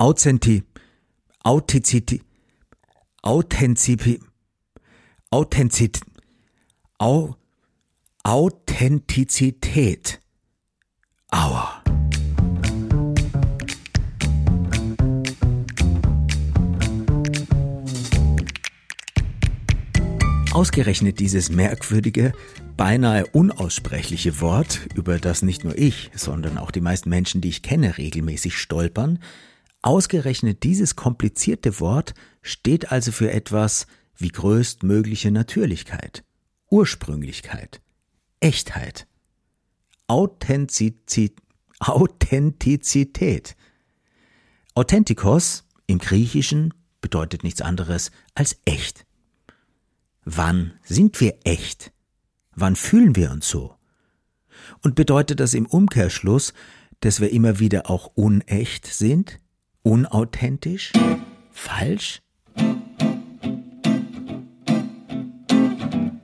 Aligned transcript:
Authenti, 0.00 0.62
Authentizität, 1.42 2.22
Authentizität, 3.20 4.20
Authentizität, 5.28 6.04
Au, 6.98 7.34
Authentizität. 8.22 10.20
Aua. 11.32 11.82
Ausgerechnet 20.52 21.18
dieses 21.18 21.50
merkwürdige, 21.50 22.32
beinahe 22.76 23.26
unaussprechliche 23.26 24.40
Wort, 24.40 24.86
über 24.94 25.18
das 25.18 25.42
nicht 25.42 25.64
nur 25.64 25.76
ich, 25.76 26.12
sondern 26.14 26.56
auch 26.56 26.70
die 26.70 26.80
meisten 26.80 27.10
Menschen, 27.10 27.40
die 27.40 27.48
ich 27.48 27.62
kenne, 27.62 27.98
regelmäßig 27.98 28.56
stolpern, 28.56 29.18
ausgerechnet 29.82 30.62
dieses 30.62 30.96
komplizierte 30.96 31.80
Wort 31.80 32.14
steht 32.42 32.92
also 32.92 33.12
für 33.12 33.30
etwas 33.30 33.86
wie 34.16 34.28
größtmögliche 34.28 35.30
Natürlichkeit, 35.30 36.24
Ursprünglichkeit, 36.70 37.80
Echtheit, 38.40 39.06
Authentizität. 40.06 41.36
Authentizität. 41.80 43.56
Authentikos 44.74 45.64
im 45.86 45.98
Griechischen 45.98 46.74
bedeutet 47.00 47.44
nichts 47.44 47.62
anderes 47.62 48.10
als 48.34 48.60
echt. 48.64 49.06
Wann 50.24 50.72
sind 50.82 51.20
wir 51.20 51.38
echt? 51.44 51.92
Wann 52.54 52.76
fühlen 52.76 53.16
wir 53.16 53.30
uns 53.30 53.48
so? 53.48 53.76
Und 54.82 54.94
bedeutet 54.94 55.40
das 55.40 55.54
im 55.54 55.66
Umkehrschluss, 55.66 56.52
dass 57.00 57.20
wir 57.20 57.30
immer 57.30 57.60
wieder 57.60 57.88
auch 57.88 58.06
unecht 58.14 58.86
sind? 58.86 59.38
Unauthentisch? 59.88 60.92
Falsch? 61.50 62.20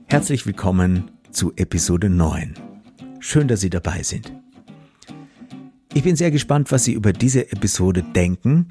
Herzlich 0.05 0.45
willkommen 0.45 1.09
zu 1.31 1.51
Episode 1.55 2.11
9. 2.11 2.53
Schön, 3.19 3.47
dass 3.47 3.61
Sie 3.61 3.71
dabei 3.71 4.03
sind. 4.03 4.31
Ich 5.95 6.03
bin 6.03 6.15
sehr 6.15 6.29
gespannt, 6.29 6.71
was 6.71 6.83
Sie 6.83 6.93
über 6.93 7.11
diese 7.11 7.51
Episode 7.51 8.03
denken. 8.03 8.67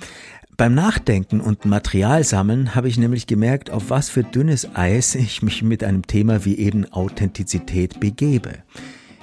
Beim 0.56 0.76
Nachdenken 0.76 1.40
und 1.40 1.64
Materialsammeln 1.64 2.76
habe 2.76 2.86
ich 2.86 2.96
nämlich 2.96 3.26
gemerkt, 3.26 3.70
auf 3.70 3.90
was 3.90 4.10
für 4.10 4.22
dünnes 4.22 4.76
Eis 4.76 5.16
ich 5.16 5.42
mich 5.42 5.64
mit 5.64 5.82
einem 5.82 6.06
Thema 6.06 6.44
wie 6.44 6.56
eben 6.56 6.84
Authentizität 6.92 7.98
begebe. 7.98 8.62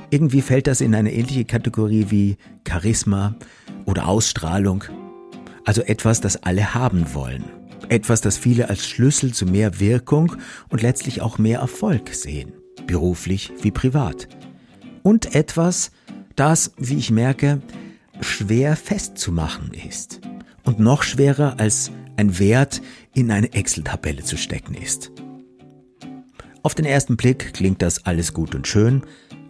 Irgendwie 0.10 0.42
fällt 0.42 0.68
das 0.68 0.82
in 0.82 0.94
eine 0.94 1.14
ähnliche 1.14 1.46
Kategorie 1.46 2.08
wie 2.10 2.36
Charisma 2.68 3.36
oder 3.86 4.10
Ausstrahlung. 4.10 4.84
Also 5.66 5.82
etwas, 5.82 6.22
das 6.22 6.44
alle 6.44 6.74
haben 6.74 7.14
wollen. 7.14 7.46
Etwas, 7.90 8.22
das 8.22 8.38
viele 8.38 8.70
als 8.70 8.88
Schlüssel 8.88 9.34
zu 9.34 9.46
mehr 9.46 9.80
Wirkung 9.80 10.36
und 10.70 10.82
letztlich 10.82 11.22
auch 11.22 11.38
mehr 11.38 11.60
Erfolg 11.60 12.14
sehen. 12.14 12.54
Beruflich 12.88 13.52
wie 13.62 13.72
privat. 13.72 14.28
Und 15.04 15.36
etwas, 15.36 15.92
das, 16.36 16.74
wie 16.78 16.98
ich 16.98 17.12
merke, 17.12 17.62
schwer 18.22 18.76
festzumachen 18.76 19.72
ist 19.74 20.22
und 20.64 20.80
noch 20.80 21.04
schwerer 21.04 21.60
als 21.60 21.92
ein 22.18 22.40
Wert 22.40 22.82
in 23.14 23.32
eine 23.32 23.54
Excel-Tabelle 23.54 24.24
zu 24.24 24.38
stecken 24.38 24.76
ist. 24.76 25.12
Auf 26.64 26.76
den 26.76 26.86
ersten 26.86 27.18
Blick 27.18 27.54
klingt 27.54 27.82
das 27.82 28.06
alles 28.06 28.34
gut 28.34 28.54
und 28.54 28.68
schön, 28.68 29.02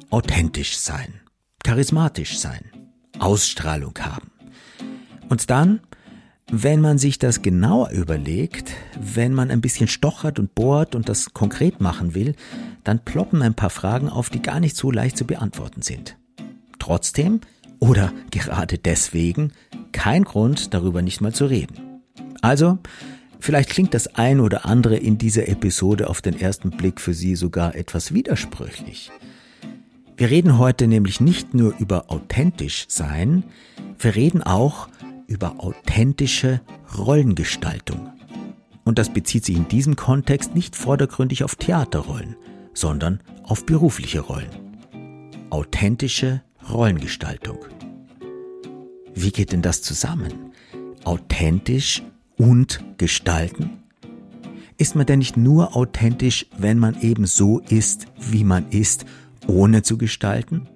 authentisch 0.09 0.78
sein, 0.78 1.22
charismatisch 1.64 2.38
sein, 2.40 2.72
Ausstrahlung 3.20 3.94
haben. 4.00 4.31
Und 5.28 5.50
dann, 5.50 5.81
wenn 6.50 6.81
man 6.81 6.97
sich 6.97 7.20
das 7.20 7.42
genauer 7.42 7.92
überlegt, 7.92 8.73
wenn 9.00 9.34
man 9.34 9.52
ein 9.52 9.61
bisschen 9.61 9.88
stochert 9.88 10.39
und 10.39 10.53
bohrt 10.56 10.95
und 10.95 11.08
das 11.08 11.34
konkret 11.34 11.80
machen 11.80 12.14
will, 12.14 12.36
dann 12.84 13.00
ploppen 13.00 13.42
ein 13.42 13.53
paar 13.53 13.70
Fragen 13.70 14.09
auf, 14.09 14.29
die 14.29 14.41
gar 14.41 14.59
nicht 14.59 14.75
so 14.75 14.91
leicht 14.91 15.18
zu 15.18 15.25
beantworten 15.25 15.81
sind. 15.81 16.18
Trotzdem 16.80 17.41
oder 17.80 18.12
gerade 18.31 18.78
deswegen 18.78 19.53
kein 19.91 20.24
Grund, 20.24 20.74
darüber 20.74 21.01
nicht 21.01 21.22
mal 21.22 21.34
zu 21.34 21.46
reden. 21.46 22.01
Also, 22.41 22.80
vielleicht 23.40 23.69
klingt 23.69 23.94
das 23.94 24.16
ein 24.16 24.40
oder 24.40 24.66
andere 24.66 24.97
in 24.97 25.18
dieser 25.18 25.47
Episode 25.47 26.09
auf 26.09 26.22
den 26.22 26.40
ersten 26.40 26.72
Blick 26.72 27.00
für 27.00 27.13
Sie 27.13 27.35
sogar 27.35 27.75
etwas 27.75 28.13
widersprüchlich. 28.13 29.12
Wir 30.18 30.30
reden 30.30 30.57
heute 30.57 30.88
nämlich 30.88 31.22
nicht 31.22 31.53
nur 31.53 31.75
über 31.80 32.12
authentisch 32.12 32.85
sein, 32.90 33.44
wir 33.97 34.16
reden 34.16 34.44
auch 34.44 34.88
über 34.88 35.11
authentische 35.40 36.62
Rollengestaltung. 36.97 38.09
Und 38.84 38.97
das 38.97 39.14
bezieht 39.14 39.46
sich 39.46 39.56
in 39.56 39.68
diesem 39.68 39.96
Kontext 39.96 40.56
nicht 40.56 40.75
vordergründig 40.75 41.44
auf 41.44 41.56
Theaterrollen, 41.56 42.36
sondern 42.74 43.22
auf 43.44 43.66
berufliche 43.66 44.22
Rollen. 44.22 44.50
Authentische 45.50 46.42
Rollengestaltung. 46.69 47.58
Wie 49.14 49.31
geht 49.31 49.52
denn 49.52 49.62
das 49.62 49.81
zusammen? 49.81 50.52
Authentisch 51.03 52.02
und 52.38 52.84
gestalten? 52.98 53.84
Ist 54.78 54.96
man 54.96 55.06
denn 55.06 55.19
nicht 55.19 55.38
nur 55.38 55.75
authentisch, 55.75 56.48
wenn 56.58 56.80
man 56.80 57.00
eben 57.02 57.25
so 57.25 57.59
ist, 57.59 58.08
wie 58.19 58.44
man 58.44 58.69
ist, 58.69 59.06
ohne 59.48 59.84
zu 59.84 59.98
gestalten? 59.98 60.68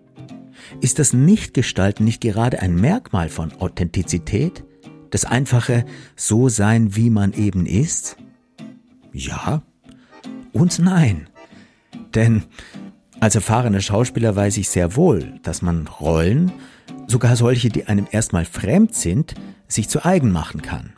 Ist 0.81 0.99
das 0.99 1.13
Nicht-Gestalten 1.13 2.03
nicht 2.03 2.21
gerade 2.21 2.59
ein 2.59 2.75
Merkmal 2.75 3.29
von 3.29 3.53
Authentizität? 3.53 4.63
Das 5.09 5.25
einfache 5.25 5.85
So 6.15 6.49
sein, 6.49 6.95
wie 6.95 7.09
man 7.09 7.33
eben 7.33 7.65
ist? 7.65 8.17
Ja 9.13 9.63
und 10.55 10.79
nein. 10.79 11.27
Denn 12.15 12.43
als 13.19 13.35
erfahrener 13.35 13.81
Schauspieler 13.81 14.35
weiß 14.35 14.57
ich 14.57 14.69
sehr 14.69 14.95
wohl, 14.95 15.39
dass 15.43 15.61
man 15.61 15.87
Rollen, 15.87 16.51
sogar 17.07 17.35
solche, 17.35 17.69
die 17.69 17.85
einem 17.85 18.07
erstmal 18.09 18.45
fremd 18.45 18.95
sind, 18.95 19.35
sich 19.67 19.89
zu 19.89 20.05
eigen 20.05 20.31
machen 20.31 20.61
kann. 20.61 20.93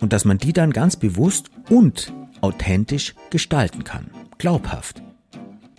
Und 0.00 0.12
dass 0.12 0.24
man 0.24 0.38
die 0.38 0.52
dann 0.52 0.72
ganz 0.72 0.96
bewusst 0.96 1.50
und 1.70 2.12
authentisch 2.40 3.14
gestalten 3.30 3.84
kann. 3.84 4.10
Glaubhaft. 4.38 5.02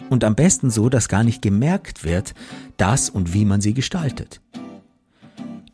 Und 0.10 0.24
am 0.24 0.36
besten 0.36 0.70
so, 0.70 0.90
dass 0.90 1.10
gar 1.10 1.24
nicht 1.24 1.42
gemerkt 1.42 2.04
wird, 2.04 2.34
dass 2.78 3.10
und 3.10 3.34
wie 3.34 3.46
man 3.46 3.62
sie 3.62 3.74
gestaltet. 3.74 4.42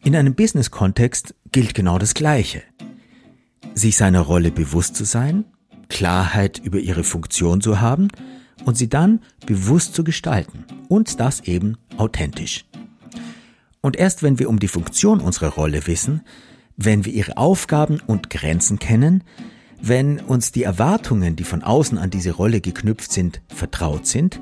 In 0.03 0.15
einem 0.15 0.33
Business-Kontext 0.33 1.35
gilt 1.51 1.73
genau 1.73 1.99
das 1.99 2.13
Gleiche. 2.13 2.63
Sich 3.73 3.97
seiner 3.97 4.21
Rolle 4.21 4.51
bewusst 4.51 4.95
zu 4.95 5.03
sein, 5.03 5.45
Klarheit 5.89 6.59
über 6.59 6.79
ihre 6.79 7.03
Funktion 7.03 7.61
zu 7.61 7.81
haben 7.81 8.07
und 8.65 8.77
sie 8.77 8.89
dann 8.89 9.21
bewusst 9.45 9.93
zu 9.93 10.03
gestalten 10.03 10.65
und 10.87 11.19
das 11.19 11.41
eben 11.41 11.77
authentisch. 11.97 12.65
Und 13.81 13.95
erst 13.95 14.23
wenn 14.23 14.39
wir 14.39 14.49
um 14.49 14.59
die 14.59 14.67
Funktion 14.67 15.19
unserer 15.19 15.49
Rolle 15.49 15.87
wissen, 15.87 16.21
wenn 16.77 17.05
wir 17.05 17.13
ihre 17.13 17.37
Aufgaben 17.37 17.99
und 18.05 18.29
Grenzen 18.29 18.79
kennen, 18.79 19.23
wenn 19.81 20.19
uns 20.19 20.51
die 20.51 20.63
Erwartungen, 20.63 21.35
die 21.35 21.43
von 21.43 21.63
außen 21.63 21.97
an 21.97 22.09
diese 22.09 22.31
Rolle 22.31 22.61
geknüpft 22.61 23.11
sind, 23.11 23.41
vertraut 23.47 24.07
sind, 24.07 24.39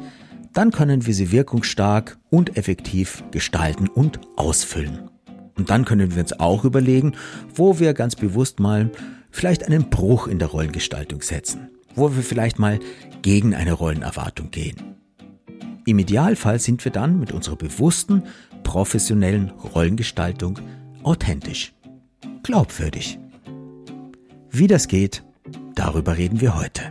dann 0.54 0.72
können 0.72 1.06
wir 1.06 1.14
sie 1.14 1.32
wirkungsstark 1.32 2.18
und 2.30 2.58
effektiv 2.58 3.24
gestalten 3.32 3.88
und 3.88 4.20
ausfüllen. 4.36 5.10
Und 5.56 5.70
dann 5.70 5.86
können 5.86 6.16
wir 6.16 6.22
uns 6.22 6.40
auch 6.40 6.66
überlegen, 6.66 7.14
wo 7.54 7.80
wir 7.80 7.94
ganz 7.94 8.16
bewusst 8.16 8.60
mal 8.60 8.92
vielleicht 9.32 9.66
einen 9.66 9.90
Bruch 9.90 10.28
in 10.28 10.40
der 10.40 10.48
Rollengestaltung 10.48 11.22
setzen 11.22 11.70
wo 11.98 12.16
wir 12.16 12.24
vielleicht 12.24 12.60
mal 12.60 12.80
gegen 13.24 13.56
eine 13.56 13.74
Rollenerwartung 13.74 14.52
gehen. 14.52 14.96
Im 15.86 16.00
Idealfall 16.00 16.60
sind 16.60 16.86
wir 16.86 16.92
dann 16.92 17.20
mit 17.20 17.32
unserer 17.32 17.56
bewussten, 17.56 18.24
professionellen 18.64 19.50
Rollengestaltung 19.50 20.60
authentisch, 21.04 21.74
glaubwürdig. 22.44 23.20
Wie 24.52 24.68
das 24.68 24.88
geht, 24.88 25.24
darüber 25.78 26.18
reden 26.18 26.42
wir 26.42 26.56
heute. 26.56 26.82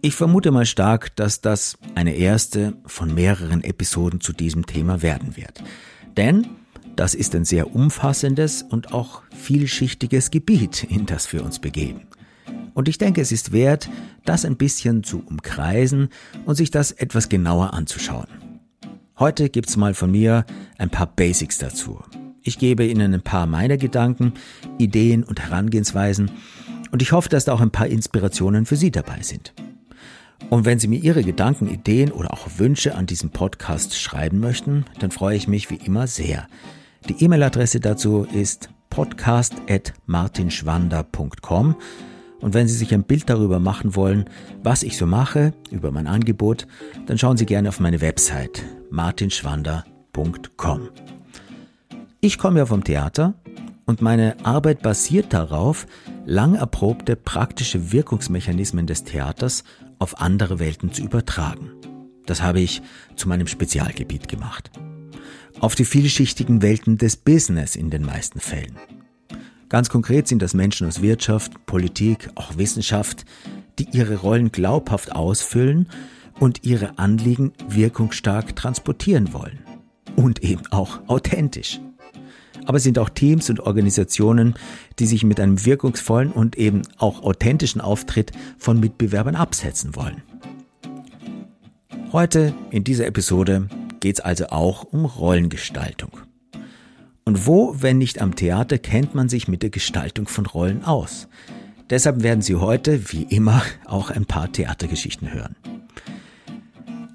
Ich 0.00 0.14
vermute 0.14 0.50
mal 0.50 0.66
stark, 0.66 1.14
dass 1.16 1.40
das 1.40 1.78
eine 1.94 2.14
erste 2.14 2.74
von 2.86 3.14
mehreren 3.14 3.62
Episoden 3.62 4.20
zu 4.20 4.32
diesem 4.32 4.66
Thema 4.66 5.02
werden 5.02 5.36
wird. 5.36 5.62
Denn 6.16 6.46
das 6.96 7.14
ist 7.14 7.34
ein 7.34 7.44
sehr 7.44 7.74
umfassendes 7.74 8.62
und 8.62 8.92
auch 8.92 9.22
vielschichtiges 9.34 10.30
Gebiet, 10.30 10.84
in 10.84 11.06
das 11.06 11.32
wir 11.32 11.44
uns 11.44 11.58
begeben. 11.58 12.02
Und 12.74 12.88
ich 12.88 12.98
denke, 12.98 13.20
es 13.20 13.32
ist 13.32 13.52
wert, 13.52 13.88
das 14.24 14.44
ein 14.44 14.56
bisschen 14.56 15.04
zu 15.04 15.22
umkreisen 15.24 16.08
und 16.46 16.56
sich 16.56 16.70
das 16.70 16.90
etwas 16.90 17.28
genauer 17.28 17.74
anzuschauen. 17.74 18.28
Heute 19.18 19.50
gibt's 19.50 19.76
mal 19.76 19.94
von 19.94 20.10
mir 20.10 20.46
ein 20.78 20.90
paar 20.90 21.06
Basics 21.06 21.58
dazu. 21.58 22.02
Ich 22.42 22.58
gebe 22.58 22.84
Ihnen 22.84 23.14
ein 23.14 23.22
paar 23.22 23.46
meiner 23.46 23.76
Gedanken, 23.76 24.32
Ideen 24.78 25.22
und 25.22 25.40
Herangehensweisen 25.40 26.30
und 26.92 27.02
ich 27.02 27.12
hoffe, 27.12 27.28
dass 27.28 27.46
da 27.46 27.54
auch 27.54 27.60
ein 27.60 27.72
paar 27.72 27.88
Inspirationen 27.88 28.66
für 28.66 28.76
Sie 28.76 28.92
dabei 28.92 29.22
sind. 29.22 29.52
Und 30.50 30.66
wenn 30.66 30.78
Sie 30.78 30.86
mir 30.88 31.00
Ihre 31.00 31.24
Gedanken, 31.24 31.68
Ideen 31.68 32.12
oder 32.12 32.32
auch 32.32 32.46
Wünsche 32.58 32.94
an 32.94 33.06
diesem 33.06 33.30
Podcast 33.30 33.98
schreiben 33.98 34.38
möchten, 34.38 34.84
dann 35.00 35.10
freue 35.10 35.36
ich 35.36 35.48
mich 35.48 35.70
wie 35.70 35.76
immer 35.76 36.06
sehr. 36.06 36.46
Die 37.08 37.24
E-Mail-Adresse 37.24 37.80
dazu 37.80 38.26
ist 38.32 38.68
podcast.martinschwander.com. 38.90 41.76
Und 42.40 42.54
wenn 42.54 42.68
Sie 42.68 42.76
sich 42.76 42.92
ein 42.92 43.04
Bild 43.04 43.30
darüber 43.30 43.58
machen 43.58 43.96
wollen, 43.96 44.26
was 44.62 44.82
ich 44.82 44.98
so 44.98 45.06
mache, 45.06 45.54
über 45.70 45.90
mein 45.92 46.06
Angebot, 46.06 46.66
dann 47.06 47.16
schauen 47.16 47.38
Sie 47.38 47.46
gerne 47.46 47.70
auf 47.70 47.80
meine 47.80 48.02
Website 48.02 48.62
martinschwander.com. 48.90 50.90
Ich 52.20 52.36
komme 52.36 52.58
ja 52.58 52.66
vom 52.66 52.84
Theater 52.84 53.32
und 53.86 54.02
meine 54.02 54.36
Arbeit 54.44 54.82
basiert 54.82 55.32
darauf, 55.32 55.86
lang 56.24 56.54
erprobte 56.54 57.16
praktische 57.16 57.92
Wirkungsmechanismen 57.92 58.86
des 58.86 59.04
Theaters 59.04 59.64
auf 59.98 60.20
andere 60.20 60.58
Welten 60.58 60.92
zu 60.92 61.02
übertragen. 61.02 61.70
Das 62.26 62.42
habe 62.42 62.60
ich 62.60 62.82
zu 63.16 63.28
meinem 63.28 63.46
Spezialgebiet 63.46 64.28
gemacht. 64.28 64.70
Auf 65.60 65.74
die 65.74 65.84
vielschichtigen 65.84 66.62
Welten 66.62 66.98
des 66.98 67.16
Business 67.16 67.76
in 67.76 67.90
den 67.90 68.02
meisten 68.02 68.40
Fällen. 68.40 68.76
Ganz 69.68 69.88
konkret 69.88 70.28
sind 70.28 70.42
das 70.42 70.54
Menschen 70.54 70.86
aus 70.86 71.02
Wirtschaft, 71.02 71.66
Politik, 71.66 72.30
auch 72.34 72.56
Wissenschaft, 72.56 73.24
die 73.78 73.88
ihre 73.92 74.16
Rollen 74.16 74.52
glaubhaft 74.52 75.12
ausfüllen 75.12 75.88
und 76.38 76.64
ihre 76.64 76.98
Anliegen 76.98 77.52
wirkungsstark 77.68 78.54
transportieren 78.54 79.32
wollen. 79.32 79.60
Und 80.14 80.42
eben 80.42 80.66
auch 80.70 81.00
authentisch. 81.08 81.80
Aber 82.64 82.76
es 82.76 82.84
sind 82.84 82.98
auch 82.98 83.08
Teams 83.08 83.50
und 83.50 83.60
Organisationen, 83.60 84.54
die 84.98 85.06
sich 85.06 85.24
mit 85.24 85.40
einem 85.40 85.64
wirkungsvollen 85.64 86.30
und 86.30 86.56
eben 86.56 86.82
auch 86.98 87.22
authentischen 87.22 87.80
Auftritt 87.80 88.32
von 88.58 88.78
Mitbewerbern 88.80 89.36
absetzen 89.36 89.96
wollen. 89.96 90.22
Heute 92.12 92.54
in 92.70 92.84
dieser 92.84 93.06
Episode 93.06 93.68
geht 94.00 94.18
es 94.18 94.20
also 94.20 94.48
auch 94.48 94.84
um 94.84 95.04
Rollengestaltung. 95.04 96.10
Und 97.24 97.46
wo, 97.46 97.76
wenn 97.78 97.98
nicht 97.98 98.20
am 98.20 98.34
Theater, 98.34 98.78
kennt 98.78 99.14
man 99.14 99.28
sich 99.28 99.48
mit 99.48 99.62
der 99.62 99.70
Gestaltung 99.70 100.26
von 100.26 100.46
Rollen 100.46 100.84
aus? 100.84 101.28
Deshalb 101.88 102.22
werden 102.22 102.42
Sie 102.42 102.56
heute, 102.56 103.12
wie 103.12 103.22
immer, 103.22 103.62
auch 103.86 104.10
ein 104.10 104.26
paar 104.26 104.50
Theatergeschichten 104.50 105.32
hören. 105.32 105.56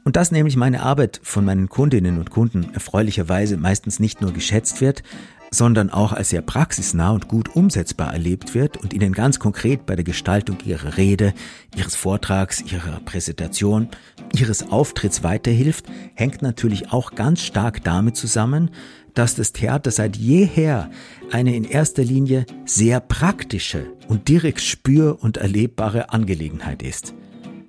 Und 0.04 0.16
dass 0.16 0.32
nämlich 0.32 0.56
meine 0.56 0.84
Arbeit 0.84 1.20
von 1.24 1.44
meinen 1.44 1.68
Kundinnen 1.68 2.18
und 2.18 2.30
Kunden 2.30 2.68
erfreulicherweise 2.74 3.58
meistens 3.58 4.00
nicht 4.00 4.22
nur 4.22 4.32
geschätzt 4.32 4.80
wird, 4.80 5.04
sondern 5.52 5.90
auch 5.90 6.14
als 6.14 6.30
sehr 6.30 6.42
praxisnah 6.42 7.12
und 7.12 7.28
gut 7.28 7.56
umsetzbar 7.56 8.14
erlebt 8.14 8.54
wird 8.54 8.78
und 8.78 8.94
Ihnen 8.94 9.14
ganz 9.14 9.40
konkret 9.40 9.86
bei 9.86 9.96
der 9.96 10.04
Gestaltung 10.04 10.58
Ihrer 10.66 10.98
Rede, 10.98 11.34
Ihres 11.76 11.96
Vortrags, 11.96 12.62
Ihrer 12.62 13.00
Präsentation, 13.06 13.90
Ihres 14.34 14.72
Auftritts 14.72 15.24
weiterhilft, 15.24 15.86
hängt 16.16 16.42
natürlich 16.42 16.92
auch 16.92 17.16
ganz 17.16 17.42
stark 17.42 17.84
damit 17.84 18.16
zusammen, 18.16 18.72
dass 19.14 19.36
das 19.36 19.52
Theater 19.52 19.90
seit 19.90 20.16
jeher 20.16 20.92
eine 21.32 21.56
in 21.56 21.64
erster 21.64 22.04
Linie 22.04 22.46
sehr 22.66 23.00
praktische 23.00 23.88
und 24.08 24.28
direkt 24.28 24.62
spür- 24.62 25.18
und 25.22 25.38
erlebbare 25.38 26.12
Angelegenheit 26.12 26.84
ist. 26.84 27.16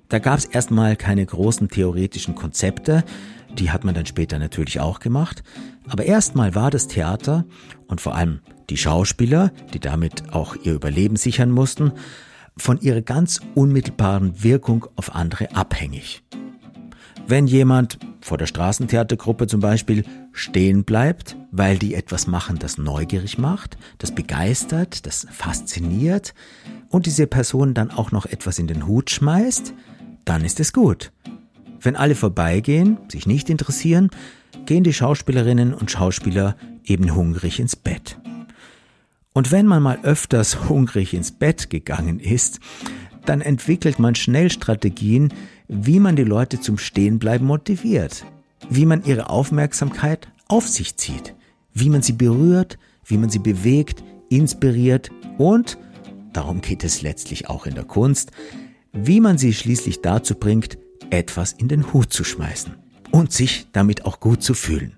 Da 0.09 0.19
gab 0.19 0.39
es 0.39 0.45
erstmal 0.45 0.95
keine 0.95 1.25
großen 1.25 1.69
theoretischen 1.69 2.35
Konzepte, 2.35 3.03
die 3.57 3.71
hat 3.71 3.83
man 3.83 3.95
dann 3.95 4.05
später 4.05 4.39
natürlich 4.39 4.79
auch 4.79 4.99
gemacht, 4.99 5.43
aber 5.87 6.05
erstmal 6.05 6.55
war 6.55 6.71
das 6.71 6.87
Theater 6.87 7.45
und 7.87 8.01
vor 8.01 8.15
allem 8.15 8.41
die 8.69 8.77
Schauspieler, 8.77 9.51
die 9.73 9.79
damit 9.79 10.33
auch 10.33 10.55
ihr 10.55 10.73
Überleben 10.73 11.15
sichern 11.15 11.51
mussten, 11.51 11.93
von 12.57 12.79
ihrer 12.81 13.01
ganz 13.01 13.39
unmittelbaren 13.55 14.43
Wirkung 14.43 14.85
auf 14.95 15.15
andere 15.15 15.55
abhängig. 15.55 16.23
Wenn 17.27 17.47
jemand 17.47 17.99
vor 18.21 18.37
der 18.37 18.47
Straßentheatergruppe 18.47 19.47
zum 19.47 19.59
Beispiel 19.59 20.03
stehen 20.31 20.83
bleibt, 20.83 21.37
weil 21.51 21.77
die 21.77 21.93
etwas 21.93 22.27
machen, 22.27 22.57
das 22.59 22.77
neugierig 22.77 23.37
macht, 23.37 23.77
das 23.99 24.13
begeistert, 24.13 25.05
das 25.05 25.27
fasziniert 25.31 26.33
und 26.89 27.05
diese 27.05 27.27
Person 27.27 27.73
dann 27.73 27.91
auch 27.91 28.11
noch 28.11 28.25
etwas 28.25 28.59
in 28.59 28.67
den 28.67 28.87
Hut 28.87 29.11
schmeißt, 29.11 29.73
dann 30.25 30.43
ist 30.43 30.59
es 30.59 30.73
gut. 30.73 31.11
Wenn 31.81 31.95
alle 31.95 32.15
vorbeigehen, 32.15 32.97
sich 33.07 33.25
nicht 33.25 33.49
interessieren, 33.49 34.09
gehen 34.65 34.83
die 34.83 34.93
Schauspielerinnen 34.93 35.73
und 35.73 35.91
Schauspieler 35.91 36.55
eben 36.83 37.15
hungrig 37.15 37.59
ins 37.59 37.75
Bett. 37.75 38.17
Und 39.33 39.51
wenn 39.51 39.65
man 39.65 39.81
mal 39.81 39.99
öfters 40.03 40.69
hungrig 40.69 41.13
ins 41.13 41.31
Bett 41.31 41.69
gegangen 41.69 42.19
ist, 42.19 42.59
dann 43.25 43.41
entwickelt 43.41 43.99
man 43.99 44.15
schnell 44.15 44.49
Strategien, 44.49 45.33
wie 45.67 45.99
man 45.99 46.15
die 46.15 46.23
Leute 46.23 46.59
zum 46.59 46.77
Stehenbleiben 46.77 47.45
motiviert, 47.45 48.25
wie 48.69 48.85
man 48.85 49.03
ihre 49.03 49.29
Aufmerksamkeit 49.29 50.27
auf 50.47 50.67
sich 50.67 50.97
zieht, 50.97 51.35
wie 51.73 51.89
man 51.89 52.01
sie 52.01 52.13
berührt, 52.13 52.79
wie 53.05 53.17
man 53.17 53.29
sie 53.29 53.39
bewegt, 53.39 54.03
inspiriert 54.29 55.11
und, 55.37 55.77
darum 56.33 56.61
geht 56.61 56.83
es 56.83 57.01
letztlich 57.01 57.49
auch 57.49 57.65
in 57.65 57.75
der 57.75 57.83
Kunst, 57.83 58.31
wie 58.93 59.19
man 59.19 59.37
sie 59.37 59.53
schließlich 59.53 60.01
dazu 60.01 60.35
bringt, 60.35 60.77
etwas 61.09 61.53
in 61.53 61.67
den 61.67 61.93
Hut 61.93 62.13
zu 62.13 62.23
schmeißen 62.23 62.75
und 63.11 63.31
sich 63.31 63.67
damit 63.71 64.05
auch 64.05 64.19
gut 64.19 64.43
zu 64.43 64.53
fühlen. 64.53 64.95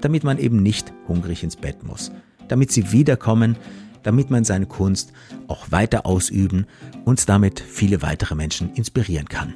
Damit 0.00 0.24
man 0.24 0.38
eben 0.38 0.62
nicht 0.62 0.92
hungrig 1.08 1.42
ins 1.42 1.56
Bett 1.56 1.82
muss. 1.82 2.12
Damit 2.48 2.72
sie 2.72 2.92
wiederkommen, 2.92 3.56
damit 4.02 4.30
man 4.30 4.44
seine 4.44 4.66
Kunst 4.66 5.12
auch 5.48 5.70
weiter 5.70 6.06
ausüben 6.06 6.66
und 7.04 7.28
damit 7.28 7.60
viele 7.60 8.02
weitere 8.02 8.34
Menschen 8.34 8.74
inspirieren 8.74 9.28
kann. 9.28 9.54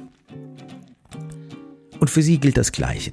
Und 1.99 2.09
für 2.09 2.21
sie 2.21 2.39
gilt 2.39 2.57
das 2.57 2.71
Gleiche. 2.71 3.11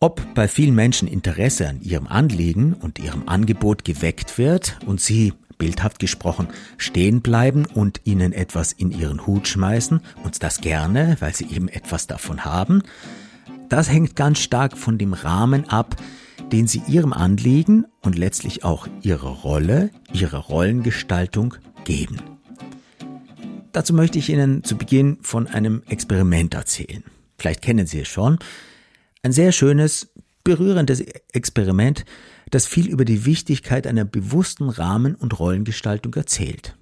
Ob 0.00 0.34
bei 0.34 0.46
vielen 0.46 0.74
Menschen 0.74 1.08
Interesse 1.08 1.68
an 1.68 1.80
ihrem 1.80 2.06
Anliegen 2.06 2.74
und 2.74 2.98
ihrem 2.98 3.28
Angebot 3.28 3.84
geweckt 3.84 4.38
wird 4.38 4.78
und 4.86 5.00
sie 5.00 5.32
bildhaft 5.58 5.98
gesprochen, 5.98 6.48
stehen 6.76 7.20
bleiben 7.20 7.66
und 7.66 8.00
ihnen 8.04 8.32
etwas 8.32 8.72
in 8.72 8.90
ihren 8.90 9.26
Hut 9.26 9.48
schmeißen, 9.48 10.00
und 10.24 10.42
das 10.42 10.60
gerne, 10.60 11.16
weil 11.20 11.34
sie 11.34 11.46
eben 11.46 11.68
etwas 11.68 12.06
davon 12.06 12.44
haben, 12.44 12.82
das 13.68 13.90
hängt 13.90 14.16
ganz 14.16 14.38
stark 14.38 14.78
von 14.78 14.96
dem 14.96 15.12
Rahmen 15.12 15.68
ab, 15.68 15.96
den 16.52 16.66
sie 16.66 16.82
ihrem 16.88 17.12
Anliegen 17.12 17.84
und 18.00 18.16
letztlich 18.16 18.64
auch 18.64 18.86
ihrer 19.02 19.28
Rolle, 19.28 19.90
ihrer 20.12 20.38
Rollengestaltung 20.38 21.54
geben. 21.84 22.18
Dazu 23.72 23.92
möchte 23.92 24.18
ich 24.18 24.30
Ihnen 24.30 24.64
zu 24.64 24.76
Beginn 24.76 25.18
von 25.20 25.46
einem 25.46 25.82
Experiment 25.88 26.54
erzählen. 26.54 27.04
Vielleicht 27.36 27.62
kennen 27.62 27.86
Sie 27.86 28.00
es 28.00 28.08
schon. 28.08 28.38
Ein 29.22 29.32
sehr 29.32 29.52
schönes, 29.52 30.08
berührendes 30.42 31.00
Experiment, 31.32 32.04
das 32.50 32.66
viel 32.66 32.88
über 32.88 33.04
die 33.04 33.24
Wichtigkeit 33.24 33.86
einer 33.86 34.04
bewussten 34.04 34.68
Rahmen- 34.68 35.14
und 35.14 35.38
Rollengestaltung 35.38 36.14
erzählt. 36.14 36.76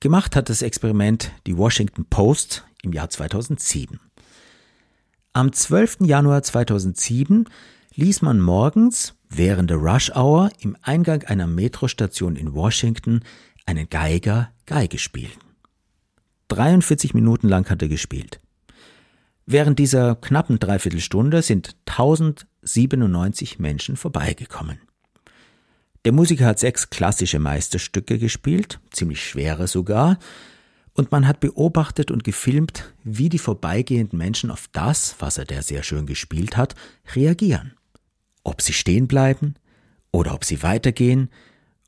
Gemacht 0.00 0.36
hat 0.36 0.48
das 0.48 0.62
Experiment 0.62 1.32
die 1.46 1.56
Washington 1.56 2.04
Post 2.04 2.64
im 2.82 2.92
Jahr 2.92 3.10
2007. 3.10 3.98
Am 5.32 5.52
12. 5.52 5.98
Januar 6.02 6.42
2007 6.42 7.46
ließ 7.94 8.22
man 8.22 8.40
morgens 8.40 9.14
während 9.28 9.70
der 9.70 9.78
Rush 9.78 10.10
Hour 10.14 10.50
im 10.60 10.76
Eingang 10.82 11.24
einer 11.24 11.46
Metrostation 11.46 12.36
in 12.36 12.54
Washington 12.54 13.22
einen 13.66 13.88
Geiger 13.88 14.50
Geige 14.66 14.98
spielen. 14.98 15.32
43 16.48 17.12
Minuten 17.12 17.48
lang 17.48 17.68
hat 17.68 17.82
er 17.82 17.88
gespielt. 17.88 18.40
Während 19.46 19.78
dieser 19.78 20.14
knappen 20.14 20.58
Dreiviertelstunde 20.58 21.42
sind 21.42 21.76
1097 22.68 23.58
Menschen 23.58 23.96
vorbeigekommen. 23.96 24.78
Der 26.04 26.12
Musiker 26.12 26.46
hat 26.46 26.58
sechs 26.58 26.90
klassische 26.90 27.38
Meisterstücke 27.38 28.18
gespielt, 28.18 28.80
ziemlich 28.90 29.24
schwere 29.24 29.66
sogar, 29.66 30.18
und 30.94 31.12
man 31.12 31.26
hat 31.26 31.40
beobachtet 31.40 32.10
und 32.10 32.24
gefilmt, 32.24 32.92
wie 33.04 33.28
die 33.28 33.38
vorbeigehenden 33.38 34.18
Menschen 34.18 34.50
auf 34.50 34.68
das, 34.72 35.16
was 35.20 35.38
er 35.38 35.44
der 35.44 35.62
sehr 35.62 35.82
schön 35.82 36.06
gespielt 36.06 36.56
hat, 36.56 36.74
reagieren. 37.14 37.74
Ob 38.42 38.62
sie 38.62 38.72
stehen 38.72 39.06
bleiben 39.06 39.54
oder 40.10 40.34
ob 40.34 40.44
sie 40.44 40.62
weitergehen, 40.62 41.30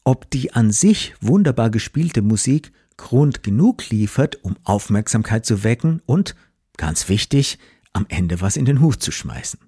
ob 0.05 0.31
die 0.31 0.53
an 0.53 0.71
sich 0.71 1.15
wunderbar 1.21 1.71
gespielte 1.71 2.23
Musik 2.23 2.73
Grund 2.97 3.43
genug 3.43 3.89
liefert, 3.89 4.45
um 4.45 4.57
Aufmerksamkeit 4.65 5.47
zu 5.47 5.65
wecken 5.65 6.03
und 6.05 6.35
Ganz 6.81 7.11
wichtig, 7.11 7.59
am 7.93 8.07
Ende 8.09 8.41
was 8.41 8.57
in 8.57 8.65
den 8.65 8.81
Hut 8.81 9.03
zu 9.03 9.13
schmeißen. 9.13 9.61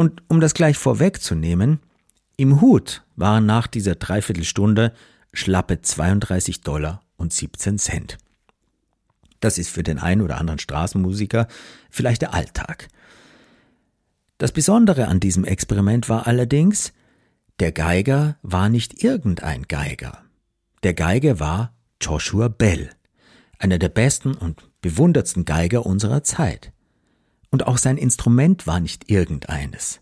Und 0.00 0.22
um 0.28 0.40
das 0.40 0.54
gleich 0.54 0.78
vorwegzunehmen, 0.78 1.78
im 2.38 2.62
Hut 2.62 3.04
waren 3.16 3.44
nach 3.44 3.66
dieser 3.66 3.96
Dreiviertelstunde 3.96 4.94
schlappe 5.34 5.82
32 5.82 6.62
Dollar 6.62 7.02
und 7.18 7.34
17 7.34 7.76
Cent. 7.76 8.16
Das 9.40 9.58
ist 9.58 9.68
für 9.68 9.82
den 9.82 9.98
einen 9.98 10.22
oder 10.22 10.38
anderen 10.38 10.58
Straßenmusiker 10.58 11.48
vielleicht 11.90 12.22
der 12.22 12.32
Alltag. 12.32 12.88
Das 14.38 14.52
Besondere 14.52 15.06
an 15.06 15.20
diesem 15.20 15.44
Experiment 15.44 16.08
war 16.08 16.26
allerdings, 16.26 16.94
der 17.58 17.70
Geiger 17.70 18.38
war 18.40 18.70
nicht 18.70 19.04
irgendein 19.04 19.64
Geiger. 19.64 20.22
Der 20.82 20.94
Geiger 20.94 21.40
war 21.40 21.74
Joshua 22.00 22.48
Bell, 22.48 22.88
einer 23.58 23.78
der 23.78 23.90
besten 23.90 24.32
und 24.32 24.66
bewundertsten 24.80 25.44
Geiger 25.44 25.84
unserer 25.84 26.22
Zeit. 26.22 26.72
Und 27.50 27.66
auch 27.66 27.78
sein 27.78 27.96
Instrument 27.96 28.66
war 28.66 28.80
nicht 28.80 29.10
irgendeines. 29.10 30.00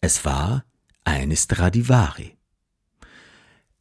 Es 0.00 0.24
war 0.24 0.64
eine 1.04 1.36
Stradivari. 1.36 2.36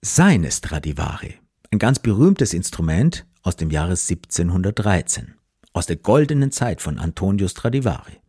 seine 0.01 0.51
Stradivari, 0.51 1.39
ein 1.71 1.79
ganz 1.79 1.99
berühmtes 1.99 2.53
Instrument 2.53 3.25
aus 3.41 3.55
dem 3.55 3.71
Jahre 3.71 3.91
1713, 3.91 5.35
aus 5.71 5.85
der 5.85 5.95
goldenen 5.95 6.51
Zeit 6.51 6.81
von 6.81 6.99
Antonio 6.99 7.47
Stradivari. 7.47 8.19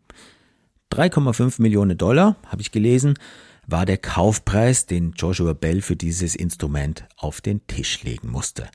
3,5 0.93 1.61
Millionen 1.61 1.99
Dollar, 1.99 2.37
habe 2.47 2.63
ich 2.63 2.71
gelesen, 2.71 3.19
war 3.67 3.87
der 3.87 3.99
Kaufpreis, 3.99 4.87
den 4.87 5.13
Joshua 5.13 5.53
Bell 5.53 5.83
für 5.83 5.97
dieses 5.97 6.37
Instrument 6.37 7.07
auf 7.17 7.41
den 7.41 7.67
Tisch 7.67 8.05
legen 8.05 8.31
musste. 8.31 8.69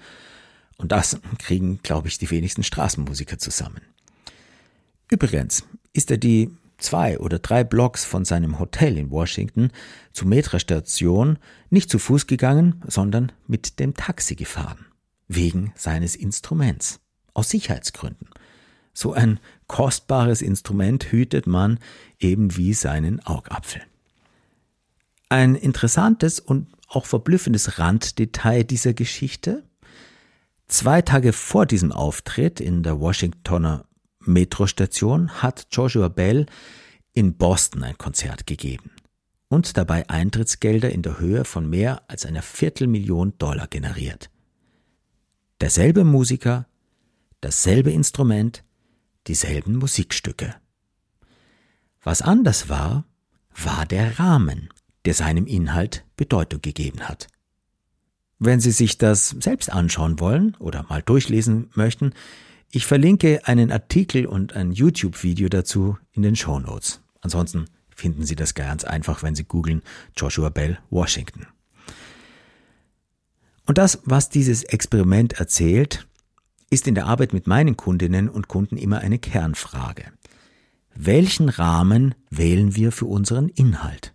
Und 0.77 0.91
das 0.91 1.19
kriegen, 1.37 1.79
glaube 1.83 2.09
ich, 2.09 2.17
die 2.17 2.29
wenigsten 2.29 2.63
Straßenmusiker 2.63 3.37
zusammen. 3.37 3.81
Übrigens 5.09 5.63
ist 5.93 6.12
er 6.12 6.17
die 6.17 6.51
zwei 6.77 7.19
oder 7.19 7.39
drei 7.39 7.63
Blocks 7.63 8.05
von 8.05 8.25
seinem 8.25 8.60
Hotel 8.60 8.98
in 8.98 9.12
Washington 9.12 9.72
zur 10.12 10.27
Metrostation 10.27 11.38
nicht 11.69 11.89
zu 11.89 12.00
Fuß 12.00 12.27
gegangen, 12.27 12.81
sondern 12.88 13.31
mit 13.48 13.79
dem 13.79 13.93
Taxi 13.93 14.36
gefahren. 14.36 14.86
Wegen 15.27 15.74
seines 15.75 16.15
Instruments. 16.15 17.00
Aus 17.34 17.50
Sicherheitsgründen. 17.50 18.27
So 18.93 19.13
ein 19.13 19.39
kostbares 19.67 20.41
Instrument 20.41 21.12
hütet 21.12 21.48
man 21.48 21.79
eben 22.19 22.58
wie 22.58 22.74
seinen 22.74 23.25
Augapfel. 23.25 23.81
Ein 25.29 25.55
interessantes 25.55 26.39
und 26.39 26.67
auch 26.88 27.05
verblüffendes 27.05 27.77
Randdetail 27.77 28.63
dieser 28.63 28.93
Geschichte. 28.93 29.63
Zwei 30.67 31.01
Tage 31.01 31.34
vor 31.34 31.65
diesem 31.67 31.91
Auftritt 31.91 32.60
in 32.60 32.81
der 32.81 33.00
Washingtoner 33.00 33.86
Metrostation 34.29 35.29
hat 35.41 35.67
Joshua 35.71 36.07
Bell 36.07 36.45
in 37.13 37.36
Boston 37.36 37.83
ein 37.83 37.98
Konzert 37.98 38.48
gegeben 38.48 38.91
und 39.50 39.77
dabei 39.77 40.07
Eintrittsgelder 40.09 40.91
in 40.91 41.01
der 41.01 41.19
Höhe 41.19 41.43
von 41.43 41.69
mehr 41.69 42.03
als 42.07 42.25
einer 42.25 42.41
Viertelmillion 42.41 43.33
Dollar 43.38 43.67
generiert. 43.67 44.29
Derselbe 45.59 46.03
Musiker, 46.03 46.67
dasselbe 47.41 47.91
Instrument, 47.91 48.63
dieselben 49.27 49.75
Musikstücke. 49.75 50.55
Was 52.01 52.21
anders 52.21 52.69
war, 52.69 53.05
war 53.53 53.86
der 53.86 54.19
Rahmen, 54.19 54.69
der 55.05 55.13
seinem 55.13 55.45
Inhalt 55.45 56.05
Bedeutung 56.15 56.62
gegeben 56.62 57.01
hat. 57.01 57.27
Wenn 58.38 58.62
Sie 58.62 58.71
sich 58.71 58.98
das 58.98 59.29
selbst 59.29 59.69
anschauen 59.69 60.19
wollen 60.19 60.55
oder 60.59 60.86
mal 60.88 61.01
durchlesen 61.01 61.69
möchten, 61.74 62.13
ich 62.71 62.85
verlinke 62.85 63.45
einen 63.47 63.71
Artikel 63.71 64.25
und 64.25 64.53
ein 64.53 64.71
YouTube-Video 64.71 65.49
dazu 65.49 65.97
in 66.11 66.21
den 66.21 66.35
Show 66.35 66.59
Notes. 66.59 67.01
Ansonsten 67.21 67.65
finden 67.95 68.23
Sie 68.25 68.35
das 68.35 68.53
ganz 68.53 68.83
einfach, 68.83 69.23
wenn 69.23 69.35
Sie 69.35 69.43
googeln 69.43 69.81
Joshua 70.15 70.49
Bell 70.49 70.79
Washington. 70.89 71.47
Und 73.65 73.77
das, 73.77 73.99
was 74.05 74.29
dieses 74.29 74.63
Experiment 74.63 75.33
erzählt, 75.33 76.07
ist 76.69 76.88
in 76.88 76.95
der 76.95 77.07
Arbeit 77.07 77.33
mit 77.33 77.47
meinen 77.47 77.75
Kundinnen 77.75 78.29
und 78.29 78.47
Kunden 78.47 78.77
immer 78.77 78.99
eine 78.99 79.19
Kernfrage. 79.19 80.05
Welchen 80.95 81.49
Rahmen 81.49 82.15
wählen 82.29 82.75
wir 82.75 82.91
für 82.91 83.05
unseren 83.05 83.49
Inhalt? 83.49 84.13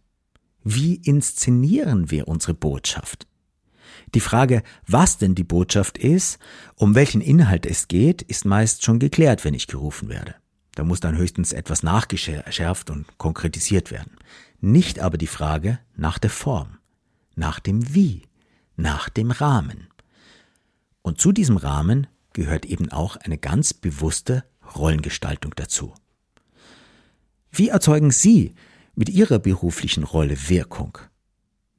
Wie 0.63 0.95
inszenieren 0.95 2.11
wir 2.11 2.29
unsere 2.29 2.55
Botschaft? 2.55 3.27
Die 4.15 4.21
Frage, 4.21 4.63
was 4.87 5.19
denn 5.19 5.35
die 5.35 5.45
Botschaft 5.45 5.99
ist, 5.99 6.39
um 6.77 6.95
welchen 6.95 7.21
Inhalt 7.21 7.67
es 7.67 7.89
geht, 7.89 8.23
ist 8.23 8.45
meist 8.45 8.85
schon 8.85 9.01
geklärt, 9.01 9.45
wenn 9.45 9.55
ich 9.55 9.67
gerufen 9.67 10.09
werde. 10.09 10.37
Da 10.77 10.85
muss 10.85 11.01
dann 11.01 11.17
höchstens 11.17 11.53
etwas 11.53 11.83
nachgeschärft 11.83 12.91
und 12.91 13.19
konkretisiert 13.19 13.91
werden. 13.91 14.17
Nicht 14.61 15.01
aber 15.01 15.19
die 15.19 15.27
Frage 15.27 15.81
nach 15.97 16.19
der 16.19 16.31
Form, 16.31 16.79
nach 17.35 17.59
dem 17.59 17.95
Wie, 17.95 18.23
nach 18.77 19.09
dem 19.09 19.33
Rahmen. 19.33 19.89
Und 21.03 21.21
zu 21.21 21.33
diesem 21.33 21.57
Rahmen 21.57 22.07
gehört 22.33 22.67
eben 22.67 22.91
auch 22.91 23.17
eine 23.17 23.39
ganz 23.39 23.75
bewusste 23.75 24.45
Rollengestaltung 24.77 25.53
dazu. 25.57 25.93
Wie 27.51 27.69
erzeugen 27.69 28.11
Sie 28.11 28.55
mit 28.95 29.09
Ihrer 29.09 29.39
beruflichen 29.39 30.05
Rolle 30.05 30.49
Wirkung? 30.49 30.99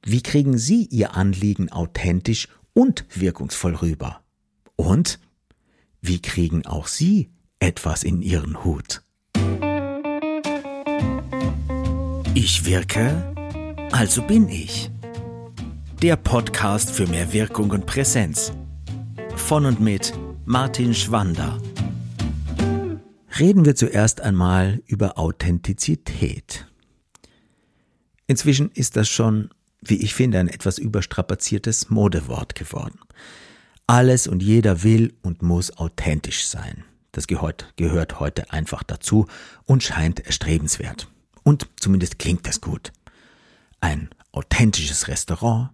Wie 0.08 0.22
kriegen 0.22 0.56
Sie 0.56 0.84
Ihr 0.84 1.16
Anliegen 1.16 1.72
authentisch 1.72 2.46
und 2.74 3.04
wirkungsvoll 3.12 3.74
rüber? 3.74 4.22
Und 4.76 5.18
wie 6.00 6.22
kriegen 6.22 6.64
auch 6.64 6.86
Sie 6.86 7.32
etwas 7.58 8.04
in 8.04 8.22
Ihren 8.22 8.62
Hut? 8.62 9.02
Ich 12.34 12.64
wirke, 12.66 13.34
also 13.90 14.22
bin 14.22 14.48
ich. 14.48 14.92
Der 16.02 16.14
Podcast 16.14 16.92
für 16.92 17.08
mehr 17.08 17.32
Wirkung 17.32 17.70
und 17.70 17.86
Präsenz. 17.86 18.52
Von 19.34 19.66
und 19.66 19.80
mit 19.80 20.12
Martin 20.44 20.94
Schwander. 20.94 21.60
Reden 23.40 23.64
wir 23.64 23.74
zuerst 23.74 24.20
einmal 24.20 24.84
über 24.86 25.18
Authentizität. 25.18 26.68
Inzwischen 28.28 28.70
ist 28.70 28.94
das 28.94 29.08
schon 29.08 29.50
wie 29.80 30.02
ich 30.02 30.14
finde, 30.14 30.38
ein 30.38 30.48
etwas 30.48 30.78
überstrapaziertes 30.78 31.90
Modewort 31.90 32.54
geworden. 32.54 33.00
Alles 33.86 34.26
und 34.26 34.42
jeder 34.42 34.82
will 34.82 35.14
und 35.22 35.42
muss 35.42 35.76
authentisch 35.76 36.46
sein. 36.46 36.84
Das 37.12 37.26
gehört, 37.26 37.72
gehört 37.76 38.20
heute 38.20 38.52
einfach 38.52 38.82
dazu 38.82 39.26
und 39.64 39.82
scheint 39.82 40.20
erstrebenswert. 40.20 41.08
Und 41.44 41.68
zumindest 41.76 42.18
klingt 42.18 42.46
das 42.46 42.60
gut. 42.60 42.92
Ein 43.80 44.10
authentisches 44.32 45.08
Restaurant, 45.08 45.70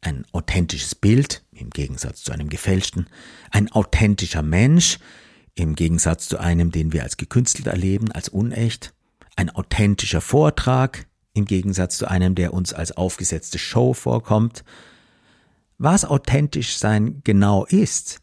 ein 0.00 0.26
authentisches 0.32 0.94
Bild 0.94 1.44
im 1.52 1.70
Gegensatz 1.70 2.22
zu 2.22 2.32
einem 2.32 2.48
gefälschten, 2.48 3.06
ein 3.50 3.70
authentischer 3.72 4.42
Mensch 4.42 4.98
im 5.54 5.74
Gegensatz 5.74 6.28
zu 6.28 6.38
einem, 6.38 6.70
den 6.70 6.92
wir 6.92 7.02
als 7.02 7.16
gekünstelt 7.16 7.68
erleben, 7.68 8.12
als 8.12 8.28
unecht, 8.28 8.92
ein 9.36 9.50
authentischer 9.50 10.20
Vortrag 10.20 11.06
im 11.36 11.44
Gegensatz 11.44 11.98
zu 11.98 12.08
einem, 12.08 12.34
der 12.34 12.54
uns 12.54 12.72
als 12.72 12.92
aufgesetzte 12.92 13.58
Show 13.58 13.92
vorkommt. 13.92 14.64
Was 15.78 16.04
authentisch 16.04 16.78
sein 16.78 17.20
genau 17.24 17.66
ist, 17.66 18.20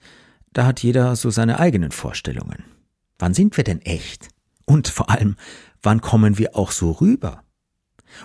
da 0.51 0.65
hat 0.65 0.81
jeder 0.81 1.15
so 1.15 1.29
seine 1.29 1.59
eigenen 1.59 1.91
Vorstellungen. 1.91 2.63
Wann 3.19 3.33
sind 3.33 3.55
wir 3.57 3.63
denn 3.63 3.81
echt? 3.81 4.29
Und 4.65 4.87
vor 4.87 5.09
allem, 5.09 5.35
wann 5.81 6.01
kommen 6.01 6.37
wir 6.37 6.55
auch 6.55 6.71
so 6.71 6.91
rüber? 6.91 7.43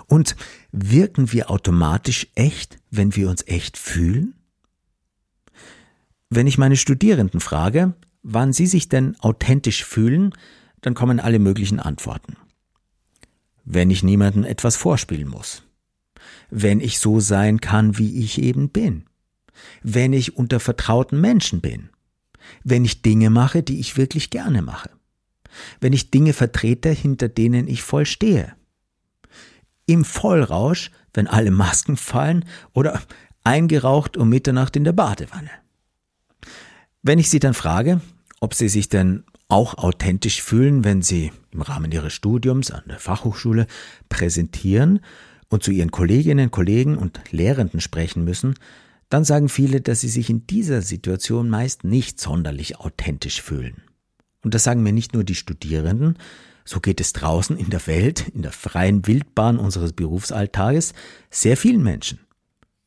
Und 0.07 0.37
wirken 0.73 1.33
wir 1.33 1.50
automatisch 1.50 2.28
echt, 2.35 2.78
wenn 2.90 3.16
wir 3.16 3.28
uns 3.28 3.47
echt 3.47 3.76
fühlen? 3.76 4.35
Wenn 6.30 6.47
ich 6.47 6.59
meine 6.59 6.76
Studierenden 6.76 7.40
frage, 7.40 7.95
wann 8.23 8.52
sie 8.52 8.66
sich 8.66 8.88
denn 8.88 9.18
authentisch 9.21 9.85
fühlen, 9.85 10.35
dann 10.80 10.95
kommen 10.95 11.21
alle 11.21 11.38
möglichen 11.38 11.80
Antworten 11.80 12.37
wenn 13.71 13.91
ich 13.91 14.03
niemandem 14.03 14.45
etwas 14.45 14.77
vorspielen 14.77 15.29
muss, 15.29 15.63
wenn 16.51 16.81
ich 16.81 16.99
so 16.99 17.21
sein 17.21 17.61
kann, 17.61 17.99
wie 17.99 18.25
ich 18.25 18.41
eben 18.41 18.71
bin, 18.71 19.05
wenn 19.83 20.15
ich 20.15 20.37
unter 20.37 20.59
vertrauten 20.59 21.21
Menschen 21.21 21.61
bin, 21.61 21.91
wenn 22.65 22.87
ich 22.87 23.03
Dinge 23.03 23.29
mache, 23.29 23.63
die 23.63 23.79
ich 23.79 23.99
wirklich 23.99 24.31
gerne 24.31 24.63
mache, 24.63 24.91
wenn 25.81 25.93
ich 25.93 26.11
Dinge 26.11 26.33
vertrete, 26.33 26.91
hinter 26.91 27.29
denen 27.29 27.69
ich 27.69 27.83
voll 27.83 28.07
stehe, 28.07 28.55
im 29.85 30.05
Vollrausch, 30.05 30.91
wenn 31.13 31.27
alle 31.27 31.51
Masken 31.51 31.99
fallen 31.99 32.47
oder 32.73 33.03
eingeraucht 33.45 34.17
um 34.17 34.31
Mitternacht 34.31 34.77
in 34.77 34.85
der 34.85 34.93
Badewanne. 34.93 35.51
Wenn 37.03 37.19
ich 37.19 37.29
Sie 37.29 37.39
dann 37.39 37.55
frage, 37.55 38.01
ob 38.41 38.55
Sie 38.55 38.69
sich 38.69 38.89
denn 38.89 39.25
auch 39.49 39.78
authentisch 39.78 40.43
fühlen, 40.43 40.85
wenn 40.85 41.02
sie 41.02 41.33
im 41.50 41.62
Rahmen 41.62 41.90
ihres 41.90 42.12
Studiums 42.12 42.71
an 42.71 42.85
der 42.87 42.99
Fachhochschule 42.99 43.67
präsentieren 44.09 45.00
und 45.49 45.62
zu 45.62 45.71
ihren 45.71 45.90
Kolleginnen, 45.90 46.50
Kollegen 46.50 46.97
und 46.97 47.21
Lehrenden 47.31 47.81
sprechen 47.81 48.25
müssen, 48.25 48.55
dann 49.09 49.25
sagen 49.25 49.49
viele, 49.49 49.81
dass 49.81 50.02
sie 50.02 50.09
sich 50.09 50.28
in 50.28 50.47
dieser 50.47 50.83
Situation 50.83 51.49
meist 51.49 51.85
nicht 51.85 52.21
sonderlich 52.21 52.78
authentisch 52.78 53.40
fühlen. 53.40 53.83
Und 54.43 54.52
das 54.52 54.64
sagen 54.64 54.83
mir 54.83 54.93
nicht 54.93 55.14
nur 55.14 55.25
die 55.25 55.35
Studierenden, 55.35 56.19
so 56.67 56.81
geht 56.81 57.00
es 57.00 57.14
draußen 57.14 57.57
in 57.57 57.71
der 57.71 57.87
Welt, 57.87 58.28
in 58.28 58.43
der 58.43 58.52
freien 58.52 59.07
Wildbahn 59.07 59.59
unseres 59.59 59.95
Berufsalltages, 59.95 60.93
sehr 61.31 61.57
vielen 61.57 61.83
Menschen. 61.83 62.21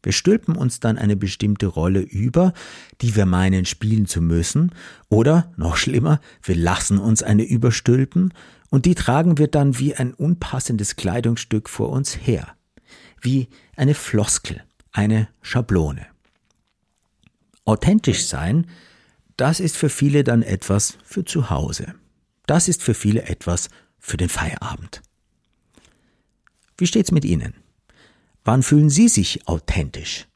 Wir 0.04 0.12
stülpen 0.12 0.56
uns 0.56 0.80
dann 0.80 0.98
eine 0.98 1.16
bestimmte 1.16 1.68
Rolle 1.68 2.00
über, 2.02 2.54
die 3.02 3.16
wir 3.16 3.26
meinen 3.26 3.66
spielen 3.66 4.08
zu 4.08 4.22
müssen, 4.22 4.72
oder, 5.10 5.52
noch 5.58 5.78
schlimmer, 5.78 6.20
wir 6.42 6.56
lassen 6.56 6.98
uns 6.98 7.22
eine 7.22 7.44
überstülpen, 7.44 8.34
und 8.70 8.86
die 8.86 8.96
tragen 8.96 9.38
wir 9.38 9.48
dann 9.48 9.78
wie 9.78 9.96
ein 9.96 10.14
unpassendes 10.14 10.96
Kleidungsstück 10.96 11.70
vor 11.70 11.90
uns 11.90 12.16
her, 12.26 12.48
wie 13.22 13.50
eine 13.76 13.94
Floskel, 13.94 14.64
eine 14.92 15.28
Schablone. 15.42 16.08
Authentisch 17.66 18.26
sein, 18.26 18.68
das 19.38 19.60
ist 19.60 19.78
für 19.78 19.90
viele 19.90 20.24
dann 20.24 20.42
etwas 20.42 20.98
für 21.04 21.26
zu 21.26 21.50
Hause. 21.50 21.94
Das 22.48 22.68
ist 22.68 22.82
für 22.82 22.94
viele 22.94 23.24
etwas 23.24 23.70
für 24.00 24.18
den 24.18 24.30
Feierabend. 24.30 25.02
Wie 26.78 26.88
steht's 26.88 27.12
mit 27.12 27.24
Ihnen? 27.24 27.61
Wann 28.44 28.64
fühlen 28.64 28.90
Sie 28.90 29.08
sich 29.08 29.48
authentisch? 29.48 30.28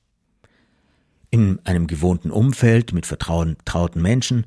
einem 1.65 1.87
gewohnten 1.87 2.31
Umfeld 2.31 2.93
mit 2.93 3.05
vertrauten 3.05 4.01
Menschen, 4.01 4.45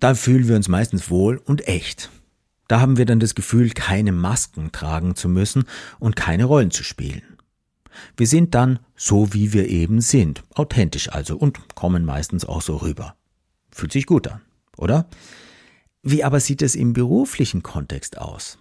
da 0.00 0.14
fühlen 0.14 0.48
wir 0.48 0.56
uns 0.56 0.68
meistens 0.68 1.08
wohl 1.08 1.38
und 1.38 1.66
echt. 1.66 2.10
Da 2.68 2.80
haben 2.80 2.98
wir 2.98 3.06
dann 3.06 3.20
das 3.20 3.34
Gefühl, 3.34 3.70
keine 3.70 4.12
Masken 4.12 4.72
tragen 4.72 5.14
zu 5.16 5.28
müssen 5.28 5.64
und 5.98 6.16
keine 6.16 6.44
Rollen 6.44 6.70
zu 6.70 6.82
spielen. 6.82 7.22
Wir 8.16 8.26
sind 8.26 8.54
dann 8.54 8.80
so, 8.96 9.32
wie 9.32 9.52
wir 9.52 9.68
eben 9.68 10.00
sind, 10.00 10.42
authentisch 10.54 11.10
also 11.10 11.36
und 11.36 11.74
kommen 11.74 12.04
meistens 12.04 12.44
auch 12.44 12.60
so 12.60 12.76
rüber. 12.76 13.16
Fühlt 13.70 13.92
sich 13.92 14.06
gut 14.06 14.28
an, 14.28 14.42
oder? 14.76 15.08
Wie 16.02 16.24
aber 16.24 16.40
sieht 16.40 16.60
es 16.60 16.74
im 16.74 16.92
beruflichen 16.92 17.62
Kontext 17.62 18.18
aus? 18.18 18.58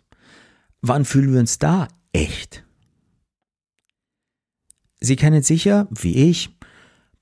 Wann 0.81 1.03
fühlen 1.03 1.33
wir 1.33 1.39
uns 1.39 1.59
da 1.59 1.87
echt? 2.13 2.64
Sie 4.99 5.15
kennen 5.15 5.43
sicher, 5.43 5.87
wie 5.91 6.29
ich, 6.29 6.49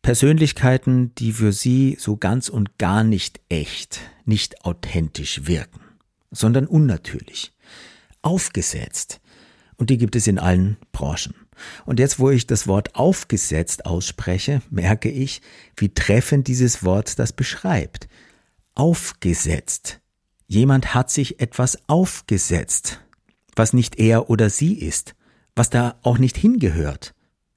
Persönlichkeiten, 0.01 1.15
die 1.15 1.31
für 1.31 1.53
Sie 1.53 1.97
so 1.99 2.17
ganz 2.17 2.49
und 2.49 2.77
gar 2.77 3.03
nicht 3.03 3.39
echt, 3.49 4.01
nicht 4.25 4.65
authentisch 4.65 5.47
wirken, 5.47 5.79
sondern 6.29 6.67
unnatürlich, 6.67 7.53
aufgesetzt. 8.21 9.21
Und 9.75 9.89
die 9.89 9.97
gibt 9.97 10.15
es 10.15 10.27
in 10.27 10.39
allen 10.39 10.77
Branchen. 10.91 11.33
Und 11.85 11.99
jetzt, 11.99 12.19
wo 12.19 12.29
ich 12.29 12.47
das 12.47 12.67
Wort 12.67 12.95
aufgesetzt 12.95 13.85
ausspreche, 13.85 14.61
merke 14.69 15.09
ich, 15.09 15.41
wie 15.77 15.89
treffend 15.89 16.47
dieses 16.47 16.83
Wort 16.83 17.17
das 17.17 17.33
beschreibt. 17.33 18.07
Aufgesetzt. 18.75 19.99
Jemand 20.47 20.93
hat 20.93 21.11
sich 21.11 21.39
etwas 21.39 21.77
aufgesetzt, 21.87 22.99
was 23.55 23.73
nicht 23.73 23.99
er 23.99 24.29
oder 24.29 24.49
sie 24.49 24.73
ist, 24.73 25.15
was 25.55 25.69
da 25.69 25.97
auch 26.01 26.17
nicht 26.17 26.37
hingehört. 26.37 27.12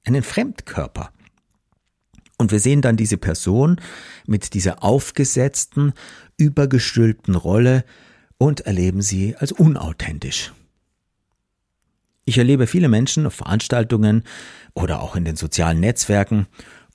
Einen 0.07 0.23
Fremdkörper. 0.23 1.11
Und 2.37 2.53
wir 2.53 2.61
sehen 2.61 2.81
dann 2.81 2.95
diese 2.95 3.17
Person 3.17 3.81
mit 4.25 4.53
dieser 4.53 4.81
aufgesetzten, 4.81 5.91
übergestülpten 6.37 7.35
Rolle 7.35 7.83
und 8.37 8.61
erleben 8.61 9.01
sie 9.01 9.35
als 9.35 9.51
unauthentisch. 9.51 10.53
Ich 12.23 12.37
erlebe 12.37 12.67
viele 12.67 12.87
Menschen 12.87 13.25
auf 13.25 13.33
Veranstaltungen 13.33 14.23
oder 14.73 15.01
auch 15.01 15.17
in 15.17 15.25
den 15.25 15.35
sozialen 15.35 15.81
Netzwerken, 15.81 16.47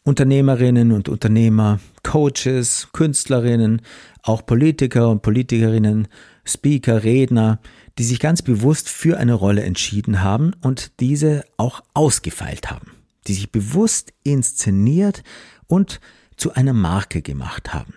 Unternehmerinnen 0.05 0.91
und 0.91 1.11
Unternehmer, 1.11 1.81
Coaches, 2.03 2.89
Künstlerinnen, 2.95 3.83
auch 4.23 4.47
Politiker 4.47 5.11
und 5.11 5.21
Politikerinnen, 5.21 6.09
Speaker, 6.47 7.05
Redner, 7.05 7.61
die 7.99 8.05
sich 8.05 8.21
ganz 8.21 8.41
bewusst 8.41 8.89
für 8.89 9.19
eine 9.19 9.35
Rolle 9.35 9.65
entschieden 9.65 10.23
haben 10.23 10.55
und 10.63 10.99
diese 11.01 11.45
auch 11.59 11.83
ausgefeilt 11.93 12.71
haben 12.71 12.92
die 13.27 13.35
sich 13.35 13.53
bewusst 13.53 14.13
inszeniert 14.25 15.23
und 15.67 16.01
zu 16.37 16.55
einer 16.55 16.73
Marke 16.73 17.23
gemacht 17.23 17.73
haben 17.73 17.95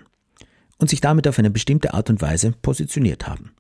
und 0.78 0.90
sich 0.90 1.02
damit 1.02 1.28
auf 1.28 1.40
eine 1.40 1.50
bestimmte 1.50 1.94
Art 1.94 2.10
und 2.10 2.22
Weise 2.22 2.52
positioniert 2.52 3.28
haben. 3.28 3.52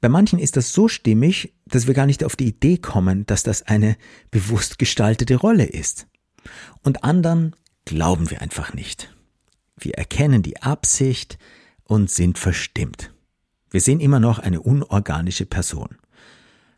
Bei 0.00 0.08
manchen 0.08 0.38
ist 0.38 0.56
das 0.56 0.72
so 0.72 0.86
stimmig, 0.86 1.52
dass 1.66 1.86
wir 1.86 1.94
gar 1.94 2.06
nicht 2.06 2.22
auf 2.22 2.36
die 2.36 2.46
Idee 2.46 2.78
kommen, 2.78 3.26
dass 3.26 3.42
das 3.42 3.62
eine 3.62 3.96
bewusst 4.30 4.78
gestaltete 4.78 5.36
Rolle 5.36 5.64
ist. 5.64 6.06
Und 6.82 7.02
anderen 7.02 7.56
glauben 7.84 8.30
wir 8.30 8.40
einfach 8.40 8.74
nicht. 8.74 9.12
Wir 9.76 9.94
erkennen 9.94 10.42
die 10.42 10.62
Absicht 10.62 11.38
und 11.84 12.10
sind 12.10 12.38
verstimmt. 12.38 13.12
Wir 13.70 13.80
sehen 13.80 14.00
immer 14.00 14.20
noch 14.20 14.38
eine 14.38 14.60
unorganische 14.60 15.46
Person. 15.46 15.98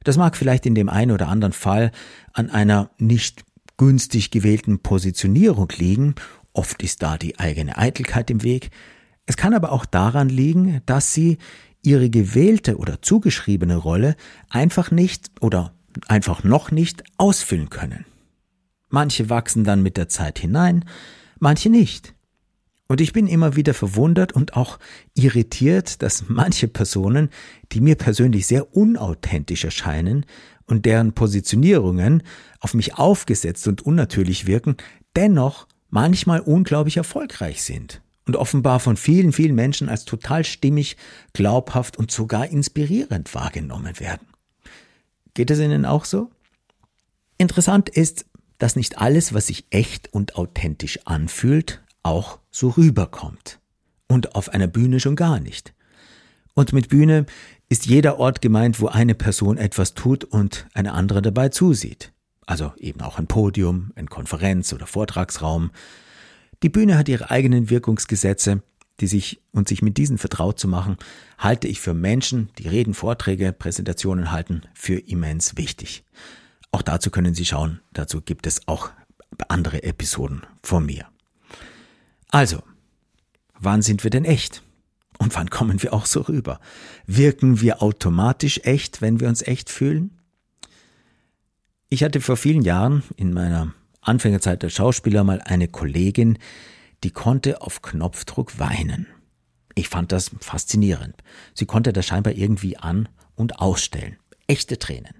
Das 0.03 0.17
mag 0.17 0.37
vielleicht 0.37 0.65
in 0.65 0.75
dem 0.75 0.89
einen 0.89 1.11
oder 1.11 1.29
anderen 1.29 1.53
Fall 1.53 1.93
an 2.33 2.51
einer 2.51 2.91
nicht 2.99 3.45
günstig 3.81 4.31
gewählten 4.31 4.81
Positionierung 4.81 5.73
liegen, 5.79 6.15
oft 6.53 6.83
ist 6.83 7.03
da 7.03 7.17
die 7.17 7.39
eigene 7.39 7.79
Eitelkeit 7.79 8.31
im 8.31 8.43
Weg, 8.43 8.69
es 9.25 9.39
kann 9.39 9.55
aber 9.55 9.73
auch 9.73 9.87
daran 9.87 10.29
liegen, 10.29 10.83
dass 10.85 11.15
sie 11.15 11.39
ihre 11.81 12.11
gewählte 12.11 12.77
oder 12.77 13.01
zugeschriebene 13.01 13.77
Rolle 13.77 14.17
einfach 14.51 14.91
nicht 14.91 15.31
oder 15.41 15.73
einfach 16.09 16.45
noch 16.45 16.71
nicht 16.71 17.05
ausfüllen 17.17 17.71
können. 17.71 18.05
Manche 18.91 19.31
wachsen 19.31 19.65
dann 19.65 19.83
mit 19.83 19.97
der 19.97 20.11
Zeit 20.11 20.39
hinein, 20.39 20.85
manche 21.39 21.71
nicht. 21.71 22.13
Und 22.91 23.01
ich 23.01 23.13
bin 23.13 23.29
immer 23.29 23.55
wieder 23.55 23.73
verwundert 23.73 24.33
und 24.33 24.57
auch 24.57 24.81
irritiert, 25.15 26.03
dass 26.03 26.25
manche 26.27 26.67
Personen, 26.67 27.31
die 27.71 27.81
mir 27.81 27.95
persönlich 27.95 28.49
sehr 28.49 28.77
unauthentisch 28.77 29.63
erscheinen, 29.63 30.27
und 30.67 30.87
deren 30.87 31.13
Positionierungen 31.13 32.25
auf 32.59 32.75
mich 32.75 32.95
aufgesetzt 32.97 33.69
und 33.69 33.87
unnatürlich 33.87 34.49
wirken, 34.49 34.77
dennoch 35.15 35.69
manchmal 35.89 36.41
unglaublich 36.41 36.97
erfolgreich 36.97 37.63
sind 37.63 38.03
und 38.27 38.35
offenbar 38.35 38.81
von 38.81 38.97
vielen, 38.97 39.33
vielen 39.33 39.55
Menschen 39.55 39.89
als 39.89 40.05
total 40.05 40.45
stimmig, 40.45 40.97
glaubhaft 41.33 41.97
und 41.97 42.11
sogar 42.11 42.49
inspirierend 42.49 43.33
wahrgenommen 43.37 44.01
werden. 44.01 44.27
Geht 45.35 45.53
es 45.53 45.61
Ihnen 45.61 45.85
auch 45.85 46.05
so? 46.05 46.29
Interessant 47.39 47.89
ist, 47.89 48.27
dass 48.59 48.75
nicht 48.75 48.99
alles, 48.99 49.33
was 49.33 49.47
sich 49.47 49.67
echt 49.71 50.13
und 50.13 50.35
authentisch 50.35 50.99
anfühlt, 51.05 51.83
auch 52.03 52.39
so 52.51 52.71
rüberkommt. 52.71 53.61
Und 54.07 54.35
auf 54.35 54.49
einer 54.49 54.67
Bühne 54.67 55.01
schon 55.01 55.17
gar 55.17 55.39
nicht. 55.39 55.73
Und 56.55 56.73
mit 56.73 56.89
Bühne 56.89 57.27
ist 57.69 57.87
jeder 57.87 58.19
Ort 58.19 58.41
gemeint, 58.41 58.81
wo 58.81 58.89
eine 58.89 59.15
Person 59.15 59.57
etwas 59.57 59.95
tut 59.95 60.25
und 60.25 60.67
eine 60.75 60.93
andere 60.93 61.23
dabei 61.23 61.49
zusieht. 61.51 62.13
Also 62.47 62.73
eben 62.79 63.01
auch 63.01 63.19
ein 63.19 63.29
Podium, 63.29 63.93
ein 63.95 64.09
Konferenz- 64.09 64.73
oder 64.73 64.87
Vortragsraum. 64.87 65.71
Die 66.65 66.69
Bühne 66.69 66.99
hat 66.99 67.09
ihre 67.09 67.31
eigenen 67.31 67.71
Wirkungsgesetze, 67.71 68.63
die 68.99 69.07
sich 69.07 69.41
und 69.53 69.69
sich 69.69 69.83
mit 69.83 69.97
diesen 69.97 70.19
vertraut 70.19 70.59
zu 70.59 70.69
machen, 70.69 70.97
halte 71.39 71.69
ich 71.69 71.81
für 71.81 71.95
Menschen, 71.95 72.51
die 72.59 72.69
Reden, 72.69 72.95
Vorträge, 72.95 73.53
Präsentationen 73.53 74.33
halten, 74.33 74.63
für 74.75 74.99
immens 74.99 75.57
wichtig. 75.57 76.05
Auch 76.73 76.83
dazu 76.83 77.11
können 77.11 77.35
Sie 77.35 77.47
schauen, 77.47 77.81
dazu 77.93 78.21
gibt 78.21 78.47
es 78.47 78.67
auch 78.69 78.91
andere 79.49 79.83
Episoden 79.83 80.43
von 80.63 80.85
mir. 80.85 81.10
Also, 82.31 82.63
wann 83.59 83.83
sind 83.83 84.05
wir 84.05 84.11
denn 84.11 84.25
echt? 84.25 84.63
Und 85.19 85.35
wann 85.35 85.51
kommen 85.51 85.83
wir 85.83 85.93
auch 85.93 86.07
so 86.07 86.23
rüber? 86.23 86.61
Wirken 87.07 87.61
wir 87.61 87.83
automatisch 87.83 88.61
echt, 88.65 89.03
wenn 89.03 89.21
wir 89.21 89.29
uns 89.29 89.43
echt 89.43 89.69
fühlen? 89.69 90.19
Ich 91.89 92.03
hatte 92.05 92.21
vor 92.21 92.37
vielen 92.37 92.63
Jahren 92.63 93.03
in 93.17 93.33
meiner 93.35 93.75
Anfängerzeit 94.01 94.65
als 94.65 94.73
Schauspieler 94.73 95.25
mal 95.25 95.41
eine 95.43 95.69
Kollegin, 95.69 96.39
die 97.05 97.11
konnte 97.11 97.63
auf 97.63 97.83
Knopfdruck 97.83 98.59
weinen. 98.59 99.07
Ich 99.75 99.89
fand 99.89 100.13
das 100.13 100.31
faszinierend. 100.41 101.17
Sie 101.55 101.67
konnte 101.67 101.93
das 101.93 102.07
scheinbar 102.07 102.35
irgendwie 102.35 102.77
an 102.77 103.09
und 103.35 103.59
ausstellen. 103.59 104.17
Echte 104.47 104.79
Tränen. 104.79 105.15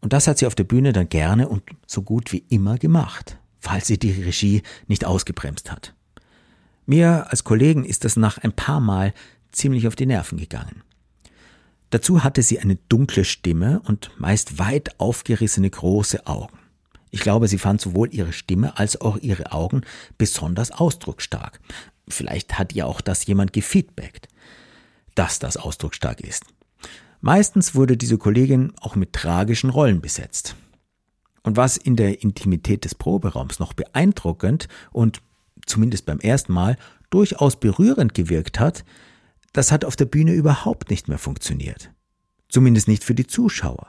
Und 0.00 0.12
das 0.12 0.26
hat 0.26 0.38
sie 0.38 0.46
auf 0.46 0.54
der 0.54 0.64
Bühne 0.64 0.92
dann 0.92 1.08
gerne 1.08 1.48
und 1.48 1.62
so 1.86 2.02
gut 2.02 2.32
wie 2.32 2.44
immer 2.48 2.78
gemacht, 2.78 3.38
falls 3.58 3.86
sie 3.86 3.98
die 3.98 4.12
Regie 4.12 4.62
nicht 4.86 5.04
ausgebremst 5.04 5.70
hat. 5.70 5.94
Mir 6.90 7.30
als 7.30 7.44
Kollegen 7.44 7.84
ist 7.84 8.04
das 8.04 8.16
nach 8.16 8.38
ein 8.38 8.50
paar 8.50 8.80
Mal 8.80 9.14
ziemlich 9.52 9.86
auf 9.86 9.94
die 9.94 10.06
Nerven 10.06 10.38
gegangen. 10.38 10.82
Dazu 11.90 12.24
hatte 12.24 12.42
sie 12.42 12.58
eine 12.58 12.74
dunkle 12.88 13.24
Stimme 13.24 13.80
und 13.84 14.10
meist 14.18 14.58
weit 14.58 14.98
aufgerissene 14.98 15.70
große 15.70 16.26
Augen. 16.26 16.58
Ich 17.12 17.20
glaube, 17.20 17.46
sie 17.46 17.58
fand 17.58 17.80
sowohl 17.80 18.12
ihre 18.12 18.32
Stimme 18.32 18.76
als 18.76 19.00
auch 19.00 19.18
ihre 19.18 19.52
Augen 19.52 19.82
besonders 20.18 20.72
ausdrucksstark. 20.72 21.60
Vielleicht 22.08 22.58
hat 22.58 22.74
ihr 22.74 22.88
auch 22.88 23.00
das 23.00 23.24
jemand 23.24 23.52
gefeedbackt, 23.52 24.26
dass 25.14 25.38
das 25.38 25.56
ausdrucksstark 25.56 26.20
ist. 26.20 26.42
Meistens 27.20 27.76
wurde 27.76 27.96
diese 27.96 28.18
Kollegin 28.18 28.72
auch 28.80 28.96
mit 28.96 29.12
tragischen 29.12 29.70
Rollen 29.70 30.00
besetzt. 30.00 30.56
Und 31.44 31.56
was 31.56 31.76
in 31.76 31.94
der 31.94 32.20
Intimität 32.20 32.84
des 32.84 32.96
Proberaums 32.96 33.60
noch 33.60 33.74
beeindruckend 33.74 34.66
und 34.90 35.22
zumindest 35.70 36.06
beim 36.06 36.20
ersten 36.20 36.52
Mal, 36.52 36.76
durchaus 37.08 37.58
berührend 37.58 38.14
gewirkt 38.14 38.60
hat, 38.60 38.84
das 39.52 39.72
hat 39.72 39.84
auf 39.84 39.96
der 39.96 40.04
Bühne 40.04 40.32
überhaupt 40.32 40.90
nicht 40.90 41.08
mehr 41.08 41.18
funktioniert. 41.18 41.90
Zumindest 42.48 42.88
nicht 42.88 43.04
für 43.04 43.14
die 43.14 43.26
Zuschauer. 43.26 43.88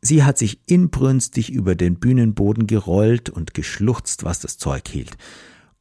Sie 0.00 0.22
hat 0.22 0.36
sich 0.36 0.60
inbrünstig 0.66 1.50
über 1.50 1.74
den 1.74 1.98
Bühnenboden 1.98 2.66
gerollt 2.66 3.30
und 3.30 3.54
geschluchzt, 3.54 4.24
was 4.24 4.40
das 4.40 4.58
Zeug 4.58 4.86
hielt. 4.88 5.16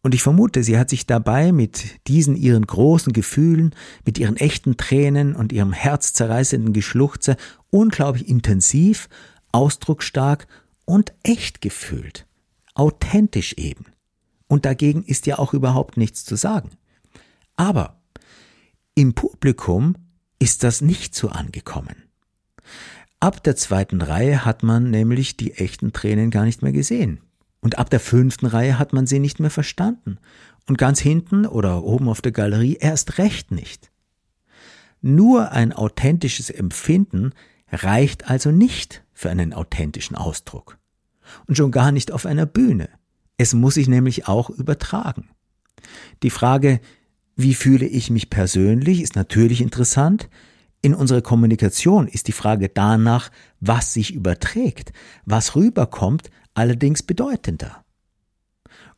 Und 0.01 0.13
ich 0.13 0.21
vermute, 0.21 0.63
sie 0.63 0.77
hat 0.77 0.89
sich 0.89 1.05
dabei 1.05 1.51
mit 1.51 2.07
diesen 2.07 2.35
ihren 2.35 2.65
großen 2.65 3.13
Gefühlen, 3.13 3.73
mit 4.05 4.17
ihren 4.17 4.37
echten 4.37 4.77
Tränen 4.77 5.35
und 5.35 5.51
ihrem 5.51 5.73
herzzerreißenden 5.73 6.73
Geschluchze 6.73 7.37
unglaublich 7.69 8.27
intensiv, 8.27 9.07
ausdrucksstark 9.51 10.47
und 10.85 11.13
echt 11.23 11.61
gefühlt. 11.61 12.25
Authentisch 12.75 13.53
eben 13.53 13.85
und 14.53 14.65
dagegen 14.65 15.03
ist 15.03 15.25
ja 15.25 15.39
auch 15.39 15.55
überhaupt 15.55 15.97
nichts 15.97 16.25
zu 16.25 16.35
sagen. 16.35 16.69
Aber 17.55 17.99
im 18.93 19.15
Publikum 19.15 19.95
ist 20.37 20.63
das 20.63 20.79
nicht 20.79 21.15
so 21.15 21.29
angekommen. 21.29 22.03
Ab 23.19 23.43
der 23.43 23.55
zweiten 23.55 24.03
Reihe 24.03 24.45
hat 24.45 24.61
man 24.61 24.91
nämlich 24.91 25.37
die 25.37 25.55
echten 25.55 25.91
Tränen 25.91 26.29
gar 26.29 26.45
nicht 26.45 26.61
mehr 26.61 26.71
gesehen. 26.71 27.19
Und 27.61 27.79
ab 27.79 27.89
der 27.89 27.99
fünften 27.99 28.45
Reihe 28.45 28.77
hat 28.77 28.93
man 28.93 29.07
sie 29.07 29.17
nicht 29.17 29.39
mehr 29.39 29.49
verstanden. 29.49 30.19
Und 30.67 30.77
ganz 30.77 30.99
hinten 30.99 31.47
oder 31.47 31.83
oben 31.83 32.07
auf 32.07 32.21
der 32.21 32.31
Galerie 32.31 32.77
erst 32.79 33.17
recht 33.17 33.49
nicht. 33.49 33.89
Nur 35.01 35.51
ein 35.51 35.73
authentisches 35.73 36.51
Empfinden 36.51 37.33
reicht 37.71 38.29
also 38.29 38.51
nicht 38.51 39.03
für 39.13 39.31
einen 39.31 39.51
authentischen 39.51 40.15
Ausdruck. 40.15 40.77
Und 41.47 41.57
schon 41.57 41.71
gar 41.71 41.91
nicht 41.91 42.11
auf 42.11 42.27
einer 42.27 42.45
Bühne. 42.45 42.87
Es 43.37 43.53
muss 43.53 43.75
sich 43.75 43.87
nämlich 43.87 44.27
auch 44.27 44.49
übertragen. 44.49 45.29
Die 46.21 46.29
Frage, 46.29 46.79
wie 47.35 47.53
fühle 47.53 47.85
ich 47.85 48.09
mich 48.09 48.29
persönlich, 48.29 49.01
ist 49.01 49.15
natürlich 49.15 49.61
interessant. 49.61 50.29
In 50.81 50.93
unserer 50.93 51.21
Kommunikation 51.21 52.07
ist 52.07 52.27
die 52.27 52.33
Frage 52.33 52.69
danach, 52.69 53.31
was 53.59 53.93
sich 53.93 54.13
überträgt, 54.13 54.91
was 55.25 55.55
rüberkommt, 55.55 56.29
allerdings 56.53 57.03
bedeutender. 57.03 57.83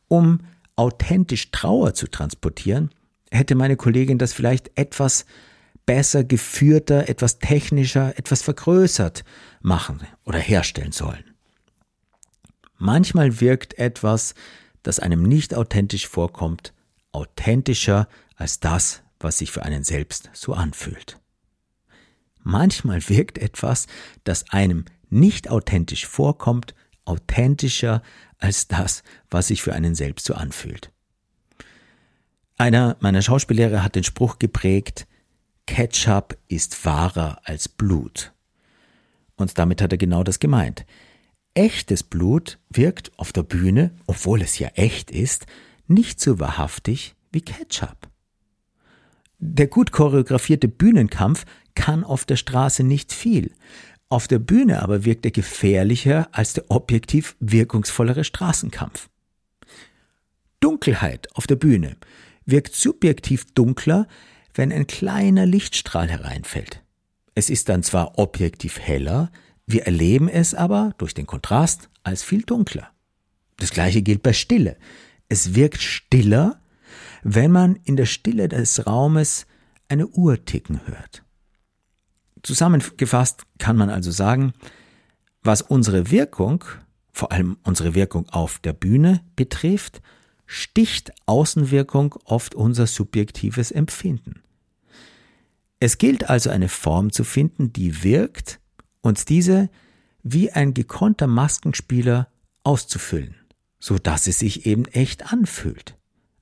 Um 0.08 0.40
authentisch 0.76 1.50
Trauer 1.50 1.94
zu 1.94 2.08
transportieren, 2.08 2.90
hätte 3.30 3.54
meine 3.54 3.76
Kollegin 3.76 4.18
das 4.18 4.32
vielleicht 4.32 4.70
etwas 4.78 5.24
besser 5.86 6.24
geführter, 6.24 7.08
etwas 7.08 7.38
technischer, 7.38 8.18
etwas 8.18 8.42
vergrößert 8.42 9.24
machen 9.62 10.00
oder 10.24 10.38
herstellen 10.38 10.92
sollen. 10.92 11.24
Manchmal 12.78 13.40
wirkt 13.40 13.78
etwas, 13.78 14.34
das 14.82 14.98
einem 14.98 15.22
nicht 15.22 15.54
authentisch 15.54 16.06
vorkommt, 16.06 16.72
authentischer 17.12 18.08
als 18.36 18.60
das, 18.60 19.02
was 19.18 19.38
sich 19.38 19.50
für 19.50 19.62
einen 19.62 19.82
selbst 19.82 20.30
so 20.32 20.52
anfühlt. 20.52 21.18
Manchmal 22.42 23.08
wirkt 23.08 23.38
etwas, 23.38 23.86
das 24.24 24.50
einem 24.50 24.84
nicht 25.08 25.50
authentisch 25.50 26.06
vorkommt, 26.06 26.74
authentischer 27.04 28.02
als 28.38 28.68
das, 28.68 29.02
was 29.30 29.48
sich 29.48 29.62
für 29.62 29.72
einen 29.72 29.94
selbst 29.94 30.26
so 30.26 30.34
anfühlt. 30.34 30.92
Einer 32.58 32.96
meiner 33.00 33.22
Schauspiellehrer 33.22 33.82
hat 33.82 33.94
den 33.94 34.04
Spruch 34.04 34.38
geprägt, 34.38 35.06
Ketchup 35.66 36.38
ist 36.48 36.84
wahrer 36.84 37.40
als 37.44 37.68
Blut. 37.68 38.32
Und 39.36 39.58
damit 39.58 39.82
hat 39.82 39.92
er 39.92 39.98
genau 39.98 40.22
das 40.22 40.38
gemeint. 40.38 40.86
Echtes 41.56 42.02
Blut 42.02 42.58
wirkt 42.68 43.18
auf 43.18 43.32
der 43.32 43.42
Bühne, 43.42 43.90
obwohl 44.06 44.42
es 44.42 44.58
ja 44.58 44.68
echt 44.74 45.10
ist, 45.10 45.46
nicht 45.88 46.20
so 46.20 46.38
wahrhaftig 46.38 47.14
wie 47.32 47.40
Ketchup. 47.40 48.10
Der 49.38 49.66
gut 49.66 49.90
choreografierte 49.90 50.68
Bühnenkampf 50.68 51.46
kann 51.74 52.04
auf 52.04 52.26
der 52.26 52.36
Straße 52.36 52.82
nicht 52.82 53.10
viel. 53.10 53.54
Auf 54.10 54.28
der 54.28 54.38
Bühne 54.38 54.82
aber 54.82 55.06
wirkt 55.06 55.24
er 55.24 55.30
gefährlicher 55.30 56.28
als 56.32 56.52
der 56.52 56.70
objektiv 56.70 57.36
wirkungsvollere 57.40 58.24
Straßenkampf. 58.24 59.08
Dunkelheit 60.60 61.34
auf 61.36 61.46
der 61.46 61.56
Bühne 61.56 61.96
wirkt 62.44 62.74
subjektiv 62.74 63.46
dunkler, 63.54 64.08
wenn 64.52 64.72
ein 64.72 64.86
kleiner 64.86 65.46
Lichtstrahl 65.46 66.10
hereinfällt. 66.10 66.82
Es 67.34 67.48
ist 67.48 67.70
dann 67.70 67.82
zwar 67.82 68.18
objektiv 68.18 68.78
heller, 68.78 69.30
wir 69.66 69.82
erleben 69.84 70.28
es 70.28 70.54
aber 70.54 70.94
durch 70.98 71.12
den 71.12 71.26
Kontrast 71.26 71.90
als 72.04 72.22
viel 72.22 72.42
dunkler. 72.42 72.90
Das 73.56 73.70
gleiche 73.70 74.02
gilt 74.02 74.22
bei 74.22 74.32
Stille. 74.32 74.76
Es 75.28 75.54
wirkt 75.54 75.82
stiller, 75.82 76.60
wenn 77.22 77.50
man 77.50 77.76
in 77.84 77.96
der 77.96 78.06
Stille 78.06 78.48
des 78.48 78.86
Raumes 78.86 79.46
eine 79.88 80.06
Uhr 80.06 80.44
ticken 80.44 80.86
hört. 80.86 81.24
Zusammengefasst 82.42 83.42
kann 83.58 83.76
man 83.76 83.90
also 83.90 84.12
sagen, 84.12 84.52
was 85.42 85.62
unsere 85.62 86.10
Wirkung, 86.12 86.64
vor 87.12 87.32
allem 87.32 87.56
unsere 87.64 87.94
Wirkung 87.94 88.28
auf 88.28 88.60
der 88.60 88.72
Bühne 88.72 89.24
betrifft, 89.34 90.00
sticht 90.46 91.12
Außenwirkung 91.26 92.14
oft 92.24 92.54
unser 92.54 92.86
subjektives 92.86 93.72
Empfinden. 93.72 94.42
Es 95.80 95.98
gilt 95.98 96.30
also 96.30 96.50
eine 96.50 96.68
Form 96.68 97.10
zu 97.10 97.24
finden, 97.24 97.72
die 97.72 98.04
wirkt 98.04 98.60
und 99.06 99.28
diese 99.28 99.70
wie 100.22 100.50
ein 100.50 100.74
gekonnter 100.74 101.28
Maskenspieler 101.28 102.28
auszufüllen, 102.64 103.36
so 103.78 103.98
dass 103.98 104.26
es 104.26 104.40
sich 104.40 104.66
eben 104.66 104.84
echt 104.86 105.32
anfühlt, 105.32 105.96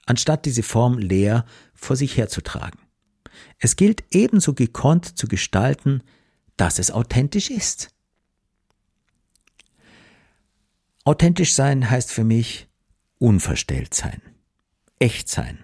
anstatt 0.06 0.46
diese 0.46 0.62
Form 0.62 0.96
leer 0.96 1.44
vor 1.74 1.94
sich 1.96 2.16
herzutragen. 2.16 2.78
Es 3.58 3.76
gilt 3.76 4.04
ebenso 4.10 4.54
gekonnt 4.54 5.18
zu 5.18 5.28
gestalten, 5.28 6.02
dass 6.56 6.78
es 6.78 6.90
authentisch 6.90 7.50
ist. 7.50 7.90
Authentisch 11.04 11.52
sein 11.52 11.90
heißt 11.90 12.10
für 12.10 12.24
mich 12.24 12.68
unverstellt 13.18 13.92
sein, 13.92 14.22
echt 14.98 15.28
sein, 15.28 15.62